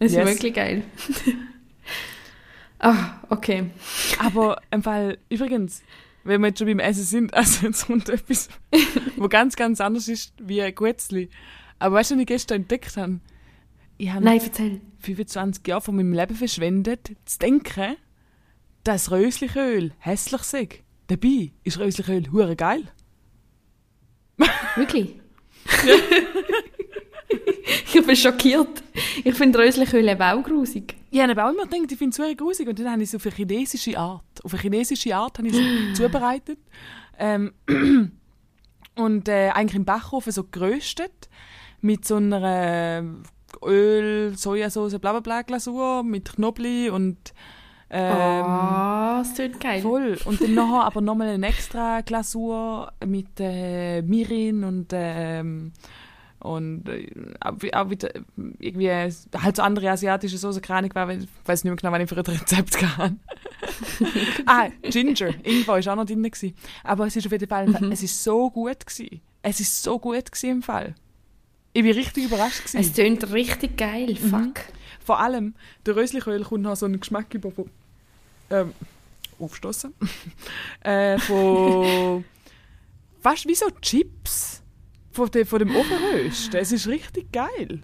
Es 0.00 0.10
ist 0.12 0.16
Yes. 0.18 0.26
wirklich 0.26 0.54
geil. 0.54 0.82
ah, 2.82 3.20
okay. 3.30 3.70
Aber 4.18 4.60
im 4.70 4.82
Fall, 4.82 5.18
übrigens, 5.28 5.82
wenn 6.24 6.40
wir 6.40 6.48
jetzt 6.48 6.58
schon 6.58 6.68
beim 6.68 6.78
Essen 6.78 7.04
sind, 7.04 7.34
also 7.34 7.66
jetzt 7.66 7.86
kommt 7.86 8.08
etwas, 8.08 8.48
wo 9.16 9.28
ganz, 9.28 9.56
ganz 9.56 9.80
anders 9.80 10.08
ist 10.08 10.34
wie 10.40 10.62
ein 10.62 10.74
Guetzli. 10.74 11.30
Aber 11.78 11.96
weißt 11.96 12.12
du, 12.12 12.14
was 12.14 12.20
ich 12.20 12.26
gestern 12.26 12.62
entdeckt 12.62 12.96
habe? 12.96 13.20
Ich 13.98 14.10
habe 14.10 14.24
Nein, 14.24 14.40
erzähl. 14.42 14.80
25 15.00 15.66
Jahre 15.66 15.80
von 15.80 15.96
meinem 15.96 16.12
Leben 16.12 16.34
verschwendet, 16.34 17.12
zu 17.24 17.38
denken, 17.38 17.96
dass 18.84 19.10
Röslichöl 19.10 19.92
hässlich 19.98 20.42
sei. 20.42 20.68
Dabei 21.08 21.52
ist 21.64 21.78
Röslichöl 21.78 22.30
hure 22.30 22.56
geil. 22.56 22.88
Wirklich? 24.76 25.20
ich 27.94 28.06
bin 28.06 28.16
schockiert. 28.16 28.82
Ich 29.24 29.34
finde 29.34 29.58
Röslichöl 29.58 30.08
eben 30.08 30.22
auch 30.22 30.42
grusig. 30.42 30.96
Ich 31.12 31.20
habe 31.20 31.32
aber 31.32 31.44
auch 31.44 31.52
immer 31.52 31.66
gedacht, 31.66 31.92
ich 31.92 31.98
finde 31.98 32.10
es 32.10 32.16
super 32.16 32.34
grusig. 32.34 32.66
Und 32.66 32.78
dann 32.78 32.90
habe 32.90 33.02
ich 33.02 33.10
es 33.10 33.14
auf 33.14 33.26
eine 33.26 33.34
chinesische 33.34 33.98
Art. 33.98 34.24
Auf 34.42 34.54
eine 34.54 34.62
chinesische 34.62 35.14
Art 35.14 35.36
habe 35.36 35.48
ich 35.48 35.54
es 35.54 35.96
zubereitet. 35.98 36.58
Ähm, 37.18 37.52
und 38.96 39.28
äh, 39.28 39.50
eigentlich 39.50 39.76
im 39.76 39.84
Backofen 39.84 40.32
so 40.32 40.44
geröstet. 40.44 41.28
Mit 41.82 42.06
so 42.06 42.16
einer 42.16 42.42
äh, 42.42 43.02
Öl, 43.62 44.38
Sojasauce, 44.38 44.98
bla 44.98 45.12
bla 45.12 45.20
bla 45.20 45.42
Glasur, 45.42 46.02
mit 46.02 46.32
Knoblauch 46.32 46.94
und 46.94 47.34
ähm, 47.90 48.46
oh, 48.46 49.18
das 49.18 49.34
tut 49.34 49.60
geil. 49.60 49.82
voll. 49.82 50.18
Und 50.24 50.40
dann 50.40 50.54
nachher 50.54 50.84
aber 50.86 51.02
nochmal 51.02 51.28
eine 51.28 51.46
extra 51.46 52.00
Glasur 52.00 52.90
mit 53.04 53.38
äh, 53.38 54.00
Mirin 54.00 54.64
und 54.64 54.86
ähm, 54.92 55.72
und 56.42 56.88
äh, 56.88 57.08
auch 57.40 57.54
wie- 57.60 57.72
auch 57.74 57.88
wieder 57.90 58.10
irgendwie 58.58 58.90
halt 58.90 59.56
so 59.56 59.62
andere 59.62 59.90
asiatische 59.90 60.38
Soße, 60.38 60.60
keine 60.60 60.78
Ahnung, 60.78 60.90
weil 60.94 61.22
ich 61.22 61.28
weiß 61.44 61.64
nicht 61.64 61.70
mehr 61.70 61.76
genau, 61.76 61.92
was 61.92 62.02
ich 62.02 62.08
für 62.08 62.16
ein 62.32 62.38
Rezept 62.38 62.82
hatte. 62.98 63.16
ah, 64.46 64.68
Ginger, 64.82 65.34
Ingwer 65.44 65.66
war 65.68 65.92
auch 65.92 65.96
noch 65.96 66.04
drin. 66.06 66.22
Gewesen. 66.22 66.54
Aber 66.84 67.06
es 67.06 67.16
ist 67.16 67.26
auf 67.26 67.32
jeden 67.32 67.48
Fall, 67.48 67.68
es 67.92 68.02
ist 68.02 68.22
so 68.22 68.50
gut 68.50 68.84
gewesen. 68.86 69.20
es 69.42 69.60
ist 69.60 69.82
so 69.82 69.98
gut 69.98 70.30
gewesen 70.32 70.50
im 70.50 70.62
Fall. 70.62 70.94
Ich 71.72 71.82
bin 71.82 71.92
richtig 71.92 72.24
überrascht 72.26 72.58
gewesen. 72.64 72.78
Es 72.80 72.92
tönt 72.92 73.32
richtig 73.32 73.76
geil, 73.78 74.14
fuck. 74.16 74.60
Vor 75.04 75.20
allem, 75.20 75.54
der 75.86 75.96
Röslichöl 75.96 76.42
kommt 76.44 76.62
noch 76.62 76.76
so 76.76 76.86
einen 76.86 77.00
Geschmack 77.00 77.32
über 77.34 77.50
von, 77.50 77.68
ähm, 78.50 78.72
aufstoßen, 79.38 79.92
äh, 80.82 81.18
von, 81.18 82.24
fast 83.20 83.48
wie 83.48 83.54
so 83.54 83.66
Chips 83.80 84.61
von, 85.12 85.30
de, 85.30 85.44
von 85.44 85.58
dem 85.58 85.74
Ofenrösten. 85.74 86.58
Es 86.60 86.72
ist 86.72 86.86
richtig 86.88 87.30
geil. 87.32 87.82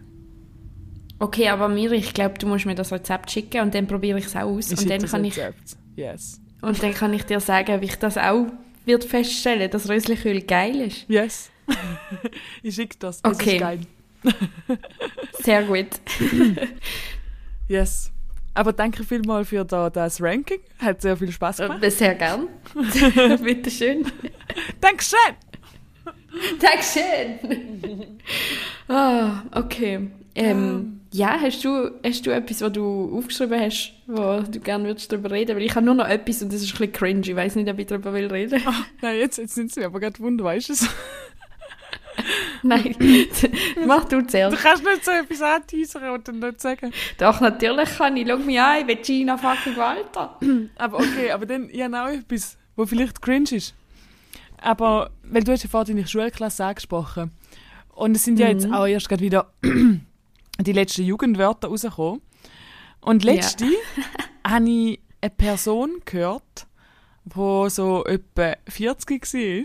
Okay, 1.20 1.48
aber 1.48 1.68
Miri, 1.68 1.96
ich 1.96 2.14
glaube, 2.14 2.38
du 2.38 2.46
musst 2.46 2.64
mir 2.66 2.74
das 2.74 2.92
Rezept 2.92 3.30
schicken 3.30 3.60
und 3.62 3.74
dann 3.74 3.86
probiere 3.86 4.18
ich 4.18 4.26
es 4.26 4.36
auch 4.36 4.42
aus. 4.42 4.70
Ich 4.70 4.78
und, 4.78 4.90
dann 4.90 5.02
kann 5.02 5.24
ich, 5.24 5.36
Rezept. 5.36 5.76
Yes. 5.96 6.40
und 6.62 6.80
dann 6.82 6.94
kann 6.94 7.12
ich 7.12 7.24
dir 7.24 7.40
sagen, 7.40 7.80
wie 7.80 7.86
ich 7.86 7.96
das 7.96 8.16
auch 8.16 8.46
wird 8.84 9.04
feststellen, 9.04 9.70
dass 9.70 9.88
Röslichöl 9.88 10.40
geil 10.42 10.80
ist. 10.80 11.04
Yes. 11.08 11.50
ich 12.62 12.74
schicke 12.74 12.96
das. 12.98 13.20
Das 13.20 13.34
Okay. 13.34 13.56
ist 13.56 13.60
geil. 13.60 13.80
Sehr 15.42 15.62
gut. 15.64 15.88
Yes. 17.68 18.10
Aber 18.54 18.72
danke 18.72 19.04
vielmals 19.04 19.48
für 19.48 19.64
da, 19.64 19.90
das 19.90 20.20
Ranking. 20.20 20.58
Hat 20.78 21.00
sehr 21.00 21.16
viel 21.16 21.30
Spaß 21.30 21.58
gemacht. 21.58 21.92
Sehr 21.92 22.14
gern. 22.16 22.48
Bitte 23.42 23.70
schön. 23.70 24.04
Dankeschön! 24.80 25.47
Dankeschön. 26.60 28.18
ah, 28.88 29.42
okay. 29.54 30.08
Ähm, 30.34 31.00
ja, 31.12 31.38
hast 31.40 31.64
du, 31.64 31.90
hast 32.04 32.26
du 32.26 32.30
etwas, 32.30 32.60
was 32.60 32.72
du 32.72 33.16
aufgeschrieben 33.16 33.58
hast, 33.60 33.92
wo 34.06 34.40
du 34.42 34.60
gerne 34.60 34.84
würdest 34.84 35.10
darüber 35.10 35.30
reden? 35.30 35.56
Weil 35.56 35.64
ich 35.64 35.74
habe 35.74 35.84
nur 35.86 35.94
noch 35.94 36.06
etwas 36.06 36.42
und 36.42 36.52
das 36.52 36.62
ist 36.62 36.68
ein 36.74 36.78
bisschen 36.78 36.92
cringe. 36.92 37.22
Ich 37.22 37.34
weiß 37.34 37.56
nicht, 37.56 37.68
ob 37.68 37.78
ich 37.78 37.86
darüber 37.86 38.12
will 38.12 38.26
reden. 38.26 38.62
Nein, 39.00 39.18
jetzt, 39.18 39.38
jetzt 39.38 39.54
sind 39.54 39.72
sie 39.72 39.84
aber 39.84 39.98
gerade 40.00 40.18
wunder, 40.20 40.44
weißt 40.44 40.68
du 40.68 40.72
es? 40.74 40.88
Nein, 42.62 42.94
mach 43.86 44.04
du 44.04 44.20
Du 44.20 44.26
zuerst. 44.26 44.56
kannst 44.62 44.84
nicht 44.84 45.04
so 45.04 45.12
etwas 45.12 45.40
anteasern 45.40 46.10
und 46.10 46.26
dann 46.28 46.40
nicht 46.40 46.60
sagen. 46.60 46.92
Doch, 47.18 47.40
natürlich 47.40 47.96
kann 47.96 48.16
ich. 48.16 48.26
Schau 48.28 48.36
mich 48.38 48.60
an, 48.60 48.80
ich 48.80 48.86
will 48.88 48.96
Gina 48.96 49.36
fucking 49.36 49.76
Walter. 49.76 50.38
Aber 50.76 50.98
okay, 50.98 51.30
aber 51.30 51.46
dann, 51.46 51.68
ich 51.70 51.80
habe 51.80 52.00
auch 52.00 52.08
etwas, 52.08 52.58
wo 52.76 52.84
vielleicht 52.86 53.22
cringe 53.22 53.52
ist. 53.52 53.74
Aber, 54.60 55.10
weil 55.22 55.44
du 55.44 55.52
hast 55.52 55.62
ja 55.62 55.68
vorhin 55.68 55.96
deine 55.96 56.06
Schulklasse 56.06 56.64
angesprochen. 56.64 57.30
Und 57.94 58.16
es 58.16 58.24
sind 58.24 58.38
ja 58.38 58.48
jetzt 58.48 58.70
auch 58.70 58.86
erst 58.86 59.08
gerade 59.08 59.22
wieder 59.22 59.52
die 59.62 60.72
letzten 60.72 61.04
Jugendwörter 61.04 61.68
rausgekommen. 61.68 62.20
Und 63.00 63.24
letzte 63.24 63.66
habe 64.46 64.68
ich 64.68 65.00
eine 65.20 65.30
Person 65.30 66.00
gehört, 66.04 66.66
die 67.24 67.70
so 67.70 68.04
etwa 68.04 68.54
40 68.68 69.22
war, 69.34 69.64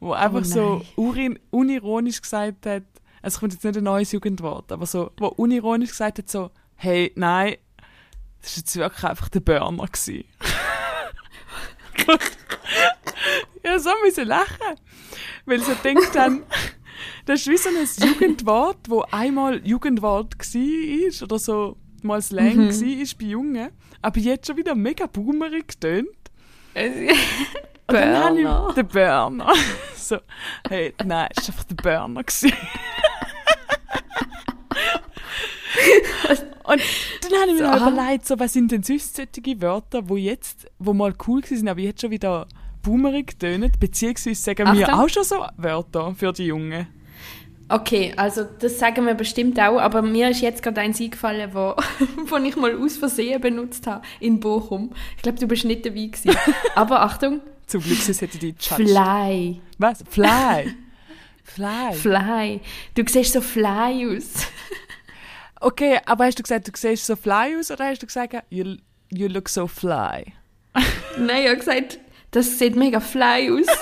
wo 0.00 0.12
einfach 0.12 0.44
so 0.44 0.76
nein. 0.76 0.86
urin, 0.96 1.38
unironisch 1.50 2.20
gesagt 2.20 2.66
hat, 2.66 2.84
also 3.22 3.40
kommt 3.40 3.52
jetzt 3.52 3.64
nicht 3.64 3.76
ein 3.76 3.84
neues 3.84 4.12
Jugendwort, 4.12 4.72
aber 4.72 4.86
so, 4.86 5.12
wo 5.16 5.28
unironisch 5.28 5.90
gesagt 5.90 6.18
hat 6.18 6.28
so, 6.28 6.50
hey, 6.74 7.12
nein, 7.14 7.56
das 8.42 8.52
war 8.52 8.58
jetzt 8.58 8.76
wirklich 8.76 9.04
einfach 9.04 9.28
der 9.28 9.40
Burner 9.40 9.86
gewesen. 9.86 10.24
ja, 13.64 13.78
so 13.78 13.90
müssen 14.04 14.26
lachen. 14.26 14.76
Weil 15.46 15.60
sie 15.60 15.74
denkt 15.76 16.14
dann, 16.14 16.42
das 17.26 17.40
ist 17.40 17.48
wie 17.48 17.56
so 17.56 17.68
ein 17.68 18.08
Jugendwort, 18.08 18.78
wo 18.88 19.02
einmal 19.10 19.66
Jugendwort 19.66 20.36
war 20.38 21.22
oder 21.24 21.38
so 21.38 21.76
mal 22.02 22.20
Slang 22.20 22.56
Mhm. 22.68 22.70
war 22.70 23.18
bei 23.18 23.24
Jungen, 23.26 23.70
aber 24.00 24.18
jetzt 24.18 24.46
schon 24.46 24.56
wieder 24.56 24.74
mega 24.74 25.06
boomerig 25.06 25.80
tönt. 25.80 26.08
Und 26.74 27.94
dann 27.94 28.16
habe 28.16 28.34
Burner. 28.42 28.66
ich 28.70 28.74
den 28.74 28.88
Burner. 28.88 29.52
so, 29.96 30.18
hey, 30.68 30.94
nein, 31.04 31.28
es 31.36 31.48
war 31.48 31.54
einfach 31.54 31.64
der 31.64 31.74
Burner. 31.76 32.24
Und 36.64 36.80
dann 37.22 37.40
habe 37.40 37.50
ich 37.52 37.60
mir 37.60 37.78
So, 37.78 37.88
überlegt, 37.90 38.26
so, 38.26 38.38
was 38.38 38.52
sind 38.52 38.70
denn 38.70 38.82
sonst 38.82 39.16
solche 39.16 39.60
Wörter, 39.60 40.08
wo 40.08 40.16
jetzt, 40.16 40.66
wo 40.78 40.92
mal 40.92 41.12
cool 41.26 41.42
waren, 41.42 41.68
aber 41.68 41.80
jetzt 41.80 42.00
schon 42.02 42.10
wieder 42.10 42.46
boomerig 42.82 43.38
tönen, 43.38 43.72
beziehungsweise 43.80 44.40
sagen 44.40 44.76
wir 44.76 44.86
Achtung. 44.88 45.00
auch 45.00 45.08
schon 45.08 45.24
so 45.24 45.44
Wörter 45.56 46.14
für 46.16 46.32
die 46.32 46.46
Jungen. 46.46 46.86
Okay, 47.68 48.12
also 48.16 48.44
das 48.58 48.78
sagen 48.78 49.06
wir 49.06 49.14
bestimmt 49.14 49.58
auch, 49.58 49.78
aber 49.80 50.02
mir 50.02 50.28
ist 50.28 50.40
jetzt 50.42 50.62
gerade 50.62 50.80
eins 50.82 51.00
eingefallen, 51.00 51.50
wo, 51.54 51.74
wo 52.26 52.36
ich 52.36 52.54
mal 52.56 52.76
aus 52.76 52.96
Versehen 52.98 53.40
benutzt 53.40 53.86
habe 53.86 54.04
in 54.20 54.40
Bochum. 54.40 54.92
Ich 55.16 55.22
glaube, 55.22 55.38
du 55.38 55.46
bist 55.46 55.64
nicht 55.64 55.86
dabei 55.86 56.06
gewesen. 56.06 56.36
aber 56.74 57.02
Achtung, 57.02 57.40
Zum 57.66 57.80
Glück 57.82 57.98
sonst 57.98 58.20
hätte 58.20 58.36
die 58.38 58.48
judged. 58.58 58.88
Fly. 58.88 59.60
Was? 59.78 60.04
Fly. 60.10 60.74
Fly. 61.44 61.92
Fly. 61.94 62.60
Du 62.94 63.04
siehst 63.08 63.32
so 63.32 63.40
fly 63.40 64.06
aus. 64.16 64.46
Okay, 65.62 66.00
aber 66.06 66.24
hast 66.24 66.38
du 66.38 66.42
gesagt, 66.42 66.66
du 66.66 66.72
siehst 66.74 67.06
so 67.06 67.14
fly 67.14 67.56
aus 67.56 67.70
oder 67.70 67.86
hast 67.86 68.02
du 68.02 68.06
gesagt, 68.06 68.34
you, 68.50 68.76
you 69.10 69.28
look 69.28 69.48
so 69.48 69.68
fly? 69.68 70.32
Nein, 71.16 71.42
ich 71.42 71.48
habe 71.48 71.56
gesagt, 71.56 72.00
das 72.32 72.58
sieht 72.58 72.74
mega 72.74 72.98
fly 72.98 73.48
aus. 73.50 73.66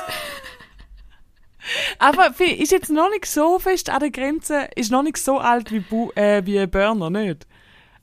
Aber 1.98 2.32
ist 2.38 2.72
jetzt 2.72 2.90
noch 2.90 3.08
nicht 3.10 3.26
so 3.26 3.58
fest 3.58 3.90
an 3.90 4.00
der 4.00 4.10
Grenze, 4.10 4.68
ist 4.76 4.90
noch 4.90 5.02
nicht 5.02 5.18
so 5.18 5.38
alt 5.38 5.70
wie, 5.70 5.80
Bu 5.80 6.10
äh, 6.16 6.44
wie 6.44 6.66
Burner, 6.66 7.10
nicht? 7.10 7.46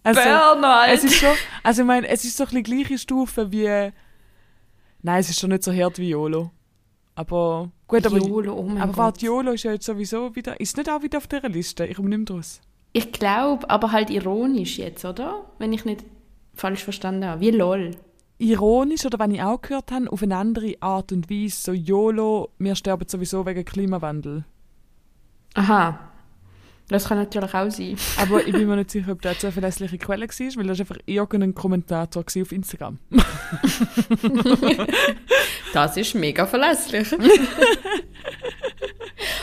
Also, 0.03 0.21
Burner, 0.21 0.85
Es 0.87 1.01
Alter. 1.01 1.05
ist 1.05 1.15
schon, 1.15 1.35
also 1.63 1.81
ich 1.81 1.87
meine, 1.87 2.07
es 2.07 2.23
ist 2.23 2.37
so 2.37 2.45
ein 2.45 2.49
bisschen 2.49 2.63
gleiche 2.63 2.97
Stufe 2.97 3.51
wie, 3.51 3.91
nein, 5.01 5.19
es 5.19 5.29
ist 5.29 5.39
schon 5.39 5.49
nicht 5.49 5.63
so 5.63 5.73
hart 5.73 5.99
wie 5.99 6.09
YOLO. 6.09 6.51
Aber, 7.15 7.71
gut, 7.87 8.05
aber, 8.05 8.17
YOLO, 8.17 8.53
oh 8.53 8.63
mein 8.63 8.81
aber 8.81 8.95
warte, 8.95 9.25
YOLO 9.25 9.51
ist 9.51 9.63
ja 9.63 9.73
jetzt 9.73 9.85
sowieso 9.85 10.35
wieder, 10.35 10.59
ist 10.59 10.77
nicht 10.77 10.89
auch 10.89 11.01
wieder 11.01 11.17
auf 11.17 11.27
dieser 11.27 11.49
Liste? 11.49 11.85
Ich 11.85 11.95
komme 11.97 12.09
nicht 12.09 12.19
mehr 12.19 12.25
draus. 12.25 12.61
Ich 12.97 13.11
glaube, 13.11 13.69
aber 13.69 13.91
halt 13.91 14.09
ironisch 14.09 14.79
jetzt, 14.79 15.05
oder? 15.05 15.45
Wenn 15.59 15.71
ich 15.71 15.85
nicht 15.85 16.03
falsch 16.55 16.83
verstanden 16.83 17.25
habe. 17.25 17.41
Wie 17.41 17.51
LOL. 17.51 17.91
Ironisch, 18.39 19.05
oder 19.05 19.19
wenn 19.19 19.29
ich 19.29 19.43
auch 19.43 19.61
gehört 19.61 19.91
habe, 19.91 20.11
auf 20.11 20.23
eine 20.23 20.35
andere 20.35 20.73
Art 20.79 21.11
und 21.11 21.29
Weise, 21.29 21.57
so 21.57 21.73
YOLO, 21.73 22.49
wir 22.57 22.73
sterben 22.73 23.07
sowieso 23.07 23.45
wegen 23.45 23.63
Klimawandel. 23.63 24.45
Aha. 25.53 25.99
Das 26.89 27.09
kann 27.09 27.17
natürlich 27.17 27.53
auch 27.53 27.69
sein. 27.69 27.97
Aber 28.17 28.45
ich 28.45 28.53
bin 28.53 28.67
mir 28.67 28.77
nicht 28.77 28.91
sicher, 28.91 29.11
ob 29.11 29.21
das 29.21 29.31
eine 29.31 29.39
zuverlässliche 29.39 29.97
Quelle 29.97 30.27
war, 30.27 30.55
weil 30.55 30.67
das 30.67 30.79
war 30.79 30.83
einfach 30.83 30.97
irgendein 31.05 31.53
Kommentator 31.53 32.23
gewesen 32.23 32.41
auf 32.43 32.51
Instagram. 32.51 32.99
Das 35.73 35.97
ist 35.97 36.15
mega 36.15 36.45
verlässlich. 36.45 37.07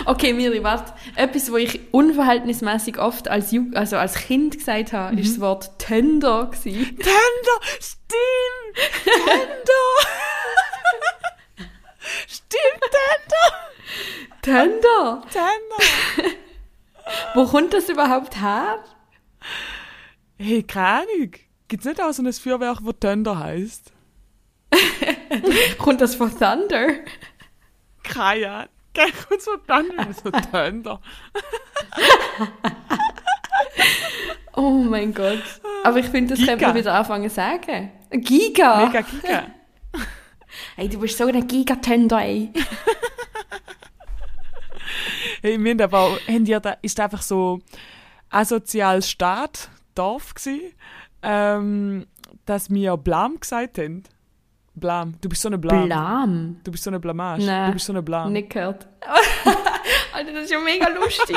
okay, 0.06 0.32
Miri, 0.32 0.62
warte. 0.62 0.94
Etwas, 1.16 1.52
wo 1.52 1.56
ich 1.56 1.80
unverhältnismäßig 1.92 2.98
oft 2.98 3.28
als, 3.28 3.52
Ju 3.52 3.66
also 3.74 3.96
als 3.96 4.14
Kind 4.14 4.56
gesagt 4.58 4.92
habe, 4.92 5.20
ist 5.20 5.34
das 5.34 5.40
Wort 5.40 5.78
Tender. 5.78 6.46
gewesen. 6.46 6.86
Tender! 6.96 7.60
Stimmt! 7.78 8.76
Tender! 9.04 9.84
Stimmt, 12.26 12.90
Tender! 12.90 13.52
Tender? 14.42 15.22
Tender! 15.30 16.36
Wo 17.34 17.46
kommt 17.46 17.72
das 17.72 17.88
überhaupt 17.88 18.40
her? 18.40 18.78
Hey, 20.38 20.62
keine 20.62 20.86
Ahnung. 21.02 21.32
Gibt 21.68 21.84
es 21.84 21.88
nicht 21.88 22.00
auch 22.00 22.12
so 22.12 22.22
ein 22.22 22.32
Feuerwerk, 22.32 22.78
das 22.84 22.94
Tender 23.00 23.38
heisst? 23.38 23.92
Kommt 25.78 26.00
das 26.00 26.14
von 26.14 26.30
Thunder? 26.30 26.94
Keine 28.02 28.50
Ahnung. 28.50 28.68
Geh 28.92 29.10
kurz 29.26 29.44
von 29.44 29.60
Tender. 29.66 30.12
So 30.12 30.30
Tender. 30.30 31.00
Oh 34.56 34.84
mein 34.84 35.12
Gott. 35.12 35.42
Aber 35.82 35.98
ich 35.98 36.06
finde, 36.06 36.30
das 36.30 36.38
Giga. 36.38 36.52
könnte 36.52 36.66
man 36.66 36.74
wieder 36.76 36.94
anfangen 36.94 37.28
zu 37.28 37.34
sagen. 37.34 37.90
Giga? 38.10 38.86
Mega 38.86 39.00
Giga. 39.00 39.46
Ey, 40.76 40.88
du 40.88 41.00
bist 41.00 41.18
so 41.18 41.26
ein 41.26 41.46
Gigatender, 41.48 42.22
ey. 42.22 42.52
Hey, 45.42 45.62
wir 45.62 45.70
haben 45.70 45.80
aber 45.80 46.00
auch, 46.00 46.18
haben 46.28 46.46
ja 46.46 46.60
da, 46.60 46.76
ist 46.82 46.98
einfach 47.00 47.22
so 47.22 47.60
asoziales 48.30 49.08
Staat, 49.08 49.70
Dorf 49.94 50.34
gsi, 50.34 50.74
ähm, 51.22 52.06
dass 52.46 52.70
wir 52.70 52.96
Blam 52.96 53.40
gesagt 53.40 53.78
haben. 53.78 54.02
Blam. 54.76 55.14
Du 55.20 55.28
bist 55.28 55.42
so 55.42 55.48
eine 55.48 55.58
Blam. 55.58 55.86
Blam. 55.86 56.60
Du 56.64 56.72
bist 56.72 56.82
so 56.82 56.90
eine 56.90 56.98
Blamage. 56.98 57.44
Nein. 57.44 57.68
Du 57.68 57.74
bist 57.74 57.86
so 57.86 57.92
eine 57.92 58.02
Blam. 58.02 58.32
Nicht 58.32 58.50
gehört. 58.50 58.88
Alter, 60.12 60.32
das 60.32 60.44
ist 60.44 60.50
ja 60.50 60.58
mega 60.58 60.88
lustig. 60.88 61.36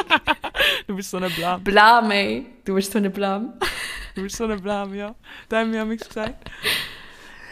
Du 0.88 0.95
bist 0.95 1.11
so 1.11 1.17
eine 1.17 1.29
Blam. 1.29 1.63
Blam, 1.63 2.09
ey. 2.09 2.45
Du 2.65 2.73
bist 2.73 2.91
so 2.91 2.97
eine 2.97 3.11
Blam. 3.11 3.53
Du 4.15 4.23
bist 4.23 4.38
so 4.38 4.45
eine 4.45 4.57
Blam, 4.57 4.93
ja. 4.95 5.13
Da 5.49 5.59
haben 5.59 5.71
wir 5.71 5.85
nichts 5.85 6.07
gesagt. 6.07 6.49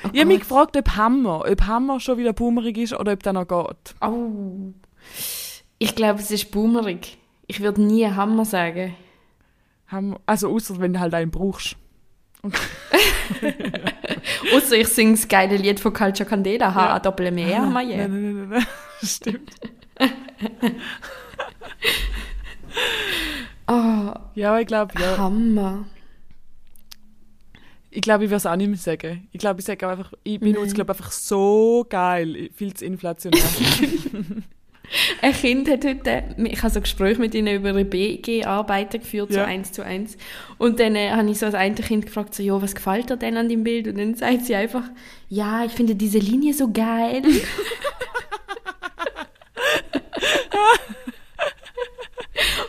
Oh 0.04 0.10
ich 0.12 0.20
habe 0.20 0.28
mich 0.28 0.40
gefragt, 0.40 0.76
ob 0.76 0.96
Hammer, 0.96 1.46
ob 1.50 1.62
Hammer 1.68 2.00
schon 2.00 2.18
wieder 2.18 2.34
boomerig 2.34 2.78
ist 2.78 2.94
oder 2.94 3.14
ob 3.14 3.22
der 3.22 3.34
noch 3.34 3.48
geht. 3.48 3.96
Oh. 4.02 4.74
Ich 5.80 5.96
glaube, 5.96 6.20
es 6.22 6.32
ist 6.32 6.52
boomerig. 6.52 7.18
Ich 7.48 7.60
würde 7.62 7.82
nie 7.82 8.06
Hammer 8.08 8.46
sagen. 8.46 8.96
Hammer, 9.88 10.20
also 10.26 10.50
außer 10.54 10.80
wenn 10.80 10.94
du 10.94 11.00
halt 11.00 11.14
einen 11.14 11.32
brauchst. 11.32 11.76
Außer 14.56 14.76
ich 14.78 14.88
singe 14.90 15.12
das 15.14 15.28
geile 15.28 15.58
Lied 15.58 15.80
von 15.80 15.94
Culture 15.94 16.30
Candela. 16.30 16.74
Ha, 16.76 17.00
Doppel 17.00 17.28
M, 17.28 17.38
R, 17.40 17.62
Nein, 17.62 17.74
Maje. 17.74 17.98
nein, 17.98 18.12
nein, 18.12 18.36
nein, 18.36 18.50
nein. 18.50 18.66
Stimmt. 19.04 19.52
Oh, 23.68 24.14
Ja, 24.36 24.60
ich 24.60 24.68
glaube, 24.68 24.94
ja. 25.00 25.18
Hammer. 25.18 25.86
Ich 27.90 28.02
glaube, 28.02 28.26
ich 28.26 28.30
würde 28.30 28.38
es 28.38 28.46
auch 28.46 28.56
nicht 28.58 28.68
mehr 28.68 28.78
sagen. 28.78 29.28
Ich 29.32 29.40
glaube, 29.40 29.62
ich 29.62 29.66
sage 29.66 29.88
einfach, 29.88 30.14
ich 30.24 30.40
benutze, 30.40 30.76
glaube 30.76 30.92
einfach 30.92 31.12
so 31.12 31.86
geil. 31.90 32.50
Viel 32.54 32.74
zu 32.74 32.86
inflationär. 32.86 33.42
Ein 35.22 35.34
Kind 35.34 35.70
hat 35.70 35.84
heute, 35.86 36.24
ich 36.38 36.62
habe 36.62 36.74
so 36.74 36.82
Gespräche 36.82 37.20
mit 37.20 37.34
ihnen 37.36 37.56
über 37.56 37.70
eine 37.70 37.86
BG-Arbeiten 37.86 39.00
geführt, 39.00 39.32
so 39.32 39.40
Ja. 39.40 39.46
eins 39.46 39.72
zu 39.72 39.84
eins. 39.84 40.18
Und 40.58 40.80
dann 40.80 40.96
äh, 40.96 41.12
habe 41.12 41.30
ich 41.30 41.40
so 41.40 41.46
das 41.46 41.56
eine 41.56 41.76
Kind 41.76 42.06
gefragt, 42.06 42.34
so, 42.36 42.44
ja, 42.44 42.62
was 42.62 42.76
gefällt 42.76 43.10
dir 43.10 43.18
denn 43.18 43.38
an 43.38 43.50
dem 43.50 43.64
Bild? 43.64 43.88
Und 43.88 43.98
dann 43.98 44.16
sagt 44.16 44.46
sie 44.46 44.56
einfach, 44.56 44.84
ja, 45.30 45.66
ich 45.66 45.72
finde 45.72 45.96
diese 45.96 46.20
Linie 46.20 46.54
so 46.54 46.72
geil. 46.72 47.24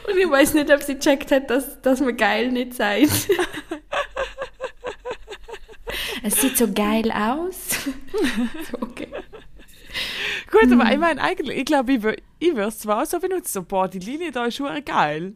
Und 0.08 0.16
ich 0.18 0.30
weiß 0.30 0.54
nicht, 0.54 0.72
ob 0.72 0.82
sie 0.82 0.94
gecheckt 0.94 1.30
hat, 1.32 1.50
dass, 1.50 1.80
dass 1.82 2.00
man 2.00 2.16
geil 2.16 2.52
nicht 2.52 2.74
sagt. 2.74 3.08
es 6.22 6.40
sieht 6.40 6.56
so 6.56 6.72
geil 6.72 7.10
aus. 7.12 7.68
so, 8.70 8.78
okay. 8.80 9.08
Gut, 10.50 10.72
aber 10.72 10.90
ich 10.92 10.98
meine, 10.98 11.20
eigentlich, 11.22 11.56
ich 11.58 11.64
glaube, 11.64 11.92
ich, 11.92 12.00
wür- 12.00 12.18
ich 12.38 12.50
würde 12.54 12.68
es 12.68 12.78
zwar 12.78 13.02
auch 13.02 13.06
so 13.06 13.18
benutzen, 13.20 13.48
so, 13.52 13.62
boah, 13.62 13.88
die 13.88 13.98
Linie 13.98 14.30
da 14.32 14.46
ist 14.46 14.56
schon 14.56 14.84
geil. 14.84 15.34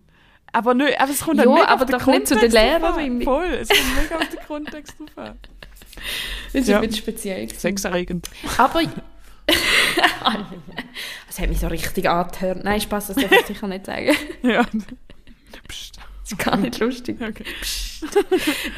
Aber, 0.52 0.74
nicht, 0.74 1.00
aber 1.00 1.10
es 1.12 1.20
kommt 1.20 1.38
dann 1.38 1.48
mega 1.48 1.66
aber 1.68 1.96
auf 1.96 2.04
den 2.04 2.26
zu 2.26 2.34
Lehrerin. 2.34 3.18
an. 3.18 3.22
Voll, 3.22 3.46
es 3.60 3.68
kommt 3.68 4.02
mega 4.02 4.16
auf 4.16 4.28
den 4.28 4.40
Kontext 4.46 4.94
drauf 4.98 5.08
an. 5.28 5.38
Das 6.52 6.62
ist 6.62 6.68
Ja. 6.68 6.78
ein 6.80 6.86
bisschen 6.88 7.02
speziell. 7.02 7.48
Sexerregend. 7.50 8.28
Aber. 8.56 8.80
das 11.26 11.38
hat 11.40 11.48
mich 11.48 11.58
so 11.60 11.66
richtig 11.68 12.08
angehört. 12.08 12.64
Nein, 12.64 12.80
Spaß, 12.80 13.08
das 13.08 13.16
darf 13.16 13.30
ich 13.32 13.46
sicher 13.46 13.66
nicht 13.68 13.86
sagen. 13.86 14.16
Ja. 14.42 14.64
Ist 16.30 16.38
gar 16.38 16.56
nicht 16.56 16.78
lustig. 16.80 17.18
Okay. 17.20 17.44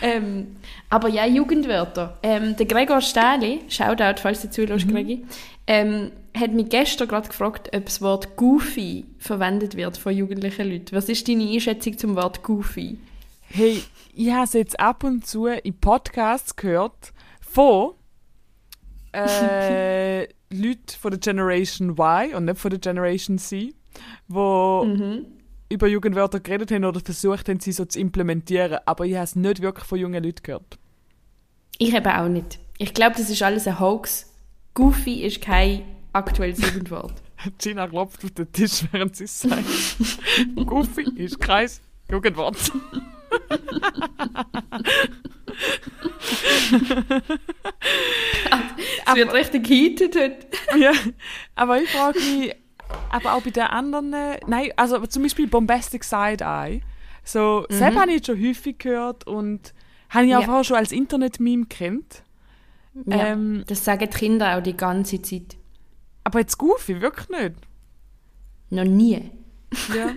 Ähm, 0.00 0.56
aber 0.88 1.08
ja, 1.08 1.26
Jugendwörter. 1.26 2.18
Ähm, 2.22 2.56
der 2.56 2.66
Gregor 2.66 3.00
Stähli, 3.00 3.60
Shoutout, 3.68 4.20
falls 4.20 4.42
du 4.42 4.50
zuhörst, 4.50 4.88
Gregi, 4.88 5.24
ähm, 5.66 6.12
hat 6.36 6.52
mich 6.52 6.70
gestern 6.70 7.08
gerade 7.08 7.28
gefragt, 7.28 7.70
ob 7.74 7.84
das 7.84 8.00
Wort 8.00 8.36
Goofy 8.36 9.04
verwendet 9.18 9.76
wird 9.76 9.96
von 9.96 10.16
jugendlichen 10.16 10.70
Leuten. 10.70 10.96
Was 10.96 11.08
ist 11.08 11.28
deine 11.28 11.48
Einschätzung 11.48 11.98
zum 11.98 12.16
Wort 12.16 12.42
Goofy? 12.42 12.98
Hey, 13.48 13.82
ich 14.14 14.30
habe 14.30 14.44
es 14.44 14.54
jetzt 14.54 14.80
ab 14.80 15.04
und 15.04 15.26
zu 15.26 15.46
in 15.46 15.74
Podcasts 15.78 16.56
gehört 16.56 17.12
von 17.40 17.92
äh, 19.12 20.22
Leuten 20.50 20.96
von 20.98 21.10
der 21.10 21.20
Generation 21.20 21.90
Y 21.90 22.34
und 22.34 22.46
nicht 22.46 22.58
von 22.58 22.70
der 22.70 22.80
Generation 22.80 23.36
C, 23.36 23.74
wo 24.26 24.86
über 25.72 25.88
Jugendwörter 25.88 26.40
geredet 26.40 26.70
haben 26.70 26.84
oder 26.84 27.00
versucht 27.00 27.48
haben, 27.48 27.60
sie 27.60 27.72
so 27.72 27.84
zu 27.84 27.98
implementieren. 27.98 28.78
Aber 28.86 29.04
ich 29.06 29.14
habe 29.14 29.24
es 29.24 29.36
nicht 29.36 29.62
wirklich 29.62 29.86
von 29.86 29.98
jungen 29.98 30.22
Leuten 30.22 30.42
gehört. 30.42 30.78
Ich 31.78 31.94
eben 31.94 32.06
auch 32.06 32.28
nicht. 32.28 32.58
Ich 32.78 32.94
glaube, 32.94 33.16
das 33.16 33.30
ist 33.30 33.42
alles 33.42 33.66
ein 33.66 33.80
Hoax. 33.80 34.32
Goofy 34.74 35.22
ist 35.22 35.40
kein 35.40 35.82
aktuelles 36.12 36.60
Jugendwort. 36.62 37.14
Gina 37.58 37.88
klopft 37.88 38.24
auf 38.24 38.30
den 38.30 38.52
Tisch, 38.52 38.84
während 38.92 39.16
sie 39.16 39.24
es 39.24 39.40
sagt. 39.40 39.64
Goofy 40.66 41.10
ist 41.16 41.40
kein 41.40 41.68
Jugendwort. 42.10 42.56
Es 49.06 49.14
wird 49.14 49.32
richtig 49.32 49.68
heated 49.68 50.16
heute. 50.16 50.46
ja, 50.78 50.92
aber 51.54 51.80
ich 51.82 51.90
frage 51.90 52.18
mich, 52.20 52.54
aber 53.10 53.34
auch 53.34 53.42
bei 53.42 53.50
den 53.50 53.62
anderen, 53.64 54.10
nein, 54.46 54.70
also 54.76 55.04
zum 55.06 55.22
Beispiel 55.22 55.46
Bombastic 55.46 56.04
Side-Eye, 56.04 56.82
so, 57.24 57.66
mhm. 57.70 57.80
habe 57.98 58.12
ich 58.12 58.24
schon 58.26 58.40
häufig 58.42 58.78
gehört 58.78 59.26
und 59.26 59.72
habe 60.10 60.26
ich 60.26 60.34
auch 60.34 60.40
Ja. 60.40 60.46
vorher 60.46 60.64
schon 60.64 60.76
als 60.76 60.92
Internet-Meme 60.92 61.66
kennt. 61.66 62.22
Ja, 63.06 63.26
Ähm, 63.28 63.64
das 63.66 63.84
sagen 63.84 64.00
die 64.10 64.18
Kinder 64.18 64.56
auch 64.58 64.62
die 64.62 64.76
ganze 64.76 65.20
Zeit. 65.22 65.56
aber 66.24 66.40
jetzt 66.40 66.58
Goofy, 66.58 67.00
wirklich 67.00 67.28
nicht. 67.30 67.54
Noch 68.70 68.84
nie. 68.84 69.30
Ja. 69.94 70.10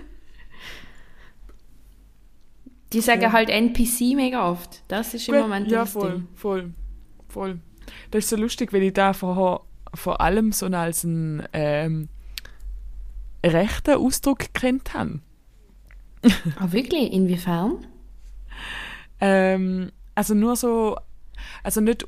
Die 2.92 3.00
sagen 3.00 3.22
Ja. 3.22 3.32
halt 3.32 3.50
NPC 3.50 4.14
mega 4.14 4.48
oft. 4.48 4.82
Das 4.88 5.12
ist 5.14 5.28
im 5.28 5.34
Moment 5.40 5.68
ja, 5.70 5.80
das 5.80 5.92
voll, 5.92 6.12
Ding. 6.12 6.28
voll, 6.34 6.72
voll. 7.28 7.58
Das 8.10 8.24
ist 8.24 8.30
so 8.30 8.36
lustig, 8.36 8.72
weil 8.72 8.82
ich 8.84 8.92
da 8.92 9.12
vorher 9.12 9.60
vor 9.94 10.20
allem 10.20 10.52
so 10.52 10.66
als 10.66 11.04
einen 11.04 11.42
ähm, 11.52 12.08
rechten 13.44 13.94
Ausdruck 13.96 14.38
gekannt 14.40 14.94
habe. 14.94 15.20
Ah, 16.58 16.72
wirklich? 16.72 17.12
Inwiefern? 17.12 17.86
Ähm, 19.20 19.90
also 20.14 20.34
nur 20.34 20.56
so, 20.56 20.96
also 21.62 21.80
nicht, 21.80 22.06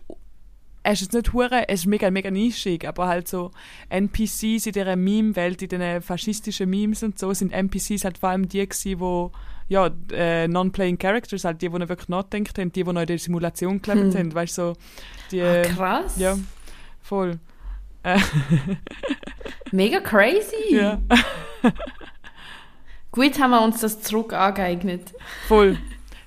es 0.82 1.02
ist 1.02 1.12
nicht 1.12 1.32
hure, 1.32 1.68
es 1.68 1.80
ist 1.80 1.86
mega, 1.86 2.10
mega 2.10 2.30
nischig, 2.30 2.86
aber 2.86 3.06
halt 3.06 3.28
so 3.28 3.50
NPCs 3.90 4.66
in 4.66 4.72
dieser 4.72 4.96
Meme-Welt, 4.96 5.62
in 5.62 5.68
diesen 5.68 6.02
faschistischen 6.02 6.68
Memes 6.70 7.02
und 7.02 7.18
so, 7.18 7.32
sind 7.32 7.52
NPCs 7.52 8.04
halt 8.04 8.18
vor 8.18 8.30
allem 8.30 8.48
die 8.48 8.66
gewesen, 8.66 9.00
wo, 9.00 9.32
ja, 9.68 9.90
äh, 10.12 10.48
Non-Playing 10.48 10.98
Characters, 10.98 11.44
halt 11.44 11.60
die, 11.62 11.68
die 11.68 11.78
noch 11.78 11.88
wirklich 11.88 12.08
nachdenkt 12.08 12.58
haben, 12.58 12.72
die, 12.72 12.84
die 12.84 12.92
noch 12.92 13.00
in 13.02 13.06
der 13.06 13.18
Simulation 13.18 13.80
gelebt 13.82 14.14
haben, 14.16 14.34
weißt 14.34 14.58
du, 14.58 14.62
so, 14.62 14.72
die, 15.30 15.42
Ah, 15.42 15.62
krass. 15.62 16.16
ja, 16.18 16.36
voll. 17.02 17.38
Mega 19.72 20.01
crazy. 20.01 20.74
ja, 20.74 21.01
Gut 23.12 23.38
haben 23.40 23.51
wir 23.51 23.62
uns 23.62 23.80
das 23.80 24.01
zurück 24.03 24.32
angeeignet. 24.32 25.12
voll. 25.49 25.78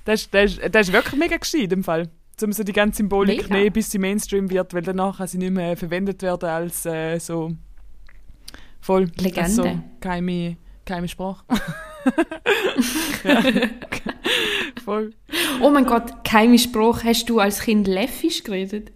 Das, 0.04 0.22
ist- 0.22 0.34
das, 0.34 0.52
ist- 0.58 0.74
das 0.74 0.88
ist 0.88 0.92
wirklich 0.92 1.18
mega 1.18 1.36
gescheit 1.36 1.72
im 1.72 1.84
Fall. 1.84 2.08
Um 2.42 2.52
so 2.52 2.64
die 2.64 2.72
ganze 2.72 2.96
Symbolik 2.98 3.42
Mega. 3.42 3.54
nehmen, 3.54 3.72
bis 3.72 3.90
sie 3.90 3.98
Mainstream 3.98 4.50
wird, 4.50 4.74
weil 4.74 4.82
danach 4.82 5.18
kann 5.18 5.28
sie 5.28 5.38
nicht 5.38 5.52
mehr 5.52 5.76
verwendet 5.76 6.22
werden 6.22 6.48
als 6.48 6.84
äh, 6.86 7.18
so 7.20 7.52
voll 8.80 9.04
Legende. 9.20 9.42
Als 9.42 9.54
so 9.54 9.78
geheime, 10.00 10.56
geheime 10.84 11.06
Sprache. 11.06 11.44
ja. 13.24 13.42
voll. 14.84 15.12
Oh 15.60 15.70
mein 15.70 15.86
Gott, 15.86 16.24
kein 16.24 16.58
Spruch. 16.58 17.04
Hast 17.04 17.28
du 17.30 17.38
als 17.38 17.60
Kind 17.60 17.86
Läffisch 17.86 18.42
geredet? 18.42 18.90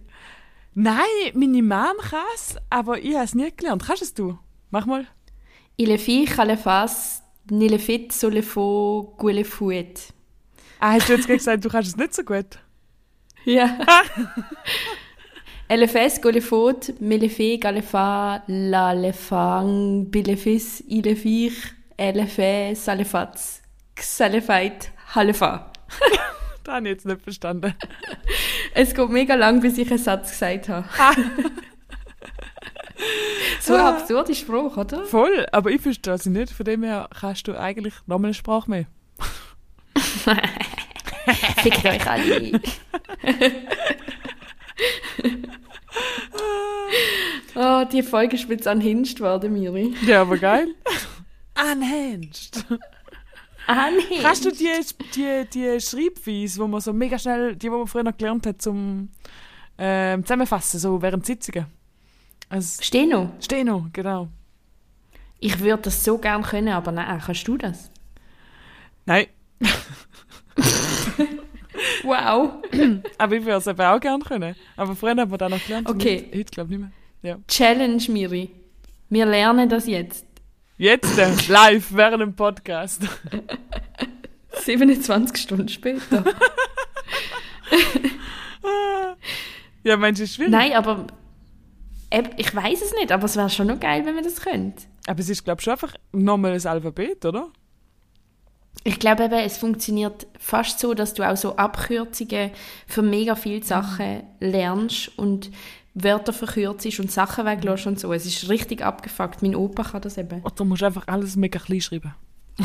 Nein, 0.79 1.31
meine 1.33 1.63
Mom 1.63 1.97
kann 2.07 2.19
es, 2.35 2.55
aber 2.69 2.99
ich 2.99 3.15
habe 3.15 3.25
es 3.25 3.33
nie 3.33 3.51
gelernt. 3.51 3.83
Kannst 3.83 4.03
es 4.03 4.13
du? 4.13 4.37
Mach 4.69 4.85
mal. 4.85 5.07
Il 5.75 5.89
est 5.89 5.97
fille, 5.97 6.27
le 6.45 6.55
face, 6.55 7.23
ni 7.49 7.67
le 7.67 7.79
fit, 7.79 8.11
so 8.11 8.29
le 8.29 8.43
faux, 8.43 9.15
gue 9.17 9.33
le 9.33 9.43
fouet. 9.43 9.95
Ah, 10.79 10.91
hast 10.91 11.09
du 11.09 11.13
jetzt 11.13 11.27
gesagt, 11.27 11.65
du 11.65 11.69
kannst 11.69 11.89
es 11.89 11.97
nicht 11.97 12.13
so 12.13 12.21
gut? 12.21 12.59
Ja. 13.45 13.79
Elle 15.67 15.87
fes, 15.87 16.21
go 16.21 16.29
le 16.29 16.41
faute, 16.41 16.93
me 17.01 17.17
le 17.17 17.29
fait, 17.29 17.57
ga 17.57 17.71
le 17.71 17.81
fa, 17.81 18.43
la 18.47 18.93
le 18.93 19.13
fang, 19.13 20.05
bi 20.05 20.21
le 20.21 20.35
fis, 20.35 20.83
i 20.87 21.01
le 21.01 21.15
fich, 21.15 21.73
elle 21.97 22.27
fait, 22.27 22.75
sa 22.75 22.93
le 22.93 23.03
fatz, 23.03 23.63
xa 23.95 24.29
le 24.29 24.41
fait, 24.41 24.91
ha 25.15 25.23
le 25.23 25.33
fa. 25.33 25.71
Das 26.67 26.75
habe 26.75 26.87
ich 26.87 26.93
jetzt 26.95 27.05
nicht 27.05 27.21
verstanden. 27.21 27.73
Es 28.73 28.93
geht 28.93 29.09
mega 29.09 29.35
lang, 29.35 29.61
bis 29.61 29.77
ich 29.77 29.89
einen 29.89 29.99
Satz 29.99 30.31
gesagt 30.31 30.69
habe. 30.69 30.87
so 33.59 33.73
ein 33.73 33.81
absurder 33.81 34.33
Spruch, 34.33 34.77
oder? 34.77 35.03
Voll, 35.05 35.45
aber 35.51 35.71
ich 35.71 35.81
verstehe 35.81 36.13
es 36.13 36.25
nicht. 36.25 36.51
Von 36.51 36.65
dem 36.65 36.83
her 36.83 37.09
kannst 37.19 37.47
du 37.47 37.57
eigentlich 37.57 37.93
nochmal 38.05 38.29
eine 38.29 38.33
Sprache 38.33 38.69
mehr. 38.69 38.85
Fickt 41.61 41.85
euch 41.85 42.07
alle. 42.07 42.61
oh, 47.55 47.83
die 47.91 48.03
Folge 48.03 48.35
ist 48.35 48.49
jetzt 48.49 48.67
anhinscht 48.67 49.19
worden, 49.19 49.53
Miri. 49.53 49.95
Ja, 50.05 50.21
aber 50.21 50.37
geil. 50.37 50.67
Unhinged. 51.71 52.65
Anhinscht? 53.67 54.21
Kannst 54.21 54.45
du 54.45 54.51
die, 54.51 54.71
die, 55.15 55.45
die 55.53 55.81
Schreibweise, 55.81 56.61
wo 56.61 56.67
man 56.67 56.81
so 56.81 56.93
mega 56.93 57.19
schnell, 57.19 57.53
die, 57.53 57.59
die 57.59 57.69
man 57.69 57.87
früher 57.87 58.03
noch 58.03 58.17
gelernt 58.17 58.45
hat, 58.47 58.61
zum 58.61 59.09
ähm, 59.77 60.23
Zusammenfassen, 60.23 60.79
so 60.79 61.01
während 61.01 61.25
Sitzungen? 61.25 61.67
Also, 62.49 62.81
Steno. 62.81 63.31
Steno, 63.39 63.87
genau. 63.91 64.29
Ich 65.39 65.59
würde 65.59 65.83
das 65.83 66.03
so 66.03 66.17
gern 66.17 66.41
können, 66.43 66.69
aber 66.69 66.91
nein, 66.91 67.21
kannst 67.23 67.47
du 67.47 67.57
das? 67.57 67.91
Nein, 69.05 69.27
Wow. 72.03 72.63
aber 73.17 73.35
ich 73.35 73.45
würde 73.45 73.57
es 73.57 73.67
eben 73.67 73.81
auch 73.81 73.99
gerne 73.99 74.23
können. 74.23 74.55
Aber 74.75 74.95
früher 74.95 75.11
haben 75.11 75.29
wir 75.29 75.37
das 75.37 75.51
noch 75.51 75.63
gelernt. 75.63 75.89
Okay. 75.89 76.25
Heute, 76.27 76.39
heute 76.39 76.51
glaube 76.51 76.73
ich 76.73 76.79
nicht 76.79 76.89
mehr. 77.21 77.31
Ja. 77.31 77.39
Challenge, 77.47 78.03
Miri. 78.09 78.49
Wir 79.09 79.25
lernen 79.25 79.69
das 79.69 79.87
jetzt. 79.87 80.25
Jetzt, 80.79 81.17
äh, 81.17 81.33
live, 81.47 81.87
während 81.91 82.21
dem 82.21 82.35
Podcast. 82.35 83.01
27 84.63 85.35
Stunden 85.35 85.69
später. 85.69 86.23
Ja, 89.83 89.97
meinst 89.97 90.19
du, 90.19 90.23
es 90.23 90.29
ist 90.29 90.35
schwierig? 90.35 90.51
Nein, 90.51 90.73
aber 90.73 91.07
ich 92.37 92.55
weiß 92.55 92.81
es 92.81 92.93
nicht, 92.93 93.11
aber 93.11 93.25
es 93.25 93.35
wäre 93.35 93.49
schon 93.49 93.67
noch 93.67 93.79
geil, 93.79 94.05
wenn 94.05 94.15
wir 94.15 94.21
das 94.21 94.39
könnten. 94.41 94.83
Aber 95.07 95.19
es 95.19 95.29
ist, 95.29 95.43
glaube 95.43 95.59
ich, 95.59 95.63
schon 95.63 95.73
einfach 95.73 95.95
nochmal 96.11 96.53
ein 96.53 96.65
Alphabet, 96.67 97.25
oder? 97.25 97.47
Ich 98.83 98.99
glaube 98.99 99.25
eben, 99.25 99.39
es 99.39 99.57
funktioniert 99.57 100.27
fast 100.37 100.79
so, 100.79 100.93
dass 100.93 101.13
du 101.13 101.27
auch 101.27 101.35
so 101.37 101.55
Abkürzungen 101.55 102.51
für 102.85 103.01
mega 103.01 103.35
viele 103.35 103.63
Sachen 103.63 104.23
lernst 104.39 105.17
und 105.17 105.49
Wörter 106.03 106.33
verkürzt 106.33 106.99
und 106.99 107.11
Sachen 107.11 107.45
weglässt 107.45 107.87
und 107.87 107.99
so. 107.99 108.13
Es 108.13 108.25
ist 108.25 108.49
richtig 108.49 108.83
abgefuckt. 108.83 109.41
Mein 109.41 109.55
Opa 109.55 109.83
kann 109.83 110.01
das 110.01 110.17
eben. 110.17 110.41
Oder 110.41 110.65
musst 110.65 110.81
du 110.81 110.85
einfach 110.85 111.07
alles 111.07 111.35
mega 111.35 111.59
klein 111.59 111.81
schreiben? 111.81 112.13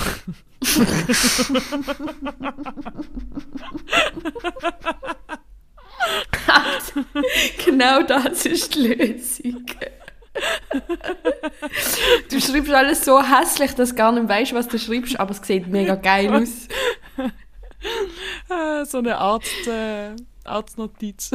genau 7.64 8.02
das 8.02 8.46
ist 8.46 8.74
die 8.74 8.88
Lösung. 8.88 9.66
du 12.30 12.40
schreibst 12.40 12.72
alles 12.72 13.04
so 13.04 13.22
hässlich, 13.22 13.74
dass 13.74 13.90
du 13.90 13.96
gar 13.96 14.12
nicht 14.12 14.28
weißt, 14.28 14.54
was 14.54 14.68
du 14.68 14.78
schreibst, 14.78 15.20
aber 15.20 15.32
es 15.32 15.46
sieht 15.46 15.66
mega 15.66 15.94
geil 15.94 16.32
aus. 16.32 16.68
So 18.84 18.98
eine 18.98 19.18
Arzt, 19.18 19.66
äh, 19.66 20.14
Arztnotiz. 20.44 21.32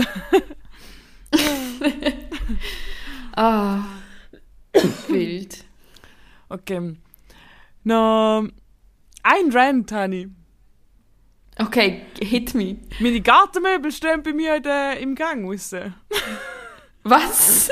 Ah, 3.39 3.84
wild. 5.09 5.63
Okay. 6.49 6.95
Noch 7.84 8.47
ein 9.21 9.51
Rant 9.51 9.91
habe 9.91 10.15
ich. 10.15 10.28
Okay, 11.59 12.01
hit 12.19 12.55
me. 12.55 12.78
Meine 12.99 13.21
Gartenmöbel 13.21 13.91
stehen 13.91 14.23
bei 14.23 14.34
mir 14.34 14.59
der, 14.59 14.99
im 14.99 15.13
Gang 15.13 15.45
raus. 15.45 15.71
Was? 17.03 17.69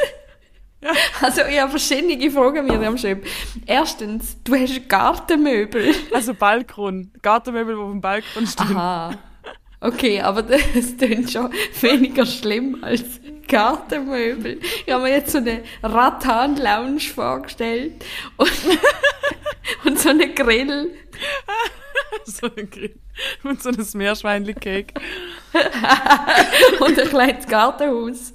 Also, 1.20 1.42
ich 1.50 1.60
habe 1.60 1.72
verschiedene 1.72 2.30
Fragen 2.30 2.68
mir 2.68 2.88
am 2.88 2.98
Schreiben. 2.98 3.24
Erstens, 3.66 4.38
du 4.44 4.54
hast 4.54 4.88
Gartenmöbel. 4.88 5.96
Also 6.14 6.36
Balkon. 6.36 7.12
Gartenmöbel, 7.24 7.76
die 7.76 7.82
auf 7.82 7.90
dem 7.90 8.02
Balkon 8.02 8.46
stehen. 8.46 8.78
Aha. 8.78 9.18
Okay, 9.80 10.22
aber 10.22 10.42
das 10.74 10.98
klingt 10.98 11.32
schon 11.32 11.52
weniger 11.82 12.26
schlimm 12.26 12.84
als 12.84 13.04
Gartenmöbel. 13.48 14.60
Ich 14.86 14.92
habe 14.92 15.04
mir 15.04 15.12
jetzt 15.12 15.32
so 15.32 15.38
eine 15.38 15.64
Rattan-Lounge 15.84 17.02
vorgestellt 17.02 18.04
und, 18.38 18.52
und 19.86 20.00
so 20.00 20.10
eine 20.10 20.34
Grill. 20.34 20.92
so 22.26 22.48
ein 22.48 22.70
Grill. 22.70 22.96
Und 23.44 23.62
so 23.62 23.70
ein 23.70 23.88
Meerschweinli-Cake. 23.94 24.94
und 26.80 27.00
ein 27.00 27.08
kleines 27.08 27.48
Gartenhaus. 27.48 28.34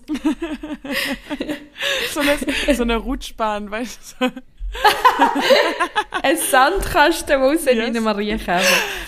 so, 2.13 2.21
eine, 2.21 2.75
so 2.75 2.83
eine 2.83 2.97
Rutschbahn, 2.97 3.71
weißt 3.71 4.17
du? 4.21 4.33
ein 6.23 6.37
Sandkasten, 6.37 7.27
der 7.27 7.39
raus 7.39 7.65
yes. 7.65 7.75
in 7.75 7.81
eine 7.81 8.01
Marienkäfer. 8.01 8.61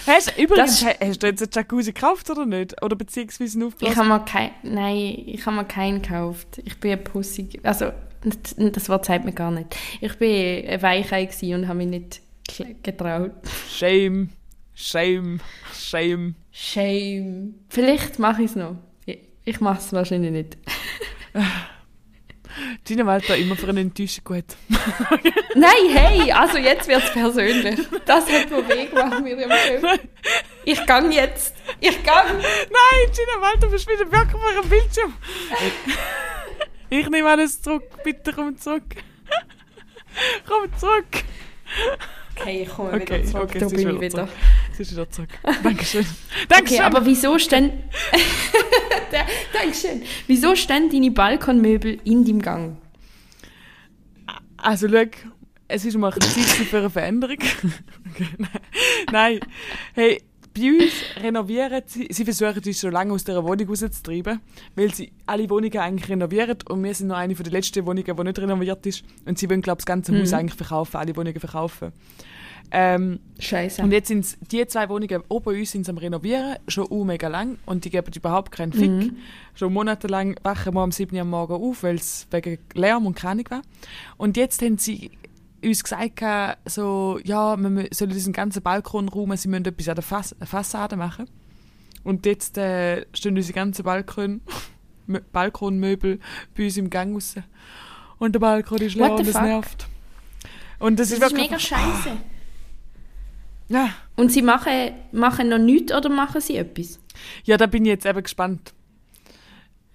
Hast, 0.07 0.37
übrigens, 0.39 0.81
das, 0.81 0.97
hast 1.01 1.23
du 1.23 1.27
jetzt 1.27 1.43
einen 1.43 1.51
Jacuzzi 1.53 1.93
gekauft 1.93 2.29
oder 2.31 2.47
nicht? 2.47 2.83
Oder 2.83 2.97
beziehungsweise 2.97 3.59
einen 3.59 3.75
Ich 3.81 3.97
habe 3.97 4.09
mir 4.09 4.21
kein, 4.21 4.51
nein, 4.63 5.23
ich 5.27 5.45
habe 5.47 5.57
mir 5.57 5.65
keinen 5.65 6.03
gekauft. 6.03 6.61
Ich 6.65 6.79
bin 6.79 6.93
ein 6.93 7.05
Pussig, 7.05 7.61
also 7.63 7.93
das 8.57 8.89
Wort 8.89 9.05
sagt 9.05 9.25
mir 9.25 9.33
gar 9.33 9.51
nicht. 9.51 9.77
Ich 10.01 10.17
bin 10.19 10.67
ein 10.69 10.83
Weichei 10.83 11.29
und 11.55 11.69
habe 11.69 11.79
mich 11.79 11.89
nicht 11.89 12.21
getraut. 12.83 13.33
Shame, 13.69 14.31
shame, 14.75 15.41
shame. 15.73 16.35
Shame. 16.51 17.55
Vielleicht 17.69 18.19
mache 18.19 18.43
ich 18.43 18.51
es 18.51 18.57
noch. 18.57 18.77
Ich, 19.07 19.19
ich 19.45 19.61
mache 19.61 19.79
es 19.79 19.93
wahrscheinlich 19.93 20.33
nicht. 20.33 20.59
Gina 22.85 23.07
Walter 23.07 23.37
immer 23.37 23.57
für 23.57 23.69
eine 23.69 23.81
Enttäuschung 23.81 24.25
gut. 24.25 24.45
Nein, 25.55 25.89
hey, 25.93 26.33
also 26.33 26.59
jetzt 26.59 26.89
wird 26.89 27.03
es 27.03 27.13
persönlich. 27.13 27.81
Das 28.05 28.31
hat 28.31 28.51
mir 28.51 28.69
weh 28.69 28.87
gemacht, 28.87 29.23
Miriam 29.23 29.51
Ich 30.65 30.85
gang 30.87 31.13
jetzt. 31.13 31.55
Ich 31.81 32.03
gang. 32.03 32.29
Nein, 32.39 33.13
Gina 33.13 33.41
Walter, 33.41 33.67
du 33.67 33.71
bist 33.71 33.89
wieder 33.89 34.11
wirklich 34.11 34.35
auf 34.35 34.47
einem 34.47 34.69
Bildschirm. 34.69 35.15
Ich 36.91 37.09
nehme 37.09 37.29
alles 37.31 37.63
zurück. 37.63 37.85
Bitte 38.05 38.33
komm 38.33 38.57
zurück. 38.59 38.97
komm 40.47 40.79
zurück. 40.79 41.25
Okay, 42.43 42.63
ich 42.63 42.69
komme 42.69 42.91
okay, 42.91 43.01
wieder 43.01 43.25
zurück. 43.25 43.43
Okay, 43.45 43.59
da 43.61 43.69
bin 43.69 43.89
ich 43.89 44.01
wieder. 44.01 44.29
Sie 44.73 44.83
ist 44.83 44.93
wieder 44.93 45.09
zurück. 45.09 45.31
Dankeschön. 45.63 46.07
Dankeschön. 46.49 46.79
Okay, 46.79 46.81
aber 46.81 47.07
wieso 47.07 47.39
stehen... 47.39 47.71
Dankeschön. 49.53 50.03
Wieso 50.27 50.57
stehen 50.57 50.91
deine 50.91 51.11
Balkonmöbel 51.11 52.01
in 52.05 52.25
deinem 52.25 52.43
Gang? 52.43 52.77
Also, 54.57 54.89
schau, 54.89 55.05
es 55.69 55.85
ist 55.85 55.97
mal 55.97 56.13
ein 56.13 56.21
Zeit 56.21 56.45
für 56.45 56.79
eine 56.79 56.91
Veränderung. 56.91 57.37
okay, 58.11 58.29
nein. 58.39 58.51
nein. 59.11 59.41
Hey, 59.95 60.23
bei 60.55 60.73
uns 60.73 60.93
renovieren 61.23 61.83
sie, 61.87 62.09
sie 62.11 62.25
versuchen 62.25 62.63
uns 62.65 62.81
schon 62.81 62.93
lange 62.93 63.13
aus 63.13 63.25
dieser 63.25 63.45
Wohnung 63.45 63.69
rauszutreiben, 63.69 64.41
weil 64.77 64.95
sie 64.95 65.13
alle 65.27 65.49
Wohnungen 65.49 65.79
eigentlich 65.79 66.11
renovieren 66.11 66.59
und 66.69 66.83
wir 66.83 66.95
sind 66.95 67.09
noch 67.09 67.17
eine 67.17 67.35
der 67.35 67.53
letzten 67.53 67.87
Wohnungen, 67.87 68.17
die 68.17 68.25
nicht 68.25 68.39
renoviert 68.39 68.87
ist 68.87 69.05
und 69.25 69.39
sie 69.39 69.49
wollen, 69.49 69.63
glaube 69.63 69.81
ich, 69.81 69.85
das 69.85 69.87
ganze 69.87 70.19
Haus 70.19 70.31
mhm. 70.31 70.39
eigentlich 70.39 70.55
verkaufen, 70.57 70.97
alle 70.97 71.17
Wohnungen 71.17 71.41
verkaufen. 71.41 71.93
Ähm, 72.75 73.21
Scheiße. 73.39 73.83
Und 73.83 73.93
jetzt 73.93 74.09
sind 74.09 74.39
die 74.51 74.67
zwei 74.67 74.89
Wohnungen 74.89 75.23
oben 75.29 75.45
bei 75.45 75.59
uns 75.59 75.73
sind 75.73 75.87
am 75.91 75.99
Renovieren, 75.99 76.57
schon 76.69 76.87
uh, 76.91 77.05
mega 77.05 77.29
lang 77.29 77.59
und 77.67 77.85
die 77.85 77.91
geben 77.91 78.11
überhaupt 78.15 78.51
keinen 78.51 78.73
Fick. 78.73 78.91
Mhm. 78.91 79.17
Schon 79.55 79.75
monatelang 79.75 80.37
wachen 80.43 80.73
wir 80.73 80.83
um 80.83 80.91
7 80.91 81.15
Uhr 81.15 81.21
am 81.21 81.31
Morgen 81.31 81.53
auf, 81.53 81.83
weil 81.83 81.97
es 81.97 82.27
wegen 82.31 82.59
Lärm 82.73 83.05
und 83.05 83.15
Keine 83.15 83.43
war. 83.51 83.61
Und 84.17 84.39
jetzt 84.39 84.63
haben 84.63 84.79
sie 84.79 85.11
uns 85.63 85.83
gesagt, 85.83 86.23
so, 86.65 87.19
ja, 87.25 87.57
wir 87.57 87.89
sollen 87.93 88.11
diesen 88.11 88.33
ganzen 88.33 88.63
Balkon 88.63 89.09
räumen, 89.09 89.37
sie 89.37 89.49
müssen 89.49 89.65
etwas 89.67 89.89
an 89.89 89.95
der 89.95 90.03
Fass 90.03 90.37
Fassade 90.45 90.97
machen. 90.97 91.29
Und 92.05 92.27
jetzt 92.27 92.59
äh, 92.59 93.07
stehen 93.15 93.37
unsere 93.37 93.55
ganzen 93.55 93.85
Balkon, 93.85 94.41
Balkonmöbel 95.33 96.19
bei 96.57 96.65
uns 96.65 96.77
im 96.77 96.91
Gang 96.91 97.15
raus. 97.15 97.35
Und 98.19 98.35
der 98.35 98.41
Balkon 98.41 98.79
ist 98.79 98.95
leer 98.95 99.13
und 99.13 99.27
es 99.27 99.35
nervt. 99.35 99.87
Und 100.79 100.99
das, 100.99 101.11
das 101.11 101.19
ist, 101.19 101.25
ist 101.27 101.33
mega 101.35 101.59
scheiße. 101.59 102.17
Ja. 103.69 103.91
Und 104.17 104.33
sie 104.33 104.43
machen, 104.43 104.93
machen 105.13 105.49
noch 105.49 105.59
nichts 105.59 105.93
oder 105.93 106.09
machen 106.09 106.41
sie 106.41 106.57
etwas? 106.57 106.99
Ja, 107.45 107.57
da 107.57 107.67
bin 107.67 107.85
ich 107.85 107.91
jetzt 107.91 108.07
eben 108.07 108.23
gespannt. 108.23 108.75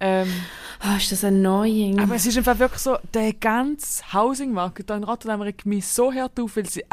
Ähm, 0.00 0.32
oh, 0.84 0.96
ist 0.96 1.12
das 1.12 1.24
annoying. 1.24 1.98
Aber 2.00 2.14
es 2.14 2.26
ist 2.26 2.38
einfach 2.38 2.58
wirklich 2.58 2.80
so, 2.80 2.98
der 3.14 3.32
ganze 3.32 4.02
Housing-Markt 4.12 4.90
in 4.90 5.04
Rotterdam 5.04 5.42
regt 5.42 5.66
mich 5.66 5.86
so 5.86 6.12
hart 6.12 6.38
auf, 6.38 6.56
weil 6.56 6.66
sie 6.66 6.84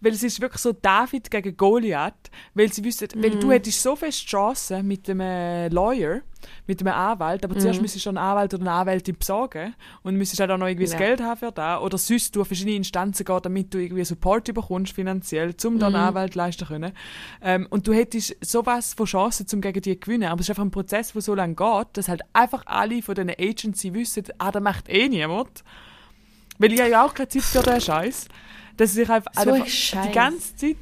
weil 0.00 0.12
es 0.12 0.22
ist 0.22 0.40
wirklich 0.40 0.62
so 0.62 0.72
David 0.72 1.30
gegen 1.30 1.56
Goliath, 1.56 2.30
weil 2.54 2.72
sie 2.72 2.84
wissen, 2.84 3.08
mhm. 3.14 3.22
weil 3.22 3.30
du 3.30 3.50
hättest 3.50 3.82
so 3.82 3.96
fest 3.96 4.26
Chancen 4.26 4.86
mit 4.86 5.08
einem 5.08 5.72
Lawyer, 5.72 6.22
mit 6.66 6.80
einem 6.80 6.94
Anwalt, 6.94 7.44
aber 7.44 7.54
mhm. 7.54 7.60
zuerst 7.60 7.82
müsstest 7.82 8.06
du 8.06 8.10
einen 8.10 8.18
Anwalt 8.18 8.54
oder 8.54 8.62
eine 8.62 8.72
Anwältin 8.72 9.16
besorgen 9.18 9.74
und 10.02 10.16
müsstest 10.16 10.40
halt 10.40 10.50
auch 10.50 10.58
noch 10.58 10.66
irgendwie 10.66 10.86
ja. 10.86 10.92
das 10.92 10.98
Geld 10.98 11.20
haben 11.20 11.38
für 11.38 11.52
das 11.52 11.80
oder 11.80 11.98
sonst 11.98 12.36
durch 12.36 12.46
verschiedene 12.46 12.76
Instanzen 12.76 13.24
gehen, 13.24 13.40
damit 13.42 13.74
du 13.74 13.78
irgendwie 13.78 14.04
Support 14.04 14.52
bekommst 14.54 14.92
finanziell, 14.92 15.54
um 15.64 15.78
dann 15.78 15.94
einen 15.94 16.08
Anwalt 16.08 16.34
leisten 16.34 16.64
zu 16.64 16.72
können. 16.72 16.92
Ähm, 17.42 17.66
und 17.70 17.86
du 17.86 17.92
hättest 17.92 18.36
sowas 18.40 18.94
von 18.94 19.06
Chancen, 19.06 19.46
um 19.52 19.60
gegen 19.60 19.80
die 19.80 19.94
zu 19.94 20.00
gewinnen, 20.00 20.28
aber 20.28 20.40
es 20.40 20.46
ist 20.46 20.50
einfach 20.50 20.64
ein 20.64 20.70
Prozess, 20.70 21.12
der 21.12 21.22
so 21.22 21.34
lange 21.34 21.54
geht, 21.54 21.86
dass 21.94 22.08
halt 22.08 22.22
einfach 22.32 22.62
alle 22.66 23.02
von 23.02 23.14
diesen 23.14 23.30
Agency 23.30 23.94
wissen, 23.94 24.24
ah, 24.38 24.52
das 24.52 24.62
macht 24.62 24.88
eh 24.88 25.08
niemand. 25.08 25.64
Weil 26.58 26.72
ich 26.72 26.80
habe 26.80 26.90
ja 26.90 27.04
auch 27.04 27.14
keine 27.14 27.28
Zeit 27.28 27.42
für 27.42 27.62
den 27.62 27.80
Scheiß 27.80 28.28
dass 28.78 28.94
sich 28.94 29.10
einfach, 29.10 29.32
so 29.34 29.52
einfach 29.52 30.06
die 30.06 30.12
ganze 30.12 30.56
Zeit 30.56 30.76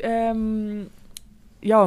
ähm, 0.00 0.90
ja 1.60 1.84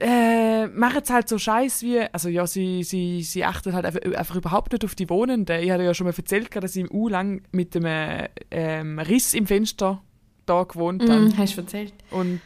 äh, 0.00 0.66
machen 0.68 1.00
es 1.02 1.10
halt 1.10 1.28
so 1.28 1.38
scheiß 1.38 1.82
wie, 1.82 2.00
also 2.00 2.28
ja, 2.28 2.46
sie, 2.46 2.84
sie, 2.84 3.22
sie 3.22 3.44
achten 3.44 3.72
halt 3.72 3.84
einfach, 3.84 4.00
einfach 4.00 4.36
überhaupt 4.36 4.72
nicht 4.72 4.84
auf 4.84 4.94
die 4.94 5.10
Wohnenden. 5.10 5.60
Ich 5.60 5.70
hatte 5.70 5.82
ja 5.82 5.92
schon 5.92 6.06
mal 6.06 6.14
erzählt, 6.16 6.54
dass 6.54 6.76
ich 6.76 6.82
im 6.82 6.94
U 6.94 7.08
lang 7.08 7.42
mit 7.50 7.74
einem 7.74 8.28
ähm, 8.50 8.98
Riss 9.00 9.34
im 9.34 9.46
Fenster 9.46 10.00
da 10.46 10.62
gewohnt 10.62 11.02
habe. 11.02 11.22
Mm, 11.22 11.36
hast 11.36 11.56
du 11.56 11.62
erzählt. 11.62 11.92
Und, 12.12 12.40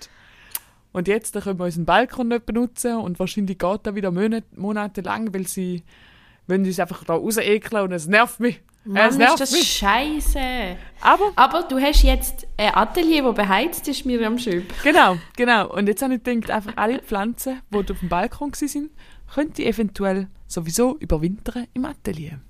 und 0.92 1.08
jetzt 1.08 1.34
können 1.34 1.58
wir 1.58 1.66
unseren 1.66 1.84
Balkon 1.84 2.28
nicht 2.28 2.46
benutzen 2.46 2.96
und 2.96 3.18
wahrscheinlich 3.18 3.58
geht 3.58 3.80
da 3.82 3.94
wieder 3.94 4.10
Monate, 4.10 4.46
monatelang, 4.56 5.34
weil 5.34 5.46
sie 5.46 5.82
wollen 6.46 6.64
uns 6.64 6.80
einfach 6.80 7.04
da 7.04 7.14
raus 7.14 7.36
ekeln 7.36 7.82
und 7.82 7.92
es 7.92 8.06
nervt 8.06 8.40
mich. 8.40 8.62
Mann, 8.84 9.10
es 9.10 9.16
nervt 9.16 9.34
ist 9.34 9.40
das 9.40 9.52
mich. 9.52 9.72
scheiße. 9.72 10.76
Aber, 11.00 11.32
Aber 11.36 11.62
du 11.62 11.80
hast 11.80 12.02
jetzt 12.02 12.46
ein 12.56 12.74
Atelier, 12.74 13.22
das 13.22 13.34
beheizt 13.34 13.88
ist, 13.88 14.04
Miriam 14.04 14.38
Schöb. 14.38 14.72
Genau, 14.82 15.16
genau. 15.36 15.72
Und 15.72 15.86
jetzt 15.86 16.02
habe 16.02 16.14
ich 16.14 16.22
gedacht, 16.22 16.50
einfach 16.50 16.72
alle 16.76 16.98
Pflanzen, 17.00 17.60
die 17.72 17.78
auf 17.78 17.86
dem 17.86 18.08
Balkon 18.08 18.52
waren, 18.52 18.90
könnte 19.32 19.62
ich 19.62 19.68
eventuell 19.68 20.28
sowieso 20.48 20.96
überwintern 20.98 21.68
im 21.74 21.84
Atelier. 21.84 22.40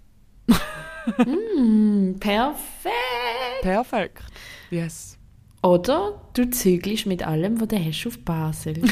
mm, 1.27 2.15
perfekt. 2.19 3.63
Perfekt. 3.63 4.23
Yes. 4.71 5.19
Oder 5.63 6.21
du 6.35 6.49
zügelst 6.51 7.07
mit 7.07 7.27
allem, 7.27 7.61
was 7.61 7.69
du 7.69 7.79
hast, 7.79 8.07
auf 8.07 8.19
Basel. 8.25 8.83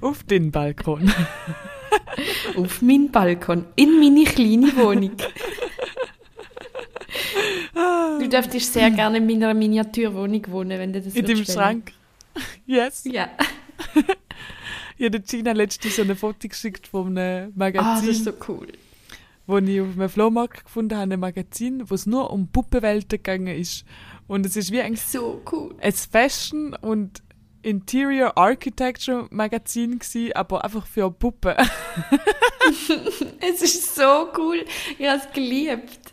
auf 0.00 0.24
den 0.24 0.50
Balkon. 0.50 1.12
auf 2.56 2.82
meinen 2.82 3.10
Balkon, 3.10 3.64
in 3.76 3.98
meine 4.00 4.24
kleine 4.24 4.74
Wohnung. 4.76 5.12
Du 8.18 8.28
dürftest 8.28 8.72
sehr 8.72 8.90
gerne 8.90 9.18
in 9.18 9.26
meiner 9.26 9.54
Miniaturwohnung 9.54 10.42
wohnen, 10.48 10.78
wenn 10.78 10.92
du 10.92 11.00
das 11.00 11.14
In 11.14 11.24
deinem 11.24 11.44
Schrank. 11.44 11.92
Yes. 12.66 13.04
Ja. 13.04 13.28
Ich 14.98 15.04
habe 15.04 15.20
Gina 15.20 15.52
letztens 15.52 15.96
so 15.96 16.02
ein 16.02 16.16
Foto 16.16 16.48
geschickt 16.48 16.86
von 16.88 17.08
einem 17.18 17.18
Ah, 17.18 17.46
das 17.48 17.56
Magazin, 17.74 18.08
ist 18.08 18.24
so 18.24 18.32
cool. 18.48 18.68
wo 19.46 19.58
ich 19.58 19.80
auf 19.82 19.88
einem 19.94 20.08
Flohmarkt 20.08 20.64
gefunden 20.64 20.96
habe, 20.98 21.12
ein 21.12 21.20
Magazin, 21.20 21.82
wo 21.90 21.94
es 21.94 22.06
nur 22.06 22.30
um 22.30 22.48
Puppenwelten 22.48 23.18
gegangen 23.22 23.48
ist. 23.58 23.84
Und 24.26 24.46
es 24.46 24.56
ist 24.56 24.72
wie 24.72 24.80
ein, 24.80 24.96
So 24.96 25.42
cool. 25.52 25.74
ein 25.82 25.92
Fashion- 25.92 26.74
und 26.74 27.22
Interior 27.66 28.38
Architecture 28.38 29.26
Magazin 29.30 29.98
gewesen, 29.98 30.32
aber 30.34 30.64
einfach 30.64 30.86
für 30.86 31.10
Puppen. 31.10 31.54
Es 33.40 33.62
ist 33.62 33.94
so 33.94 34.28
cool. 34.36 34.64
Ich 34.98 35.06
habe 35.06 35.20
es 35.20 35.32
geliebt. 35.32 36.12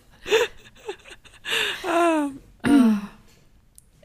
Ah. 1.87 2.29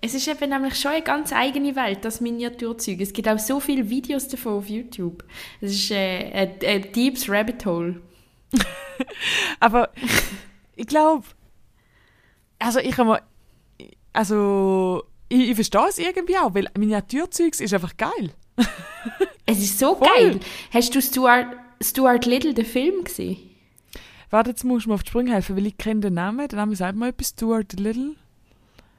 Es 0.01 0.15
ist 0.15 0.29
eben 0.29 0.49
nämlich 0.49 0.75
schon 0.77 0.93
eine 0.93 1.03
ganz 1.03 1.33
eigene 1.33 1.77
Welt, 1.77 2.05
das 2.05 2.23
Miniaturzeug. 2.23 3.01
Es 3.01 3.13
gibt 3.13 3.29
auch 3.29 3.39
so 3.39 3.61
viele 3.61 3.91
Videos 3.91 4.29
davon 4.29 4.55
auf 4.55 4.69
YouTube. 4.69 5.25
Es 5.61 5.73
ist 5.73 5.91
äh, 5.91 6.31
ein, 6.33 6.55
ein 6.65 6.93
deeps 6.93 7.29
Rabbit 7.29 7.67
Hole. 7.67 8.01
Aber 9.61 9.91
ich 10.75 10.87
glaube, 10.87 11.27
also 12.59 12.79
ich 12.81 12.97
habe 12.97 13.09
mal, 13.09 13.23
also 14.15 15.05
ich, 15.29 15.51
ich 15.51 15.55
verstehe 15.55 15.89
es 15.89 15.99
irgendwie 15.99 16.37
auch, 16.37 16.55
weil 16.55 16.69
Miniaturzeugs 16.77 17.61
ist 17.61 17.75
einfach 17.75 17.97
geil. 17.97 18.31
Es 19.51 19.61
ist 19.61 19.79
so 19.79 19.95
Voll. 19.95 20.07
geil. 20.07 20.41
Hast 20.73 20.95
du 20.95 21.01
Stuart, 21.01 21.47
Stuart 21.81 22.27
Little, 22.27 22.53
den 22.53 22.67
Film 22.67 23.05
gesehen? 23.05 23.39
Warte, 24.29 24.51
jetzt 24.51 24.63
musst 24.63 24.85
du 24.85 24.91
mir 24.91 24.95
auf 24.97 25.03
die 25.03 25.09
Sprünge 25.09 25.33
helfen, 25.33 25.57
weil 25.57 25.67
ich 25.67 25.79
kenne 25.79 26.01
den 26.01 26.15
Namen. 26.15 26.47
Der 26.49 26.59
Name 26.59 26.77
sagt 26.77 26.97
mal 26.99 27.09
etwas, 27.09 27.31
Stuart 27.31 27.73
Little. 27.81 28.15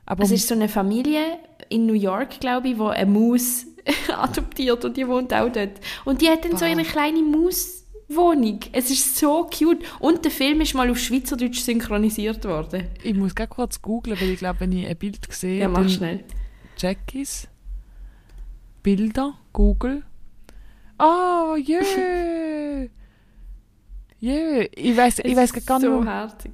Aber 0.08 0.24
Es 0.24 0.32
ist 0.32 0.48
so 0.48 0.56
eine 0.56 0.68
Familie 0.68 1.22
in 1.70 1.86
New 1.86 1.94
York, 1.94 2.40
glaube 2.40 2.70
ich, 2.70 2.80
wo 2.80 2.88
eine 2.88 3.12
Maus 3.12 3.68
adoptiert 4.08 4.84
und 4.86 4.98
die 4.98 5.08
wohnt 5.08 5.32
auch 5.36 5.52
dort. 5.52 5.80
Und 6.04 6.22
die 6.22 6.30
hat 6.30 6.46
dann 6.46 6.58
so 6.58 6.66
ihre 6.66 6.82
kleine 6.84 7.22
Mauswohnung. 8.10 8.60
Es 8.72 8.90
ist 8.90 9.18
so 9.18 9.46
cute. 9.46 9.84
Und 10.00 10.24
der 10.26 10.32
Film 10.32 10.62
ist 10.62 10.74
mal 10.74 10.90
auf 10.90 10.98
Schweizerdeutsch 11.00 11.60
synchronisiert 11.60 12.44
worden. 12.46 12.88
ich 13.04 13.14
muss 13.14 13.36
ganz 13.36 13.50
kurz 13.50 13.82
googlen, 13.82 14.20
weil 14.20 14.32
ich 14.32 14.40
glaube, 14.40 14.62
wenn 14.62 14.72
ich 14.72 14.88
ein 14.88 14.98
Bild 14.98 15.20
sehe, 15.32 15.60
Ja, 15.62 15.68
mach 15.68 15.88
schnell. 15.90 16.24
ich's. 17.14 17.48
Bilder, 18.84 19.34
Google. 19.54 20.04
Oh, 20.98 21.56
yeah! 21.56 22.88
Yeah, 24.22 24.66
ich 24.76 24.98
weiß, 24.98 25.20
ich 25.20 25.36
weiß 25.36 25.54
gar 25.66 25.80
nicht, 25.80 25.88
so 25.88 26.04
herzig. 26.04 26.52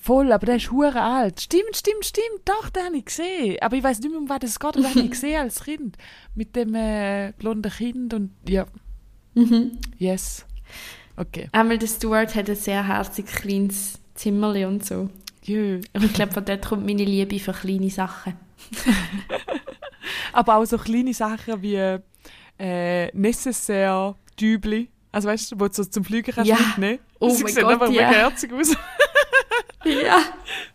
Voll, 0.00 0.30
aber 0.32 0.46
der 0.46 0.56
ist 0.56 0.70
hure 0.70 1.00
alt. 1.00 1.40
Stimmt, 1.40 1.76
stimmt, 1.76 2.04
stimmt. 2.04 2.42
Doch, 2.44 2.70
den 2.70 2.84
habe 2.84 2.96
ich 2.96 3.06
gesehen. 3.06 3.56
Aber 3.60 3.76
ich 3.76 3.82
weiß 3.82 3.98
nicht 4.00 4.10
mehr, 4.10 4.20
um 4.20 4.28
was 4.28 4.38
es 4.44 4.60
geht. 4.60 4.76
Den 4.76 4.88
habe 4.88 5.00
ich 5.00 5.10
gesehen 5.10 5.40
als 5.40 5.64
Kind. 5.64 5.96
Mit 6.36 6.54
dem 6.54 6.74
äh, 6.76 7.32
blonden 7.38 7.72
Kind 7.72 8.14
und 8.14 8.30
ja. 8.48 8.66
Mhm. 9.34 9.78
Yes. 9.98 10.44
Okay. 11.16 11.48
Einmal 11.52 11.78
der 11.78 11.86
Stuart 11.86 12.34
hat 12.34 12.48
ein 12.48 12.56
sehr 12.56 12.86
herziges 12.86 13.32
kleines 13.34 13.98
Zimmerli 14.14 14.64
und 14.64 14.84
so. 14.84 15.08
Jö. 15.42 15.80
Und 15.92 16.04
ich 16.04 16.12
glaube, 16.12 16.32
von 16.32 16.44
dort 16.44 16.66
kommt 16.66 16.86
meine 16.86 17.04
Liebe 17.04 17.38
für 17.38 17.52
kleine 17.52 17.90
Sachen. 17.90 18.34
Aber 20.32 20.56
auch 20.56 20.64
so 20.64 20.78
kleine 20.78 21.14
Sachen 21.14 21.62
wie 21.62 21.98
äh, 22.58 23.16
necessaire 23.16 24.14
Dübli. 24.38 24.88
Also 25.12 25.28
weißt 25.28 25.52
du, 25.52 25.60
wo 25.60 25.66
du 25.66 25.74
so 25.74 25.84
zum 25.84 26.04
Fliegen 26.04 26.32
kannst 26.32 26.48
Ja. 26.50 26.56
mitnehmen. 26.56 26.98
Oh 27.18 27.30
Sie 27.30 27.42
mein 27.42 27.52
sehen 27.52 27.62
Gott, 27.64 27.72
einfach 27.72 27.90
ja. 27.90 28.08
mega 28.08 28.20
herzig 28.20 28.52
aus. 28.52 28.76
Ja, 29.82 30.22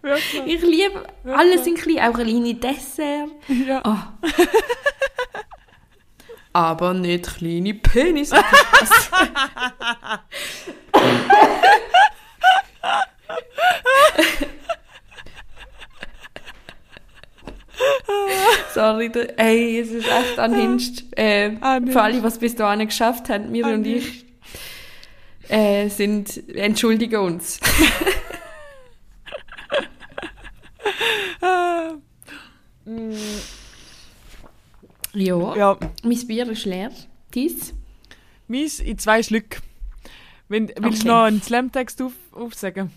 Wirklich. 0.02 0.42
ich 0.48 0.62
liebe 0.64 1.06
alles 1.26 1.68
in 1.68 1.76
klein, 1.76 2.00
auch 2.10 2.14
kleine 2.16 2.56
Dessert. 2.56 3.30
Ja. 3.48 3.84
Oh. 3.86 4.28
Aber 6.56 6.94
nicht 6.94 7.36
kleine 7.36 7.74
Penis. 7.74 8.30
Sorry, 18.74 19.12
ey, 19.36 19.80
es 19.82 19.92
ist 19.92 20.08
echt 20.08 20.40
anhinscht. 20.40 21.04
Äh, 21.18 21.48
Unhinged. 21.50 21.92
für 21.92 22.02
alle, 22.02 22.24
was 22.24 22.40
bis 22.40 22.56
dahin 22.56 22.88
geschafft 22.88 23.28
haben, 23.28 23.52
mir 23.52 23.66
und 23.66 23.86
ich, 23.86 24.24
äh, 25.50 25.90
sind, 25.90 26.48
entschuldigen 26.56 27.20
uns. 27.20 27.60
Ah. 31.42 31.92
Ja. 35.16 35.56
ja. 35.56 35.78
Mein 36.04 36.28
Bier 36.28 36.48
ist 36.50 36.66
leer. 36.66 36.92
Dies? 37.34 37.74
Mies 38.48 38.80
in 38.80 38.98
zwei 38.98 39.24
Schlück. 39.24 39.62
Wenn, 40.48 40.68
willst 40.68 40.84
Okay. 40.84 40.98
du 41.00 41.08
noch 41.08 41.24
einen 41.24 41.42
Slamtext 41.42 42.00
auf, 42.04 42.12
aufsagen? 42.32 42.92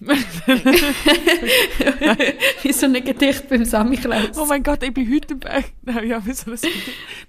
Wie 2.62 2.73
so 2.73 2.85
ein 2.87 2.93
Gedicht 3.05 3.49
beim 3.49 3.64
Samichlaus. 3.64 4.37
Oh 4.37 4.45
mein 4.45 4.62
Gott, 4.62 4.83
ich 4.83 4.93
bin 4.93 5.11
heute 5.11 5.33
im 5.33 5.41
Berg. 5.41 5.64
Nein, 5.83 6.07
ja, 6.09 6.25
wie 6.27 6.33
soll 6.35 6.53
das? 6.55 6.62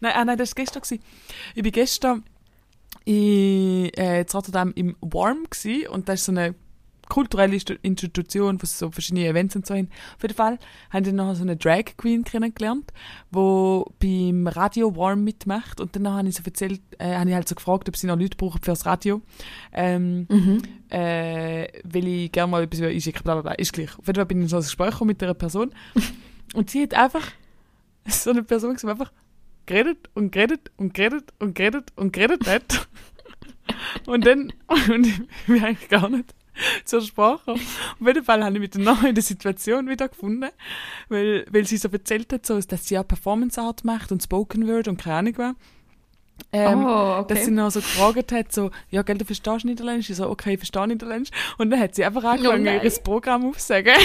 Nein, 0.02 0.12
ah, 0.14 0.26
nein, 0.26 0.38
das 0.38 0.50
war 0.52 0.56
gestern. 0.64 0.82
Gewesen. 0.82 1.02
Ich 1.56 1.64
bin 1.64 1.72
gestern 1.72 2.24
in, 3.06 3.90
äh, 3.96 4.22
in 4.22 4.28
Rotterdam 4.34 4.74
im 4.76 4.98
Warm 5.00 5.46
gewesen, 5.50 5.88
und 5.88 6.10
das 6.10 6.20
ist 6.20 6.26
so 6.26 6.34
eine 6.34 6.54
kulturelle 7.10 7.58
Institution, 7.82 8.62
wo 8.62 8.64
es 8.64 8.80
so 8.80 8.90
verschiedene 8.92 9.28
Events 9.28 9.56
und 9.56 9.66
so 9.66 9.74
hin. 9.74 9.90
Auf 10.16 10.22
jeden 10.22 10.36
Fall 10.36 10.60
haben 10.92 11.06
wir 11.06 11.14
noch 11.14 11.34
so 11.36 11.42
eine 11.42 11.58
Drag 11.58 11.84
Queen 11.98 12.24
kennengelernt, 12.24 12.92
die 13.32 13.84
beim 14.00 14.48
Radio 14.48 14.96
Warm 14.96 15.24
mitmacht. 15.24 15.82
Und 15.82 15.96
dann 15.96 16.08
habe 16.08 16.30
ich 16.30 16.36
so 16.36 16.44
erzählt, 16.46 16.82
äh, 17.00 17.16
habe 17.16 17.30
ich 17.30 17.36
halt 17.36 17.50
so 17.50 17.56
gefragt, 17.56 17.90
ob 17.90 17.98
sie 17.98 18.08
noch 18.08 18.18
Leute 18.18 18.38
brauchen 18.38 18.62
fürs 18.62 18.86
Radio. 18.86 19.22
Ähm, 19.74 20.28
Mhm. 20.30 20.62
äh, 20.90 21.68
weil 21.84 22.08
ich 22.08 22.32
gerne 22.32 22.52
mal 22.52 22.64
etwas 22.64 22.82
einschicken, 22.82 23.24
bla 23.24 23.34
bla 23.34 23.42
bla, 23.42 23.52
ist 23.54 23.74
gleich. 23.74 23.90
Auf 23.98 24.06
jeden 24.08 24.16
Fall 24.16 24.26
bin 24.26 24.38
ich 24.40 24.44
in 24.44 24.50
so 24.50 24.58
ein 24.58 24.62
Gespräch 24.64 24.92
gekommen 24.92 25.10
mit 25.10 25.24
einer 25.24 25.34
Person 25.34 25.72
und 26.54 26.70
sie 26.70 26.84
hat 26.84 26.94
einfach, 26.94 27.28
so 28.08 28.30
eine 28.30 28.44
Person 28.44 28.78
die 28.82 28.88
einfach 28.88 29.12
geredet 29.66 30.10
und 30.14 30.32
geredet 30.32 30.72
und 30.78 30.94
geredet 30.94 31.34
und 31.40 31.54
geredet 31.56 31.92
und 31.96 32.14
geredet 32.14 32.48
hat. 32.48 32.88
und 34.08 34.26
dann, 34.26 34.52
und 34.90 35.06
ich 35.08 35.22
bin 35.48 35.64
eigentlich 35.64 35.90
gar 35.90 36.10
nicht 36.10 36.34
zur 36.86 37.02
Sprache. 37.02 37.52
Auf 37.52 37.60
jeden 38.06 38.24
Fall 38.24 38.44
habe 38.44 38.56
ich 38.56 38.62
mit 38.62 38.76
der 38.76 38.82
neuen 38.82 39.16
Situation 39.22 39.88
wieder 39.88 40.08
gefunden, 40.08 40.50
weil, 41.10 41.46
weil 41.50 41.66
sie 41.66 41.78
so 41.78 41.90
erzählt 41.90 42.32
hat, 42.34 42.46
so, 42.46 42.60
dass 42.60 42.88
sie 42.88 42.96
ja 42.96 43.04
Performance 43.04 43.60
Art 43.60 43.84
macht 43.86 44.12
und 44.12 44.22
Spoken 44.24 44.68
Word 44.68 44.88
und 44.88 44.98
keine 45.02 45.16
Ahnung 45.16 45.34
was. 45.38 45.56
Ähm, 46.52 46.86
oh, 46.86 47.24
dass 47.28 47.40
sie 47.40 47.46
okay. 47.46 47.52
noch 47.52 47.70
so 47.70 47.82
gefragt 47.82 48.32
hat, 48.32 48.54
so, 48.54 48.72
ja, 48.90 49.02
gell, 49.02 49.18
du 49.18 49.26
verstehst 49.26 49.66
Niederländisch? 49.66 50.10
Ich 50.10 50.16
so, 50.16 50.30
okay, 50.30 50.54
ich 50.54 50.60
verstehe 50.60 50.88
Niederländisch. 50.88 51.32
Und 51.58 51.70
dann 51.70 51.80
hat 51.80 51.96
sie 51.96 52.06
einfach 52.06 52.24
angefangen, 52.24 52.64
nein. 52.64 52.82
ihr 52.82 52.92
Programm 52.92 53.46
aufzusagen. 53.46 53.94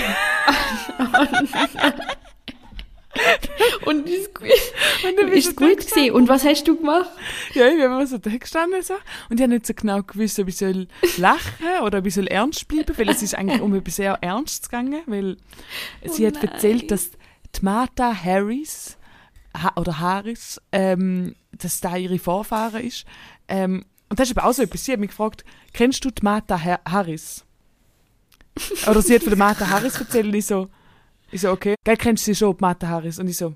Und 3.87 4.07
gut, 4.07 4.49
Und 5.05 5.19
dann 5.19 5.29
ist 5.29 5.57
gut 5.57 5.79
gewesen. 5.79 6.11
Und 6.13 6.29
was 6.29 6.45
hast 6.45 6.67
du 6.67 6.77
gemacht? 6.77 7.11
Ja, 7.53 7.67
ich 7.67 7.75
bin 7.75 7.85
immer 7.85 8.07
so 8.07 8.19
da 8.19 8.31
gestanden 8.31 8.83
so. 8.83 8.95
Und 9.29 9.39
ich 9.39 9.43
habe 9.43 9.53
nicht 9.53 9.67
so 9.67 9.75
genau 9.75 10.03
gewusst, 10.03 10.39
ob 10.39 10.49
ich 10.49 10.57
soll 10.57 10.89
lachen 11.17 11.83
oder 11.83 11.99
ob 11.99 12.07
ich 12.07 12.15
soll 12.15 12.27
ernst 12.27 12.67
bleiben, 12.69 12.97
weil 12.97 13.09
es 13.09 13.23
ist 13.23 13.35
eigentlich 13.35 13.61
um 13.61 13.75
etwas 13.75 13.97
sehr 13.97 14.19
Ernstes 14.23 14.69
gegangen, 14.69 15.03
weil 15.07 15.37
sie 16.05 16.25
Oh 16.25 16.29
hat 16.29 16.43
erzählt, 16.43 16.91
dass 16.91 17.11
die 17.11 17.63
Martha 17.63 18.15
Harris, 18.15 18.97
ha 19.57 19.73
oder 19.77 20.01
Harris, 20.01 20.61
ähm, 20.73 21.35
dass 21.53 21.81
da 21.81 21.97
ihre 21.97 22.19
Vorfahren 22.19 22.83
ist. 22.83 23.05
Ähm, 23.49 23.85
und 24.09 24.19
das 24.19 24.29
ist 24.31 24.37
aber 24.37 24.49
auch 24.49 24.53
so 24.53 24.63
etwas. 24.63 24.85
Sie 24.85 24.93
hat 24.93 25.01
mich 25.01 25.11
gefragt, 25.11 25.45
kennst 25.73 26.05
du 26.05 26.11
die 26.11 26.23
Martha 26.23 26.63
ha 26.63 26.81
Harris? 26.89 27.45
Oder 28.89 29.03
sie 29.03 29.15
hat 29.15 29.23
von 29.23 29.31
der 29.31 29.39
Martha 29.39 29.69
Harris 29.69 29.99
erzählt 29.99 30.27
und 30.27 30.35
ich 30.35 30.47
so, 30.47 30.69
ich 31.35 31.41
so, 31.41 31.51
okay, 31.51 31.75
gell, 31.83 31.97
kennst 31.97 32.27
du 32.27 32.33
sie 32.33 32.39
schon, 32.39 32.57
Martha 32.61 32.87
Harris? 32.87 33.19
Und 33.19 33.29
ich 33.29 33.37
so, 33.37 33.55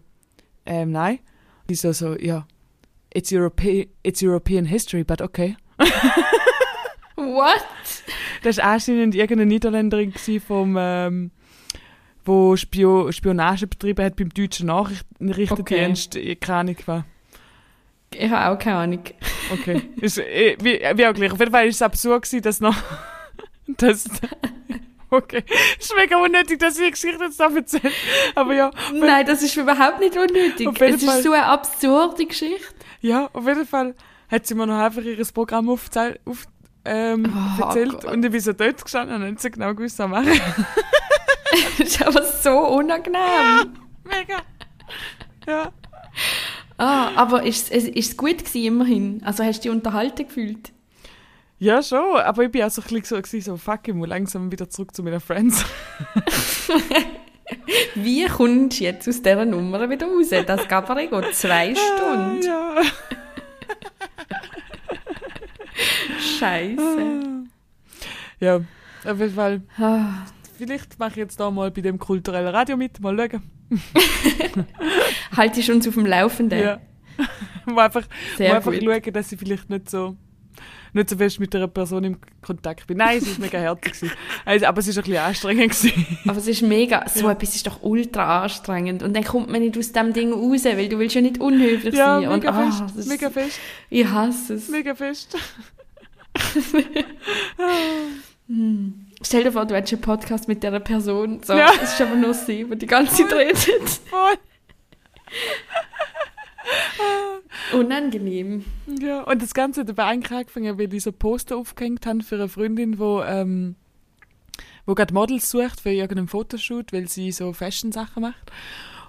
ähm, 0.66 0.90
nein. 0.90 1.20
Und 1.62 1.70
ich 1.70 1.80
so, 1.80 1.92
so, 1.92 2.16
ja, 2.18 2.44
it's, 3.14 3.32
Europe 3.32 3.88
it's 4.02 4.20
European 4.20 4.64
history, 4.64 5.04
but 5.04 5.22
okay. 5.22 5.56
What? 7.14 7.64
Das 8.42 8.58
war 8.58 8.64
anscheinend 8.64 9.14
irgendeine 9.14 9.46
Niederländerin 9.46 10.12
vom, 10.44 10.76
ähm, 10.76 11.30
wo 12.24 12.56
Spio 12.56 13.12
Spionage 13.12 13.68
betrieben 13.68 14.04
hat 14.04 14.16
beim 14.16 14.30
deutschen 14.30 14.66
Nachrichtendienst. 14.66 16.16
Okay. 16.16 16.34
Keine 16.34 16.58
Ahnung 16.58 16.76
was. 16.86 17.04
Ich 18.12 18.28
habe 18.28 18.56
auch 18.56 18.58
keine 18.58 18.76
Ahnung. 18.76 19.04
Okay. 19.52 19.82
ist, 20.00 20.18
äh, 20.18 20.56
wie, 20.60 20.80
wie 20.80 21.06
auch 21.06 21.14
gleich. 21.14 21.30
Auf 21.30 21.38
jeden 21.38 21.52
Fall 21.52 21.62
war 21.62 21.68
es 21.68 21.80
absurd 21.80 22.24
gewesen, 22.24 22.42
dass 22.42 22.60
noch, 22.60 22.76
dass, 23.76 24.08
okay. 25.10 25.44
ist 25.78 25.94
mega 25.96 26.16
unnötig, 26.16 26.58
dass 26.58 26.78
ich 26.78 26.84
die 26.84 26.90
Geschichte 26.90 27.24
jetzt 27.24 27.40
da 27.40 27.48
erzähle. 27.48 27.92
Aber 28.34 28.54
ja, 28.54 28.70
Nein, 28.92 29.26
das 29.26 29.42
ist 29.42 29.56
überhaupt 29.56 30.00
nicht 30.00 30.16
unnötig. 30.16 30.68
Es 30.68 30.78
Fall. 31.04 31.18
ist 31.18 31.22
so 31.24 31.32
eine 31.32 31.44
absurde 31.46 32.26
Geschichte. 32.26 32.74
Ja, 33.00 33.28
auf 33.32 33.46
jeden 33.46 33.66
Fall 33.66 33.94
hat 34.30 34.46
sie 34.46 34.54
mir 34.54 34.66
noch 34.66 34.78
einfach 34.78 35.02
ihr 35.02 35.24
Programm 35.32 35.68
aufgezählt, 35.70 36.20
auf, 36.24 36.44
ähm, 36.84 37.32
Oh 37.58 37.62
erzählt 37.62 37.92
Gott. 37.92 38.04
und 38.12 38.24
ich 38.24 38.30
bin 38.30 38.40
so 38.40 38.52
dort 38.52 38.82
gestanden 38.82 39.16
und 39.22 39.30
nicht 39.30 39.40
so 39.40 39.50
genau 39.50 39.74
gewusst, 39.74 39.98
was 39.98 40.08
machen. 40.08 40.28
das 41.78 41.88
ist 41.88 42.02
aber 42.06 42.22
so 42.22 42.58
unangenehm. 42.58 43.74
Mega. 44.04 44.42
Ja. 45.46 45.72
Ah, 46.76 47.10
aber 47.16 47.42
ist 47.44 47.72
es 47.72 47.84
ist 47.84 48.16
gut 48.16 48.38
gewesen, 48.38 48.64
immerhin? 48.64 49.22
Also 49.24 49.42
hast 49.44 49.60
du 49.60 49.62
dich 49.62 49.70
unterhalten 49.72 50.26
gefühlt? 50.26 50.72
Ja, 51.60 51.82
schon, 51.82 52.16
aber 52.18 52.44
ich 52.44 52.52
bin 52.52 52.62
auch 52.62 52.70
so 52.70 52.82
ein 52.82 53.00
bisschen 53.00 53.24
so, 53.24 53.40
so 53.52 53.56
fuck, 53.56 53.88
ich 53.88 53.94
muss 53.94 54.08
langsam 54.08 54.50
wieder 54.52 54.68
zurück 54.70 54.94
zu 54.94 55.02
meinen 55.02 55.18
Friends. 55.20 55.64
Wie 57.94 58.26
kommst 58.26 58.78
du 58.78 58.84
jetzt 58.84 59.08
aus 59.08 59.20
dieser 59.22 59.44
Nummer 59.44 59.88
wieder 59.90 60.06
raus? 60.06 60.28
Das 60.46 60.68
gab 60.68 60.88
aber 60.88 61.04
gut 61.06 61.34
zwei 61.34 61.74
Stunden. 61.74 62.42
ja. 62.42 62.76
Scheiße. 66.38 67.44
Ja, 68.40 68.56
auf 69.04 69.18
jeden 69.18 69.34
Fall. 69.34 69.62
Ah, 69.78 70.24
Vielleicht 70.56 70.98
mache 70.98 71.10
ich 71.10 71.16
jetzt 71.16 71.38
da 71.38 71.50
mal 71.50 71.70
bei 71.70 71.80
dem 71.82 71.98
kulturellen 71.98 72.48
Radio 72.48 72.76
mit, 72.76 73.00
mal 73.00 73.16
schauen. 73.16 73.42
Halte 75.36 75.60
ich 75.60 75.70
uns 75.70 75.86
auf 75.86 75.94
dem 75.94 76.06
Laufenden. 76.06 76.58
Ja. 76.60 76.80
mal 77.66 77.84
einfach, 77.86 78.04
Sehr 78.36 78.50
mal 78.50 78.56
einfach 78.56 78.72
gut. 78.72 78.82
schauen, 78.84 79.12
dass 79.12 79.30
ich 79.32 79.38
vielleicht 79.38 79.70
nicht 79.70 79.88
so, 79.88 80.16
nicht 80.92 81.10
so 81.10 81.16
fest 81.16 81.40
mit 81.40 81.54
einer 81.54 81.68
Person 81.68 82.04
im 82.04 82.16
Kontakt 82.42 82.86
bin. 82.86 82.96
Nein, 82.98 83.18
es 83.18 83.28
war 83.28 83.40
mega 83.40 83.58
herzig. 83.58 84.10
Also, 84.44 84.66
aber 84.66 84.78
es 84.80 84.88
war 84.88 84.94
ein 84.94 85.02
bisschen 85.04 85.16
anstrengend. 85.24 85.70
Gewesen. 85.72 86.18
Aber 86.26 86.38
es 86.38 86.46
ist 86.48 86.62
mega, 86.62 87.04
so 87.08 87.28
etwas 87.28 87.54
ist 87.54 87.66
doch 87.66 87.82
ultra 87.82 88.42
anstrengend. 88.42 89.02
Und 89.02 89.14
dann 89.14 89.24
kommt 89.24 89.50
man 89.50 89.60
nicht 89.60 89.76
aus 89.78 89.92
dem 89.92 90.12
Ding 90.12 90.32
raus, 90.32 90.64
weil 90.64 90.88
du 90.88 90.98
willst 90.98 91.14
ja 91.14 91.20
nicht 91.20 91.38
unhöflich 91.40 91.94
ja, 91.94 92.20
sein. 92.20 92.28
Und, 92.28 92.40
mega 92.44 92.50
ah, 92.50 92.70
fest. 92.70 92.82
das 92.82 92.96
ist- 92.96 93.08
Mega 93.08 93.30
fest. 93.30 93.58
Ich 93.90 94.06
hasse 94.06 94.54
es. 94.54 94.68
Mega 94.68 94.94
fest. 94.94 95.36
Stell 99.22 99.44
dir 99.44 99.52
vor, 99.52 99.66
du 99.66 99.74
hättest 99.74 99.92
einen 99.94 100.02
Podcast 100.02 100.48
mit 100.48 100.62
dieser 100.62 100.80
Person. 100.80 101.42
So, 101.42 101.54
Ja. 101.54 101.70
Es 101.82 101.92
ist 101.94 102.00
aber 102.00 102.14
nur 102.16 102.32
sie, 102.34 102.64
die 102.64 102.76
die 102.76 102.86
ganze 102.86 103.16
Zeit 103.16 103.32
redet. 103.32 103.58
Voll. 103.58 104.38
Unangenehm. 107.72 108.64
Ja, 109.00 109.22
und 109.22 109.42
das 109.42 109.54
Ganze 109.54 109.82
hat 109.82 109.98
eigentlich 109.98 110.38
angefangen, 110.38 110.78
weil 110.78 110.92
ich 110.92 111.02
so 111.02 111.12
Poster 111.12 111.56
aufgehängt 111.56 112.06
habe 112.06 112.22
für 112.22 112.36
eine 112.36 112.48
Freundin, 112.48 112.92
die 112.92 113.20
ähm, 113.26 113.76
wo 114.86 114.94
gerade 114.94 115.12
Models 115.12 115.50
sucht 115.50 115.80
für 115.80 115.90
irgendeinen 115.90 116.28
Fotoshoot, 116.28 116.92
weil 116.92 117.08
sie 117.08 117.30
so 117.32 117.52
Fashion-Sachen 117.52 118.22
macht. 118.22 118.52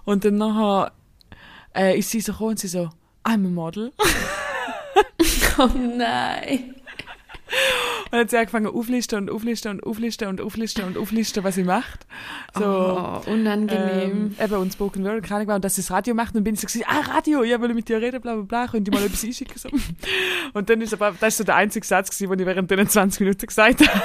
Und 0.04 0.26
dann 0.26 0.36
nachher 0.36 0.92
äh, 1.76 1.98
ist 1.98 2.10
sie 2.10 2.22
so 2.22 2.34
gekommen 2.34 2.52
und 2.52 2.60
sie 2.60 2.68
so, 2.68 2.90
I'm 3.24 3.46
a 3.46 3.50
model. 3.50 3.92
Oh 5.62 5.68
nein. 5.76 6.76
Und 8.12 8.14
dann 8.14 8.22
hat 8.22 8.30
sie 8.32 8.38
angefangen 8.38 8.68
auflisten 8.68 9.20
und 9.20 9.30
auflisten 9.30 9.72
und 9.72 9.84
auflisten 9.84 10.28
und 10.30 10.42
auflisten 10.42 10.84
und 10.86 10.98
auflisten, 10.98 11.44
was 11.44 11.56
sie 11.56 11.64
macht. 11.64 12.08
So, 12.58 12.64
oh, 12.66 13.22
unangenehm. 13.30 14.36
ähm, 14.36 14.36
eben, 14.44 14.54
und 14.56 14.74
Spoken 14.74 15.04
Word, 15.04 15.24
keine 15.24 15.42
Ahnung, 15.42 15.56
und 15.56 15.64
dass 15.66 15.76
sie 15.76 15.82
das 15.82 15.92
Radio 15.92 16.16
macht. 16.16 16.30
Und 16.30 16.38
dann 16.38 16.44
bin 16.44 16.56
ich 16.56 16.62
so, 16.62 16.68
gewesen, 16.68 16.86
ah, 16.88 17.02
Radio, 17.14 17.44
ja, 17.44 17.62
will 17.62 17.74
mit 17.76 17.88
dir 17.88 18.02
reden, 18.02 18.20
bla, 18.20 18.34
bla, 18.34 18.44
bla, 18.44 18.68
könnt 18.68 18.88
ihr 18.88 18.94
mal 18.94 19.04
etwas 19.06 19.24
einschicken? 19.24 19.58
So. 19.58 19.70
Und 20.54 20.70
dann 20.70 20.82
ist 20.82 20.94
aber, 20.94 21.14
das 21.20 21.34
ist 21.34 21.38
so 21.38 21.44
der 21.44 21.56
einzige 21.56 21.86
Satz 21.86 22.10
gewesen, 22.10 22.32
den 22.32 22.40
ich 22.40 22.46
während 22.48 22.72
den 22.72 22.88
20 22.90 23.20
Minuten 23.22 23.46
gesagt 23.46 23.88
habe. 23.88 24.02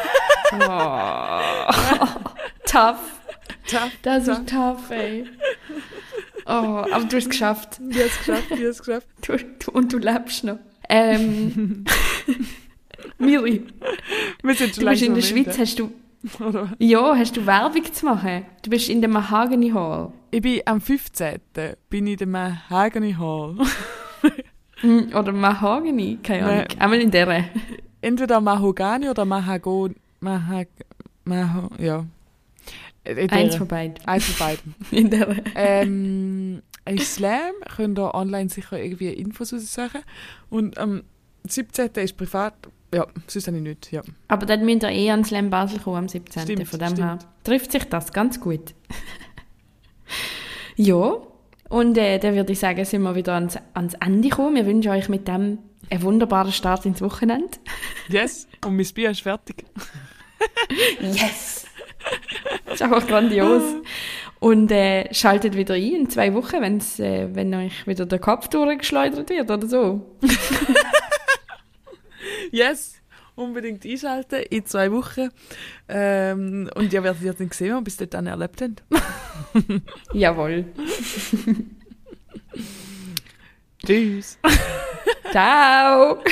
Oh. 0.52 2.18
tough. 2.66 2.98
Tough, 3.66 3.90
Das 4.02 4.24
tough. 4.26 4.38
ist 4.38 4.48
tough, 4.50 4.90
ey. 4.90 5.24
Oh, 6.46 6.50
aber 6.50 7.04
du 7.04 7.16
hast 7.16 7.24
es 7.24 7.28
geschafft. 7.30 7.80
Ich 7.88 7.96
habe 7.96 8.06
es 8.08 8.18
geschafft, 8.18 8.44
ich 8.50 8.56
habe 8.58 8.64
es 8.66 8.78
geschafft. 8.82 9.06
Du, 9.26 9.36
du, 9.38 9.70
und 9.70 9.92
du 9.92 9.98
lebst 9.98 10.44
noch. 10.44 10.58
Ähm, 10.90 11.84
Miri, 13.18 13.64
Wir 14.42 14.54
sind 14.54 14.74
schon 14.74 14.84
du 14.84 14.90
bist 14.90 15.02
in 15.02 15.14
der 15.14 15.22
Schweiz, 15.22 15.58
hast 15.58 15.78
du, 15.78 15.90
Oder? 16.40 16.72
ja, 16.78 17.14
hast 17.16 17.36
du 17.36 17.46
Werbung 17.46 17.84
zu 17.92 18.06
machen? 18.06 18.46
Du 18.62 18.70
bist 18.70 18.88
in 18.88 19.00
der 19.00 19.10
Mahagany 19.10 19.70
Hall. 19.70 20.12
Ich 20.30 20.42
bin 20.42 20.60
am 20.64 20.80
15. 20.80 21.38
bin 21.90 22.06
ich 22.06 22.12
in 22.12 22.18
der 22.18 22.26
Mahagany 22.28 23.12
Hall. 23.12 23.56
Hm, 24.80 25.14
Oder 25.14 25.32
Mahagany, 25.32 26.18
keine 26.22 26.44
Ahnung. 26.44 26.64
Nein. 26.68 26.80
Einmal 26.80 27.00
in 27.00 27.10
der. 27.10 27.44
Entweder 28.02 28.40
Mahogany 28.40 29.08
oder 29.08 29.24
Mahagon... 29.24 29.94
Mahag... 30.20 30.68
Maho... 31.24 31.70
Ja. 31.78 32.04
Eins 33.04 33.56
von 33.56 33.66
beiden. 33.66 33.94
Eins 34.06 34.24
von 34.26 34.46
beiden. 34.46 34.74
In 34.90 35.10
der. 35.10 35.36
ähm, 35.54 36.62
ein 36.84 36.98
Slam 36.98 37.52
könnt 37.76 37.98
ihr 37.98 38.14
online 38.14 38.48
sicher 38.50 38.78
irgendwie 38.78 39.08
Infos 39.08 39.52
raussuchen. 39.52 40.02
Und 40.50 40.76
am 40.78 41.02
17. 41.46 41.90
ist 41.96 42.16
privat. 42.16 42.54
Ja, 42.94 43.08
sonst 43.26 43.48
habe 43.48 43.56
ich 43.56 43.62
nicht. 43.62 43.90
Ja. 43.90 44.02
Aber 44.28 44.46
dann 44.46 44.64
müsst 44.64 44.84
ihr 44.84 44.90
eh 44.90 45.10
an 45.10 45.24
Slam 45.24 45.50
Basel 45.50 45.80
kommen 45.80 45.96
am 45.96 46.08
17. 46.08 46.42
Stimmt, 46.44 46.68
Von 46.68 46.78
dem 46.78 46.88
stimmt. 46.90 47.00
her 47.00 47.18
trifft 47.42 47.72
sich 47.72 47.84
das 47.84 48.12
ganz 48.12 48.40
gut. 48.40 48.72
ja, 50.76 51.16
und 51.68 51.98
äh, 51.98 52.20
dann 52.20 52.36
würde 52.36 52.52
ich 52.52 52.60
sagen, 52.60 52.84
sind 52.84 53.02
wir 53.02 53.16
wieder 53.16 53.34
ans, 53.34 53.58
ans 53.72 53.94
Ende 53.94 54.28
gekommen. 54.28 54.54
Wir 54.54 54.66
wünschen 54.66 54.92
euch 54.92 55.08
mit 55.08 55.26
dem 55.26 55.58
einen 55.90 56.02
wunderbaren 56.02 56.52
Start 56.52 56.86
ins 56.86 57.02
Wochenende. 57.02 57.58
Yes, 58.08 58.46
und 58.64 58.76
mein 58.76 58.86
Bier 58.94 59.10
ist 59.10 59.22
fertig. 59.22 59.64
Yes! 61.00 61.66
Das 62.66 62.74
ist 62.74 62.82
einfach 62.82 63.06
grandios. 63.06 63.62
Und 64.40 64.70
äh, 64.70 65.12
schaltet 65.14 65.56
wieder 65.56 65.74
ein 65.74 65.82
in 65.82 66.10
zwei 66.10 66.34
Wochen, 66.34 66.60
wenn's, 66.60 67.00
äh, 67.00 67.34
wenn 67.34 67.54
euch 67.54 67.86
wieder 67.86 68.04
der 68.04 68.18
Kopf 68.18 68.48
durchgeschleudert 68.48 69.30
wird 69.30 69.50
oder 69.50 69.66
so. 69.66 70.02
Yes! 72.50 72.94
Unbedingt 73.36 73.84
einschalten 73.84 74.44
in 74.48 74.64
zwei 74.64 74.92
Wochen. 74.92 75.28
Ähm, 75.88 76.70
und 76.76 76.92
ihr 76.92 77.02
werdet 77.02 77.22
ja 77.22 77.32
dann 77.32 77.50
sehen, 77.50 77.74
was 77.74 77.82
bis 77.82 77.96
dann 78.08 78.28
erlebt 78.28 78.62
haben. 78.62 78.76
Jawohl. 80.12 80.66
Tschüss. 83.84 84.38
Ciao. 85.32 86.22